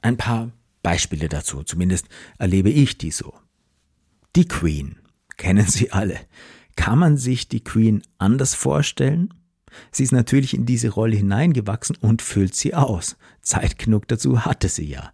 Ein 0.01 0.17
paar 0.17 0.51
Beispiele 0.83 1.29
dazu, 1.29 1.63
zumindest 1.63 2.07
erlebe 2.37 2.69
ich 2.69 2.97
die 2.97 3.11
so. 3.11 3.33
Die 4.35 4.47
Queen, 4.47 4.97
kennen 5.37 5.67
Sie 5.67 5.91
alle. 5.91 6.19
Kann 6.75 6.99
man 6.99 7.17
sich 7.17 7.47
die 7.47 7.63
Queen 7.63 8.01
anders 8.17 8.53
vorstellen? 8.53 9.33
Sie 9.91 10.03
ist 10.03 10.11
natürlich 10.11 10.53
in 10.53 10.65
diese 10.65 10.89
Rolle 10.89 11.15
hineingewachsen 11.15 11.97
und 11.99 12.21
füllt 12.21 12.55
sie 12.55 12.73
aus. 12.73 13.17
Zeit 13.41 13.77
genug 13.77 14.07
dazu 14.07 14.45
hatte 14.45 14.69
sie 14.69 14.85
ja. 14.85 15.11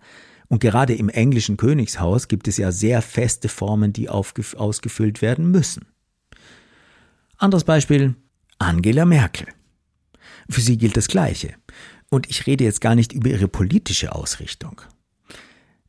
Und 0.48 0.60
gerade 0.60 0.94
im 0.94 1.10
englischen 1.10 1.58
Königshaus 1.58 2.28
gibt 2.28 2.48
es 2.48 2.58
ja 2.58 2.72
sehr 2.72 3.02
feste 3.02 3.48
Formen, 3.48 3.94
die 3.94 4.10
ausgefüllt 4.10 5.22
werden 5.22 5.50
müssen. 5.50 5.86
Anderes 7.42 7.64
Beispiel, 7.64 8.14
Angela 8.60 9.04
Merkel. 9.04 9.48
Für 10.48 10.62
sie 10.62 10.78
gilt 10.78 10.96
das 10.96 11.08
Gleiche. 11.08 11.56
Und 12.12 12.30
ich 12.30 12.46
rede 12.46 12.64
jetzt 12.64 12.82
gar 12.82 12.94
nicht 12.94 13.14
über 13.14 13.30
ihre 13.30 13.48
politische 13.48 14.14
Ausrichtung. 14.14 14.80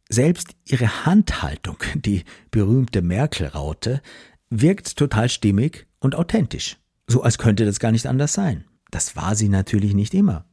Selbst 0.09 0.57
ihre 0.65 1.05
Handhaltung, 1.05 1.77
die 1.95 2.25
berühmte 2.51 3.03
Merkel-Raute, 3.03 4.01
wirkt 4.49 4.97
total 4.97 5.29
stimmig 5.29 5.87
und 6.01 6.15
authentisch. 6.15 6.79
So 7.07 7.23
als 7.23 7.37
könnte 7.37 7.67
das 7.67 7.81
gar 7.81 7.93
nicht 7.93 8.07
anders 8.07 8.33
sein. 8.33 8.65
Das 8.91 9.15
war 9.15 9.35
sie 9.35 9.51
natürlich 9.51 9.93
nicht 9.93 10.15
immer. 10.15 10.47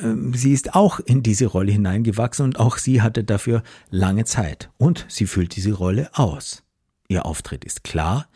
Ähm, 0.00 0.32
sie 0.32 0.54
ist 0.54 0.74
auch 0.74 0.98
in 0.98 1.22
diese 1.22 1.44
Rolle 1.44 1.72
hineingewachsen 1.72 2.46
und 2.46 2.58
auch 2.58 2.78
sie 2.78 3.02
hatte 3.02 3.22
dafür 3.22 3.62
lange 3.90 4.24
Zeit. 4.24 4.70
Und 4.78 5.04
sie 5.10 5.26
füllt 5.26 5.56
diese 5.56 5.74
Rolle 5.74 6.08
aus. 6.14 6.62
Ihr 7.06 7.26
Auftritt 7.26 7.66
ist 7.66 7.84
klar, 7.84 8.28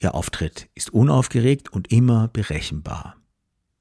ihr 0.00 0.14
Auftritt 0.14 0.68
ist 0.74 0.92
unaufgeregt 0.92 1.72
und 1.72 1.90
immer 1.92 2.28
berechenbar. 2.28 3.16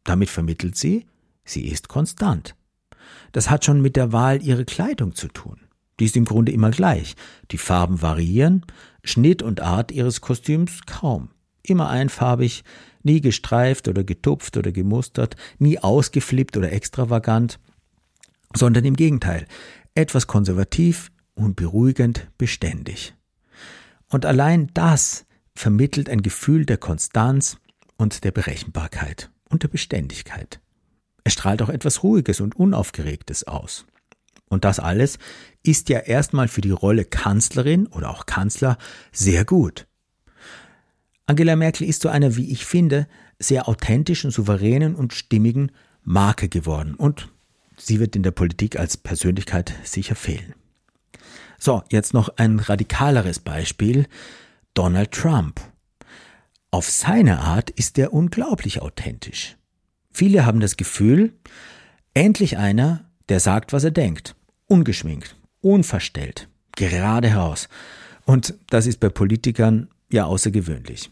Damit 0.03 0.30
vermittelt 0.30 0.78
sie, 0.78 1.05
sie 1.45 1.68
ist 1.68 1.88
konstant. 1.88 2.55
Das 3.32 3.49
hat 3.49 3.66
schon 3.66 3.82
mit 3.82 3.95
der 3.95 4.11
Wahl 4.11 4.41
ihrer 4.41 4.64
Kleidung 4.64 5.16
zu 5.16 5.28
tun. 5.28 5.59
Die 5.99 6.05
ist 6.05 6.16
im 6.16 6.26
Grunde 6.26 6.51
immer 6.51 6.72
gleich. 6.72 7.16
Die 7.51 7.57
Farben 7.57 8.01
variieren, 8.01 8.66
Schnitt 9.03 9.43
und 9.43 9.61
Art 9.61 9.91
ihres 9.91 10.22
Kostüms 10.22 10.82
kaum. 10.86 11.30
Immer 11.61 11.89
einfarbig, 11.89 12.64
nie 13.03 13.22
gestreift 13.22 13.88
oder 13.88 14.03
getupft 14.03 14.57
oder 14.57 14.72
gemustert, 14.72 15.36
nie 15.59 15.80
ausgeflippt 15.80 16.57
oder 16.57 16.72
extravagant, 16.72 17.59
sondern 18.55 18.86
im 18.86 18.95
Gegenteil, 18.95 19.47
etwas 19.95 20.28
konservativ 20.28 21.11
und 21.36 21.55
beruhigend 21.55 22.30
beständig. 22.38 23.14
Und 24.09 24.26
allein 24.26 24.70
das 24.74 25.26
vermittelt 25.55 26.09
ein 26.09 26.21
Gefühl 26.21 26.65
der 26.65 26.77
Konstanz 26.77 27.57
und 27.97 28.23
der 28.23 28.31
Berechenbarkeit 28.31 29.29
und 29.49 29.63
der 29.63 29.67
Beständigkeit. 29.67 30.59
Es 31.23 31.33
strahlt 31.33 31.61
auch 31.61 31.69
etwas 31.69 32.03
Ruhiges 32.03 32.41
und 32.41 32.55
Unaufgeregtes 32.55 33.45
aus. 33.47 33.85
Und 34.49 34.65
das 34.65 34.79
alles 34.79 35.17
ist 35.63 35.89
ja 35.89 35.99
erstmal 35.99 36.47
für 36.47 36.61
die 36.61 36.71
Rolle 36.71 37.05
Kanzlerin 37.05 37.87
oder 37.87 38.09
auch 38.09 38.25
Kanzler 38.25 38.77
sehr 39.11 39.45
gut. 39.45 39.87
Angela 41.25 41.55
Merkel 41.55 41.87
ist 41.87 42.01
zu 42.01 42.09
einer, 42.09 42.35
wie 42.35 42.51
ich 42.51 42.65
finde, 42.65 43.07
sehr 43.39 43.67
authentischen, 43.67 44.31
souveränen 44.31 44.95
und 44.95 45.13
stimmigen 45.13 45.71
Marke 46.03 46.49
geworden 46.49 46.95
und 46.95 47.29
sie 47.77 47.99
wird 47.99 48.15
in 48.15 48.23
der 48.23 48.31
Politik 48.31 48.77
als 48.77 48.97
Persönlichkeit 48.97 49.73
sicher 49.83 50.15
fehlen. 50.15 50.53
So, 51.57 51.81
jetzt 51.89 52.13
noch 52.13 52.29
ein 52.37 52.59
radikaleres 52.59 53.39
Beispiel. 53.39 54.07
Donald 54.74 55.11
Trump. 55.11 55.61
Auf 56.71 56.89
seine 56.89 57.39
Art 57.39 57.69
ist 57.69 57.99
er 57.99 58.11
unglaublich 58.11 58.82
authentisch. 58.82 59.55
Viele 60.11 60.47
haben 60.47 60.59
das 60.59 60.78
Gefühl, 60.78 61.34
endlich 62.15 62.57
einer, 62.57 63.05
der 63.30 63.39
sagt, 63.39 63.71
was 63.71 63.84
er 63.84 63.91
denkt. 63.91 64.36
Ungeschminkt, 64.65 65.36
unverstellt, 65.61 66.49
gerade 66.76 67.30
heraus. 67.30 67.69
Und 68.26 68.55
das 68.69 68.88
ist 68.88 68.99
bei 68.99 69.09
Politikern 69.09 69.89
ja 70.11 70.26
außergewöhnlich. 70.26 71.11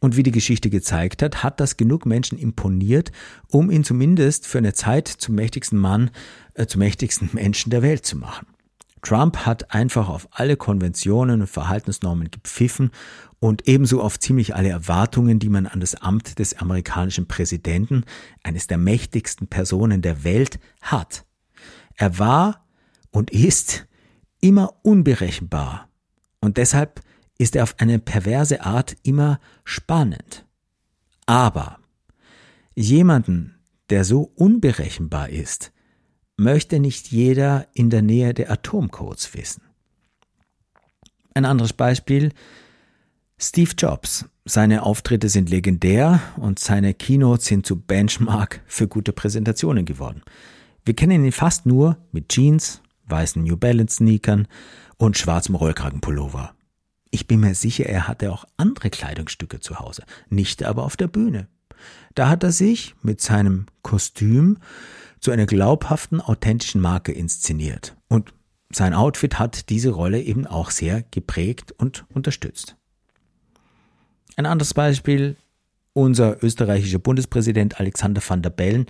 Und 0.00 0.16
wie 0.16 0.24
die 0.24 0.32
Geschichte 0.32 0.68
gezeigt 0.68 1.22
hat, 1.22 1.44
hat 1.44 1.60
das 1.60 1.76
genug 1.76 2.06
Menschen 2.06 2.38
imponiert, 2.38 3.12
um 3.48 3.70
ihn 3.70 3.84
zumindest 3.84 4.48
für 4.48 4.58
eine 4.58 4.74
Zeit 4.74 5.06
zum 5.06 5.36
mächtigsten 5.36 5.78
Mann, 5.78 6.10
äh, 6.54 6.66
zum 6.66 6.80
mächtigsten 6.80 7.30
Menschen 7.32 7.70
der 7.70 7.82
Welt 7.82 8.04
zu 8.04 8.16
machen. 8.16 8.46
Trump 9.06 9.46
hat 9.46 9.72
einfach 9.72 10.08
auf 10.08 10.26
alle 10.32 10.56
Konventionen 10.56 11.40
und 11.40 11.46
Verhaltensnormen 11.46 12.28
gepfiffen 12.32 12.90
und 13.38 13.68
ebenso 13.68 14.02
auf 14.02 14.18
ziemlich 14.18 14.56
alle 14.56 14.70
Erwartungen, 14.70 15.38
die 15.38 15.48
man 15.48 15.68
an 15.68 15.78
das 15.78 15.94
Amt 15.94 16.40
des 16.40 16.58
amerikanischen 16.58 17.28
Präsidenten, 17.28 18.02
eines 18.42 18.66
der 18.66 18.78
mächtigsten 18.78 19.46
Personen 19.46 20.02
der 20.02 20.24
Welt, 20.24 20.58
hat. 20.80 21.24
Er 21.94 22.18
war 22.18 22.66
und 23.12 23.30
ist 23.30 23.86
immer 24.40 24.74
unberechenbar 24.82 25.88
und 26.40 26.56
deshalb 26.56 27.00
ist 27.38 27.54
er 27.54 27.62
auf 27.62 27.76
eine 27.78 28.00
perverse 28.00 28.62
Art 28.62 28.96
immer 29.04 29.38
spannend. 29.64 30.44
Aber 31.26 31.78
jemanden, 32.74 33.54
der 33.88 34.02
so 34.02 34.32
unberechenbar 34.34 35.28
ist, 35.28 35.70
möchte 36.36 36.80
nicht 36.80 37.08
jeder 37.08 37.66
in 37.72 37.90
der 37.90 38.02
Nähe 38.02 38.34
der 38.34 38.50
Atomcodes 38.50 39.34
wissen. 39.34 39.62
Ein 41.34 41.44
anderes 41.44 41.72
Beispiel 41.72 42.32
Steve 43.38 43.72
Jobs. 43.76 44.26
Seine 44.44 44.84
Auftritte 44.84 45.28
sind 45.28 45.50
legendär 45.50 46.20
und 46.36 46.58
seine 46.58 46.94
Keynotes 46.94 47.46
sind 47.46 47.66
zu 47.66 47.76
Benchmark 47.76 48.62
für 48.66 48.86
gute 48.86 49.12
Präsentationen 49.12 49.84
geworden. 49.84 50.22
Wir 50.84 50.94
kennen 50.94 51.24
ihn 51.24 51.32
fast 51.32 51.66
nur 51.66 51.98
mit 52.12 52.28
Jeans, 52.28 52.80
weißen 53.08 53.42
New 53.42 53.56
Balance 53.56 53.96
Sneakern 53.96 54.46
und 54.96 55.18
schwarzem 55.18 55.56
Rollkragenpullover. 55.56 56.54
Ich 57.10 57.26
bin 57.26 57.40
mir 57.40 57.54
sicher, 57.54 57.86
er 57.86 58.08
hatte 58.08 58.32
auch 58.32 58.44
andere 58.56 58.90
Kleidungsstücke 58.90 59.60
zu 59.60 59.78
Hause, 59.78 60.04
nicht 60.28 60.62
aber 60.62 60.84
auf 60.84 60.96
der 60.96 61.08
Bühne. 61.08 61.48
Da 62.14 62.28
hat 62.28 62.42
er 62.44 62.52
sich 62.52 62.94
mit 63.02 63.20
seinem 63.20 63.66
Kostüm 63.82 64.58
zu 65.26 65.32
einer 65.32 65.46
glaubhaften, 65.46 66.20
authentischen 66.20 66.80
Marke 66.80 67.10
inszeniert. 67.10 67.96
Und 68.06 68.32
sein 68.70 68.94
Outfit 68.94 69.40
hat 69.40 69.70
diese 69.70 69.90
Rolle 69.90 70.22
eben 70.22 70.46
auch 70.46 70.70
sehr 70.70 71.02
geprägt 71.10 71.72
und 71.72 72.04
unterstützt. 72.14 72.76
Ein 74.36 74.46
anderes 74.46 74.72
Beispiel, 74.72 75.34
unser 75.94 76.44
österreichischer 76.44 77.00
Bundespräsident 77.00 77.80
Alexander 77.80 78.22
van 78.24 78.40
der 78.40 78.50
Bellen. 78.50 78.86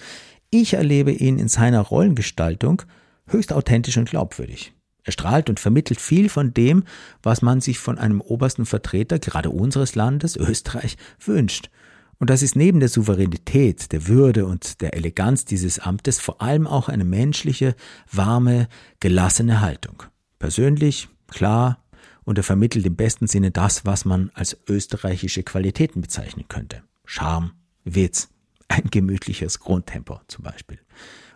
Ich 0.50 0.74
erlebe 0.74 1.10
ihn 1.10 1.38
in 1.38 1.48
seiner 1.48 1.80
Rollengestaltung 1.80 2.82
höchst 3.28 3.54
authentisch 3.54 3.96
und 3.96 4.10
glaubwürdig. 4.10 4.74
Er 5.04 5.12
strahlt 5.12 5.48
und 5.48 5.58
vermittelt 5.58 6.02
viel 6.02 6.28
von 6.28 6.52
dem, 6.52 6.84
was 7.22 7.40
man 7.40 7.62
sich 7.62 7.78
von 7.78 7.96
einem 7.96 8.20
obersten 8.20 8.66
Vertreter, 8.66 9.18
gerade 9.18 9.48
unseres 9.48 9.94
Landes, 9.94 10.36
Österreich, 10.36 10.98
wünscht. 11.18 11.70
Und 12.18 12.30
das 12.30 12.42
ist 12.42 12.56
neben 12.56 12.80
der 12.80 12.88
Souveränität, 12.88 13.92
der 13.92 14.06
Würde 14.08 14.46
und 14.46 14.80
der 14.80 14.94
Eleganz 14.94 15.44
dieses 15.44 15.78
Amtes 15.78 16.18
vor 16.20 16.40
allem 16.40 16.66
auch 16.66 16.88
eine 16.88 17.04
menschliche, 17.04 17.74
warme, 18.10 18.68
gelassene 19.00 19.60
Haltung. 19.60 20.02
Persönlich, 20.38 21.08
klar, 21.28 21.84
und 22.24 22.38
er 22.38 22.44
vermittelt 22.44 22.84
im 22.86 22.96
besten 22.96 23.26
Sinne 23.26 23.50
das, 23.50 23.84
was 23.84 24.04
man 24.04 24.30
als 24.34 24.56
österreichische 24.68 25.42
Qualitäten 25.42 26.00
bezeichnen 26.00 26.46
könnte. 26.48 26.82
Charme, 27.04 27.52
Witz, 27.84 28.28
ein 28.68 28.88
gemütliches 28.90 29.60
Grundtempo 29.60 30.20
zum 30.26 30.44
Beispiel. 30.44 30.78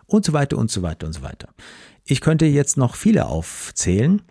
Und 0.05 0.25
so 0.25 0.33
weiter 0.33 0.57
und 0.57 0.69
so 0.69 0.81
weiter 0.81 1.07
und 1.07 1.13
so 1.13 1.21
weiter. 1.21 1.49
Ich 2.03 2.19
könnte 2.19 2.45
jetzt 2.45 2.75
noch 2.75 2.95
viele 2.95 3.27
aufzählen, 3.27 4.21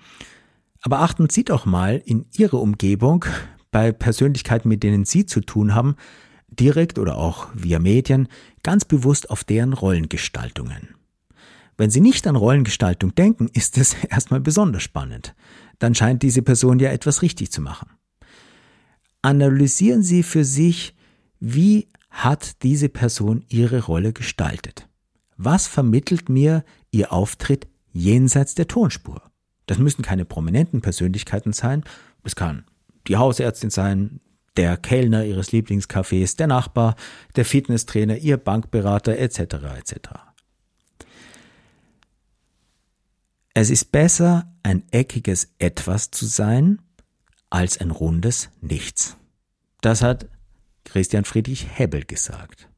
aber 0.82 1.00
achten 1.00 1.30
Sie 1.30 1.44
doch 1.44 1.64
mal 1.64 2.02
in 2.04 2.26
Ihre 2.32 2.58
Umgebung 2.58 3.24
bei 3.70 3.92
Persönlichkeiten, 3.92 4.68
mit 4.68 4.82
denen 4.82 5.04
Sie 5.04 5.24
zu 5.24 5.40
tun 5.40 5.74
haben, 5.74 5.96
direkt 6.60 6.98
oder 6.98 7.16
auch 7.16 7.48
via 7.54 7.78
Medien, 7.78 8.28
ganz 8.62 8.84
bewusst 8.84 9.30
auf 9.30 9.44
deren 9.44 9.72
Rollengestaltungen. 9.72 10.94
Wenn 11.76 11.90
Sie 11.90 12.02
nicht 12.02 12.26
an 12.26 12.36
Rollengestaltung 12.36 13.14
denken, 13.14 13.48
ist 13.52 13.78
es 13.78 13.94
erstmal 14.04 14.40
besonders 14.40 14.82
spannend. 14.82 15.34
Dann 15.78 15.94
scheint 15.94 16.22
diese 16.22 16.42
Person 16.42 16.78
ja 16.78 16.90
etwas 16.90 17.22
richtig 17.22 17.50
zu 17.50 17.62
machen. 17.62 17.90
Analysieren 19.22 20.02
Sie 20.02 20.22
für 20.22 20.44
sich, 20.44 20.94
wie 21.40 21.88
hat 22.10 22.62
diese 22.62 22.88
Person 22.88 23.44
ihre 23.48 23.84
Rolle 23.84 24.12
gestaltet? 24.12 24.88
Was 25.36 25.66
vermittelt 25.66 26.28
mir 26.28 26.64
ihr 26.90 27.12
Auftritt 27.12 27.66
jenseits 27.92 28.54
der 28.54 28.68
Tonspur? 28.68 29.22
Das 29.64 29.78
müssen 29.78 30.02
keine 30.02 30.26
prominenten 30.26 30.82
Persönlichkeiten 30.82 31.52
sein. 31.52 31.84
Es 32.24 32.36
kann 32.36 32.64
die 33.06 33.16
Hausärztin 33.16 33.70
sein, 33.70 34.20
der 34.56 34.76
Kellner 34.76 35.24
ihres 35.24 35.52
Lieblingscafés, 35.52 36.36
der 36.36 36.46
Nachbar, 36.46 36.96
der 37.36 37.44
Fitnesstrainer, 37.44 38.16
ihr 38.16 38.36
Bankberater 38.36 39.18
etc. 39.18 39.40
etc. 39.78 39.94
Es 43.54 43.70
ist 43.70 43.92
besser, 43.92 44.52
ein 44.62 44.84
eckiges 44.90 45.52
Etwas 45.58 46.10
zu 46.10 46.26
sein, 46.26 46.80
als 47.50 47.78
ein 47.78 47.90
rundes 47.90 48.50
Nichts. 48.60 49.16
Das 49.80 50.02
hat 50.02 50.28
Christian 50.84 51.24
Friedrich 51.24 51.66
Hebbel 51.78 52.04
gesagt. 52.04 52.68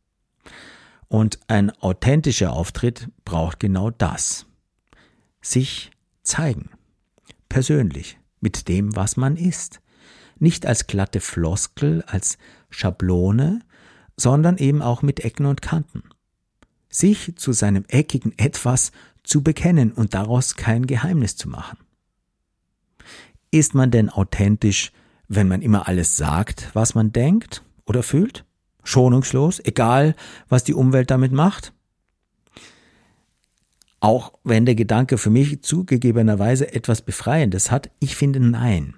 Und 1.09 1.41
ein 1.47 1.71
authentischer 1.71 2.53
Auftritt 2.53 3.09
braucht 3.25 3.61
genau 3.61 3.91
das. 3.91 4.47
Sich 5.43 5.91
zeigen. 6.23 6.71
Persönlich. 7.49 8.19
Mit 8.41 8.67
dem, 8.69 8.97
was 8.97 9.17
man 9.17 9.37
ist. 9.37 9.81
Nicht 10.43 10.67
als 10.67 10.89
glatte 10.89 11.21
Floskel, 11.21 12.03
als 12.09 12.37
Schablone, 12.69 13.61
sondern 14.17 14.57
eben 14.57 14.83
auch 14.83 15.01
mit 15.01 15.21
Ecken 15.21 15.47
und 15.47 15.63
Kanten. 15.63 16.03
Sich 16.89 17.37
zu 17.37 17.53
seinem 17.53 17.85
eckigen 17.87 18.37
Etwas 18.39 18.91
zu 19.23 19.45
bekennen 19.45 19.93
und 19.93 20.15
daraus 20.15 20.57
kein 20.57 20.89
Geheimnis 20.89 21.37
zu 21.37 21.49
machen. 21.49 21.79
Ist 23.53 23.77
man 23.77 23.93
denn 23.93 24.09
authentisch, 24.09 24.91
wenn 25.29 25.47
man 25.47 25.63
immer 25.63 25.87
alles 25.87 26.17
sagt, 26.17 26.71
was 26.73 26.97
man 26.97 27.13
denkt 27.13 27.63
oder 27.87 28.03
fühlt? 28.03 28.45
Schonungslos, 28.83 29.61
egal 29.61 30.17
was 30.49 30.65
die 30.65 30.75
Umwelt 30.75 31.13
damit 31.13 31.31
macht? 31.31 31.73
Auch 34.01 34.33
wenn 34.43 34.67
der 34.67 34.75
Gedanke 34.75 35.19
für 35.19 35.31
mich 35.31 35.63
zugegebenerweise 35.63 36.75
etwas 36.75 37.01
Befreiendes 37.03 37.71
hat, 37.71 37.93
ich 38.01 38.17
finde 38.17 38.41
nein. 38.41 38.97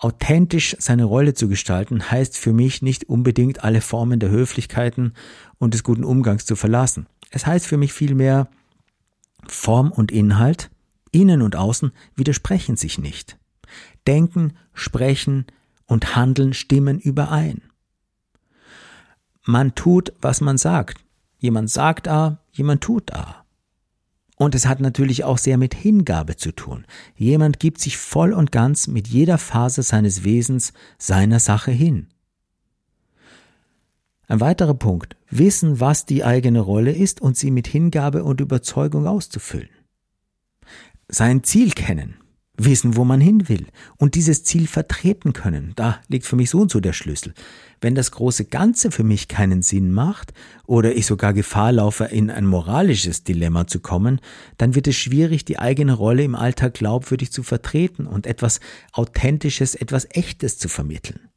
Authentisch 0.00 0.74
seine 0.78 1.04
Rolle 1.04 1.34
zu 1.34 1.46
gestalten 1.46 2.10
heißt 2.10 2.34
für 2.38 2.54
mich 2.54 2.80
nicht 2.80 3.04
unbedingt 3.04 3.62
alle 3.62 3.82
Formen 3.82 4.18
der 4.18 4.30
Höflichkeiten 4.30 5.12
und 5.58 5.74
des 5.74 5.84
guten 5.84 6.04
Umgangs 6.04 6.46
zu 6.46 6.56
verlassen. 6.56 7.06
Es 7.30 7.46
heißt 7.46 7.66
für 7.66 7.76
mich 7.76 7.92
vielmehr, 7.92 8.48
Form 9.46 9.92
und 9.92 10.10
Inhalt, 10.10 10.70
innen 11.12 11.42
und 11.42 11.54
außen 11.54 11.92
widersprechen 12.16 12.78
sich 12.78 12.98
nicht. 12.98 13.38
Denken, 14.06 14.54
Sprechen 14.72 15.44
und 15.84 16.16
Handeln 16.16 16.54
stimmen 16.54 16.98
überein. 16.98 17.60
Man 19.44 19.74
tut, 19.74 20.14
was 20.22 20.40
man 20.40 20.56
sagt. 20.56 21.04
Jemand 21.38 21.70
sagt 21.70 22.08
A, 22.08 22.38
jemand 22.52 22.80
tut 22.82 23.12
A. 23.12 23.39
Und 24.40 24.54
es 24.54 24.66
hat 24.66 24.80
natürlich 24.80 25.22
auch 25.22 25.36
sehr 25.36 25.58
mit 25.58 25.74
Hingabe 25.74 26.34
zu 26.34 26.52
tun. 26.52 26.86
Jemand 27.14 27.60
gibt 27.60 27.78
sich 27.78 27.98
voll 27.98 28.32
und 28.32 28.50
ganz 28.50 28.86
mit 28.86 29.06
jeder 29.06 29.36
Phase 29.36 29.82
seines 29.82 30.24
Wesens 30.24 30.72
seiner 30.96 31.40
Sache 31.40 31.70
hin. 31.72 32.06
Ein 34.28 34.40
weiterer 34.40 34.72
Punkt. 34.72 35.14
Wissen, 35.28 35.78
was 35.78 36.06
die 36.06 36.24
eigene 36.24 36.60
Rolle 36.60 36.92
ist 36.92 37.20
und 37.20 37.36
sie 37.36 37.50
mit 37.50 37.66
Hingabe 37.66 38.24
und 38.24 38.40
Überzeugung 38.40 39.06
auszufüllen. 39.06 39.68
Sein 41.06 41.44
Ziel 41.44 41.72
kennen 41.72 42.14
wissen, 42.64 42.96
wo 42.96 43.04
man 43.04 43.20
hin 43.20 43.48
will 43.48 43.66
und 43.96 44.14
dieses 44.14 44.44
Ziel 44.44 44.66
vertreten 44.66 45.32
können. 45.32 45.72
Da 45.76 46.00
liegt 46.08 46.26
für 46.26 46.36
mich 46.36 46.50
so 46.50 46.60
und 46.60 46.70
so 46.70 46.80
der 46.80 46.92
Schlüssel. 46.92 47.34
Wenn 47.80 47.94
das 47.94 48.10
große 48.10 48.44
Ganze 48.44 48.90
für 48.90 49.04
mich 49.04 49.28
keinen 49.28 49.62
Sinn 49.62 49.92
macht 49.92 50.32
oder 50.66 50.94
ich 50.94 51.06
sogar 51.06 51.32
Gefahr 51.32 51.72
laufe, 51.72 52.04
in 52.04 52.30
ein 52.30 52.46
moralisches 52.46 53.24
Dilemma 53.24 53.66
zu 53.66 53.80
kommen, 53.80 54.20
dann 54.58 54.74
wird 54.74 54.86
es 54.88 54.96
schwierig, 54.96 55.44
die 55.44 55.58
eigene 55.58 55.94
Rolle 55.94 56.22
im 56.22 56.34
Alltag 56.34 56.74
glaubwürdig 56.74 57.32
zu 57.32 57.42
vertreten 57.42 58.06
und 58.06 58.26
etwas 58.26 58.60
Authentisches, 58.92 59.74
etwas 59.74 60.06
Echtes 60.10 60.58
zu 60.58 60.68
vermitteln. 60.68 61.28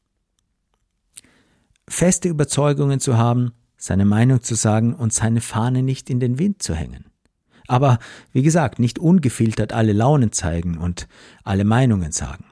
Feste 1.88 2.30
Überzeugungen 2.30 2.99
zu 2.99 3.17
haben, 3.17 3.51
seine 3.78 4.05
Meinung 4.05 4.41
zu 4.41 4.55
sagen 4.55 4.93
und 4.93 5.13
seine 5.13 5.41
Fahne 5.41 5.84
nicht 5.84 6.09
in 6.09 6.19
den 6.19 6.39
Wind 6.39 6.63
zu 6.63 6.74
hängen. 6.74 7.12
Aber 7.68 7.99
wie 8.32 8.43
gesagt, 8.43 8.80
nicht 8.80 8.99
ungefiltert 8.99 9.74
alle 9.74 9.93
Launen 9.93 10.32
zeigen 10.32 10.78
und 10.78 11.07
alle 11.43 11.64
Meinungen 11.64 12.11
sagen. 12.11 12.45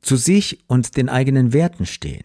Zu 0.00 0.16
sich 0.16 0.60
und 0.66 0.96
den 0.96 1.08
eigenen 1.08 1.52
Werten 1.52 1.86
stehen. 1.86 2.24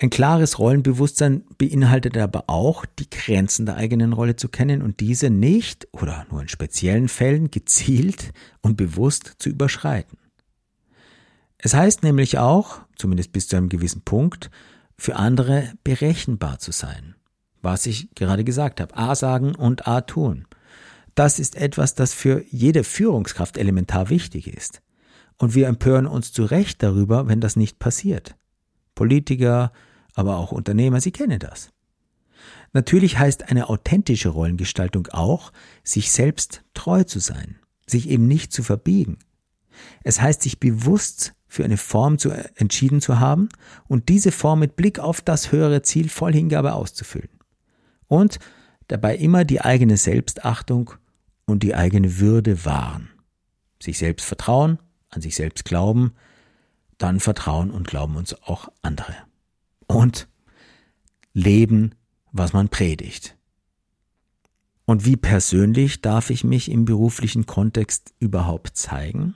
Ein 0.00 0.10
klares 0.10 0.60
Rollenbewusstsein 0.60 1.44
beinhaltet 1.58 2.16
aber 2.16 2.44
auch, 2.46 2.84
die 2.86 3.10
Grenzen 3.10 3.66
der 3.66 3.76
eigenen 3.76 4.12
Rolle 4.12 4.36
zu 4.36 4.48
kennen 4.48 4.80
und 4.80 5.00
diese 5.00 5.28
nicht 5.28 5.88
oder 5.92 6.24
nur 6.30 6.40
in 6.42 6.48
speziellen 6.48 7.08
Fällen 7.08 7.50
gezielt 7.50 8.32
und 8.60 8.76
bewusst 8.76 9.34
zu 9.38 9.48
überschreiten. 9.48 10.18
Es 11.58 11.74
heißt 11.74 12.04
nämlich 12.04 12.38
auch, 12.38 12.80
zumindest 12.96 13.32
bis 13.32 13.48
zu 13.48 13.56
einem 13.56 13.68
gewissen 13.68 14.02
Punkt, 14.02 14.50
für 14.96 15.16
andere 15.16 15.72
berechenbar 15.82 16.58
zu 16.58 16.70
sein. 16.70 17.16
Was 17.60 17.86
ich 17.86 18.14
gerade 18.14 18.44
gesagt 18.44 18.80
habe. 18.80 18.96
A 18.96 19.16
sagen 19.16 19.56
und 19.56 19.88
A 19.88 20.02
tun. 20.02 20.46
Das 21.18 21.40
ist 21.40 21.56
etwas, 21.56 21.96
das 21.96 22.14
für 22.14 22.44
jede 22.48 22.84
Führungskraft 22.84 23.58
elementar 23.58 24.08
wichtig 24.08 24.46
ist. 24.46 24.82
Und 25.36 25.56
wir 25.56 25.66
empören 25.66 26.06
uns 26.06 26.30
zu 26.30 26.44
Recht 26.44 26.80
darüber, 26.80 27.26
wenn 27.26 27.40
das 27.40 27.56
nicht 27.56 27.80
passiert. 27.80 28.36
Politiker, 28.94 29.72
aber 30.14 30.36
auch 30.36 30.52
Unternehmer, 30.52 31.00
sie 31.00 31.10
kennen 31.10 31.40
das. 31.40 31.70
Natürlich 32.72 33.18
heißt 33.18 33.50
eine 33.50 33.68
authentische 33.68 34.28
Rollengestaltung 34.28 35.08
auch, 35.08 35.52
sich 35.82 36.12
selbst 36.12 36.62
treu 36.72 37.02
zu 37.02 37.18
sein, 37.18 37.58
sich 37.84 38.08
eben 38.08 38.28
nicht 38.28 38.52
zu 38.52 38.62
verbiegen. 38.62 39.18
Es 40.04 40.20
heißt, 40.20 40.42
sich 40.42 40.60
bewusst 40.60 41.34
für 41.48 41.64
eine 41.64 41.78
Form 41.78 42.18
zu, 42.18 42.30
entschieden 42.30 43.00
zu 43.00 43.18
haben 43.18 43.48
und 43.88 44.08
diese 44.08 44.30
Form 44.30 44.60
mit 44.60 44.76
Blick 44.76 45.00
auf 45.00 45.20
das 45.20 45.50
höhere 45.50 45.82
Ziel 45.82 46.10
voll 46.10 46.32
Hingabe 46.32 46.74
auszufüllen. 46.74 47.40
Und 48.06 48.38
dabei 48.86 49.16
immer 49.16 49.44
die 49.44 49.60
eigene 49.60 49.96
Selbstachtung 49.96 50.92
und 51.48 51.62
die 51.62 51.74
eigene 51.74 52.18
Würde 52.18 52.64
wahren. 52.64 53.08
Sich 53.82 53.98
selbst 53.98 54.26
vertrauen, 54.26 54.78
an 55.08 55.22
sich 55.22 55.34
selbst 55.34 55.64
glauben, 55.64 56.12
dann 56.98 57.20
vertrauen 57.20 57.70
und 57.70 57.86
glauben 57.86 58.16
uns 58.16 58.34
auch 58.42 58.68
andere. 58.82 59.14
Und 59.86 60.28
leben, 61.32 61.94
was 62.32 62.52
man 62.52 62.68
predigt. 62.68 63.36
Und 64.84 65.04
wie 65.04 65.16
persönlich 65.16 66.00
darf 66.02 66.30
ich 66.30 66.44
mich 66.44 66.70
im 66.70 66.84
beruflichen 66.84 67.46
Kontext 67.46 68.14
überhaupt 68.18 68.76
zeigen, 68.76 69.34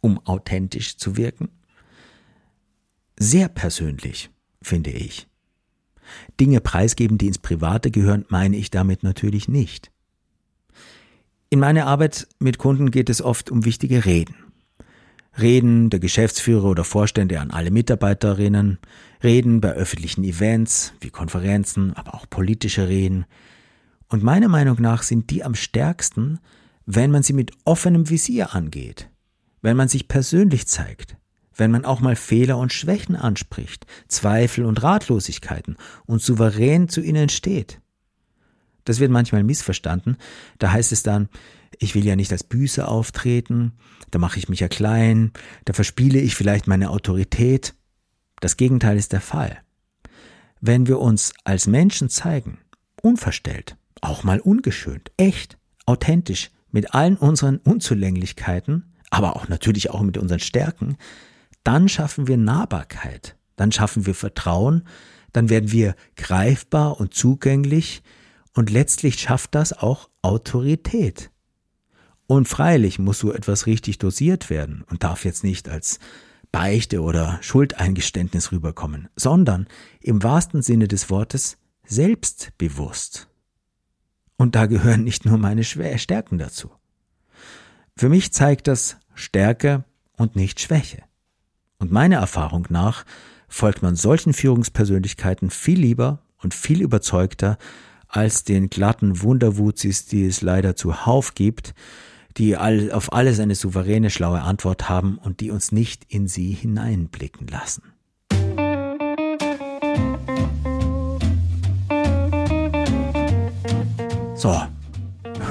um 0.00 0.18
authentisch 0.26 0.96
zu 0.96 1.16
wirken? 1.16 1.48
Sehr 3.18 3.48
persönlich, 3.48 4.30
finde 4.60 4.90
ich. 4.90 5.28
Dinge 6.40 6.60
preisgeben, 6.60 7.16
die 7.16 7.28
ins 7.28 7.38
Private 7.38 7.90
gehören, 7.90 8.24
meine 8.28 8.56
ich 8.56 8.70
damit 8.70 9.02
natürlich 9.02 9.48
nicht. 9.48 9.91
In 11.52 11.60
meiner 11.60 11.86
Arbeit 11.86 12.28
mit 12.38 12.56
Kunden 12.56 12.90
geht 12.90 13.10
es 13.10 13.20
oft 13.20 13.50
um 13.50 13.66
wichtige 13.66 14.06
Reden. 14.06 14.36
Reden 15.38 15.90
der 15.90 16.00
Geschäftsführer 16.00 16.64
oder 16.64 16.82
Vorstände 16.82 17.40
an 17.40 17.50
alle 17.50 17.70
Mitarbeiterinnen, 17.70 18.78
Reden 19.22 19.60
bei 19.60 19.72
öffentlichen 19.72 20.24
Events 20.24 20.94
wie 21.02 21.10
Konferenzen, 21.10 21.92
aber 21.92 22.14
auch 22.14 22.24
politische 22.30 22.88
Reden. 22.88 23.26
Und 24.08 24.22
meiner 24.22 24.48
Meinung 24.48 24.80
nach 24.80 25.02
sind 25.02 25.28
die 25.28 25.44
am 25.44 25.54
stärksten, 25.54 26.38
wenn 26.86 27.10
man 27.10 27.22
sie 27.22 27.34
mit 27.34 27.50
offenem 27.66 28.08
Visier 28.08 28.54
angeht, 28.54 29.10
wenn 29.60 29.76
man 29.76 29.88
sich 29.88 30.08
persönlich 30.08 30.66
zeigt, 30.66 31.18
wenn 31.54 31.70
man 31.70 31.84
auch 31.84 32.00
mal 32.00 32.16
Fehler 32.16 32.56
und 32.56 32.72
Schwächen 32.72 33.14
anspricht, 33.14 33.84
Zweifel 34.08 34.64
und 34.64 34.82
Ratlosigkeiten 34.82 35.76
und 36.06 36.22
souverän 36.22 36.88
zu 36.88 37.02
ihnen 37.02 37.28
steht. 37.28 37.81
Das 38.84 39.00
wird 39.00 39.10
manchmal 39.10 39.44
missverstanden. 39.44 40.16
Da 40.58 40.72
heißt 40.72 40.92
es 40.92 41.02
dann, 41.02 41.28
ich 41.78 41.94
will 41.94 42.04
ja 42.04 42.16
nicht 42.16 42.32
als 42.32 42.44
Büße 42.44 42.86
auftreten, 42.86 43.72
da 44.10 44.18
mache 44.18 44.38
ich 44.38 44.48
mich 44.48 44.60
ja 44.60 44.68
klein, 44.68 45.32
da 45.64 45.72
verspiele 45.72 46.20
ich 46.20 46.34
vielleicht 46.34 46.66
meine 46.66 46.90
Autorität. 46.90 47.74
Das 48.40 48.56
Gegenteil 48.56 48.96
ist 48.96 49.12
der 49.12 49.20
Fall. 49.20 49.62
Wenn 50.60 50.86
wir 50.86 51.00
uns 51.00 51.32
als 51.44 51.66
Menschen 51.66 52.08
zeigen, 52.08 52.58
unverstellt, 53.00 53.76
auch 54.00 54.22
mal 54.22 54.40
ungeschönt, 54.40 55.10
echt, 55.16 55.58
authentisch, 55.86 56.50
mit 56.70 56.94
allen 56.94 57.16
unseren 57.16 57.58
Unzulänglichkeiten, 57.58 58.94
aber 59.10 59.36
auch 59.36 59.48
natürlich 59.48 59.90
auch 59.90 60.02
mit 60.02 60.18
unseren 60.18 60.40
Stärken, 60.40 60.96
dann 61.64 61.88
schaffen 61.88 62.28
wir 62.28 62.36
Nahbarkeit, 62.36 63.36
dann 63.56 63.72
schaffen 63.72 64.06
wir 64.06 64.14
Vertrauen, 64.14 64.84
dann 65.32 65.48
werden 65.48 65.70
wir 65.72 65.94
greifbar 66.16 66.98
und 67.00 67.14
zugänglich, 67.14 68.02
und 68.54 68.70
letztlich 68.70 69.18
schafft 69.18 69.54
das 69.54 69.72
auch 69.72 70.08
Autorität. 70.22 71.30
Und 72.26 72.48
freilich 72.48 72.98
muss 72.98 73.18
so 73.18 73.32
etwas 73.32 73.66
richtig 73.66 73.98
dosiert 73.98 74.50
werden 74.50 74.84
und 74.88 75.04
darf 75.04 75.24
jetzt 75.24 75.44
nicht 75.44 75.68
als 75.68 75.98
Beichte 76.50 77.02
oder 77.02 77.38
Schuldeingeständnis 77.42 78.52
rüberkommen, 78.52 79.08
sondern 79.16 79.66
im 80.00 80.22
wahrsten 80.22 80.62
Sinne 80.62 80.86
des 80.86 81.10
Wortes 81.10 81.56
selbstbewusst. 81.84 83.28
Und 84.36 84.54
da 84.54 84.66
gehören 84.66 85.04
nicht 85.04 85.24
nur 85.24 85.38
meine 85.38 85.64
Stärken 85.64 86.38
dazu. 86.38 86.70
Für 87.96 88.08
mich 88.08 88.32
zeigt 88.32 88.66
das 88.68 88.96
Stärke 89.14 89.84
und 90.16 90.36
nicht 90.36 90.60
Schwäche. 90.60 91.02
Und 91.78 91.90
meiner 91.90 92.16
Erfahrung 92.16 92.66
nach 92.70 93.04
folgt 93.48 93.82
man 93.82 93.96
solchen 93.96 94.32
Führungspersönlichkeiten 94.32 95.50
viel 95.50 95.80
lieber 95.80 96.22
und 96.38 96.54
viel 96.54 96.80
überzeugter 96.80 97.58
als 98.12 98.44
den 98.44 98.70
glatten 98.70 99.22
Wunderwuzis, 99.22 100.06
die 100.06 100.26
es 100.26 100.42
leider 100.42 100.76
zuhauf 100.76 101.34
gibt, 101.34 101.74
die 102.36 102.56
all, 102.56 102.92
auf 102.92 103.12
alles 103.12 103.40
eine 103.40 103.54
souveräne, 103.54 104.10
schlaue 104.10 104.42
Antwort 104.42 104.88
haben 104.88 105.18
und 105.18 105.40
die 105.40 105.50
uns 105.50 105.72
nicht 105.72 106.04
in 106.08 106.28
sie 106.28 106.52
hineinblicken 106.52 107.46
lassen. 107.48 107.82
So, 114.34 114.60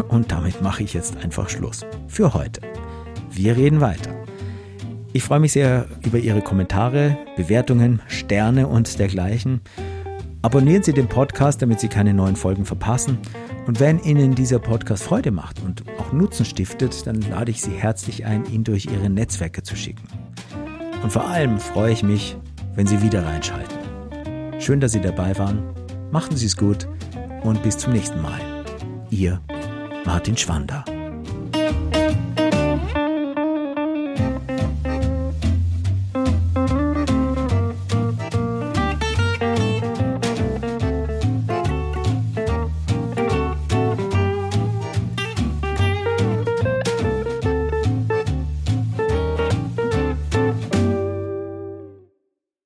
und 0.09 0.31
damit 0.31 0.61
mache 0.61 0.83
ich 0.83 0.93
jetzt 0.93 1.17
einfach 1.17 1.49
Schluss. 1.49 1.85
Für 2.07 2.33
heute. 2.33 2.61
Wir 3.31 3.55
reden 3.57 3.81
weiter. 3.81 4.13
Ich 5.13 5.23
freue 5.23 5.39
mich 5.39 5.53
sehr 5.53 5.87
über 6.05 6.19
Ihre 6.19 6.41
Kommentare, 6.41 7.17
Bewertungen, 7.35 8.01
Sterne 8.07 8.67
und 8.67 8.99
dergleichen. 8.99 9.61
Abonnieren 10.43 10.81
Sie 10.81 10.93
den 10.93 11.07
Podcast, 11.07 11.61
damit 11.61 11.79
Sie 11.79 11.87
keine 11.87 12.15
neuen 12.15 12.35
Folgen 12.35 12.65
verpassen. 12.65 13.19
Und 13.67 13.79
wenn 13.79 13.99
Ihnen 13.99 14.33
dieser 14.33 14.57
Podcast 14.57 15.03
Freude 15.03 15.29
macht 15.29 15.61
und 15.61 15.83
auch 15.99 16.11
Nutzen 16.13 16.45
stiftet, 16.45 17.05
dann 17.05 17.21
lade 17.21 17.51
ich 17.51 17.61
Sie 17.61 17.71
herzlich 17.71 18.25
ein, 18.25 18.45
ihn 18.45 18.63
durch 18.63 18.87
Ihre 18.87 19.09
Netzwerke 19.09 19.61
zu 19.61 19.75
schicken. 19.75 20.07
Und 21.03 21.11
vor 21.11 21.27
allem 21.27 21.59
freue 21.59 21.93
ich 21.93 22.01
mich, 22.01 22.37
wenn 22.73 22.87
Sie 22.87 23.03
wieder 23.03 23.23
reinschalten. 23.23 23.77
Schön, 24.59 24.79
dass 24.79 24.93
Sie 24.93 25.01
dabei 25.01 25.37
waren. 25.37 25.63
Machen 26.11 26.35
Sie 26.35 26.47
es 26.47 26.57
gut 26.57 26.87
und 27.43 27.61
bis 27.61 27.77
zum 27.77 27.93
nächsten 27.93 28.21
Mal. 28.21 28.39
Ihr 29.11 29.39
Martin 30.05 30.37
Schwander. 30.37 30.83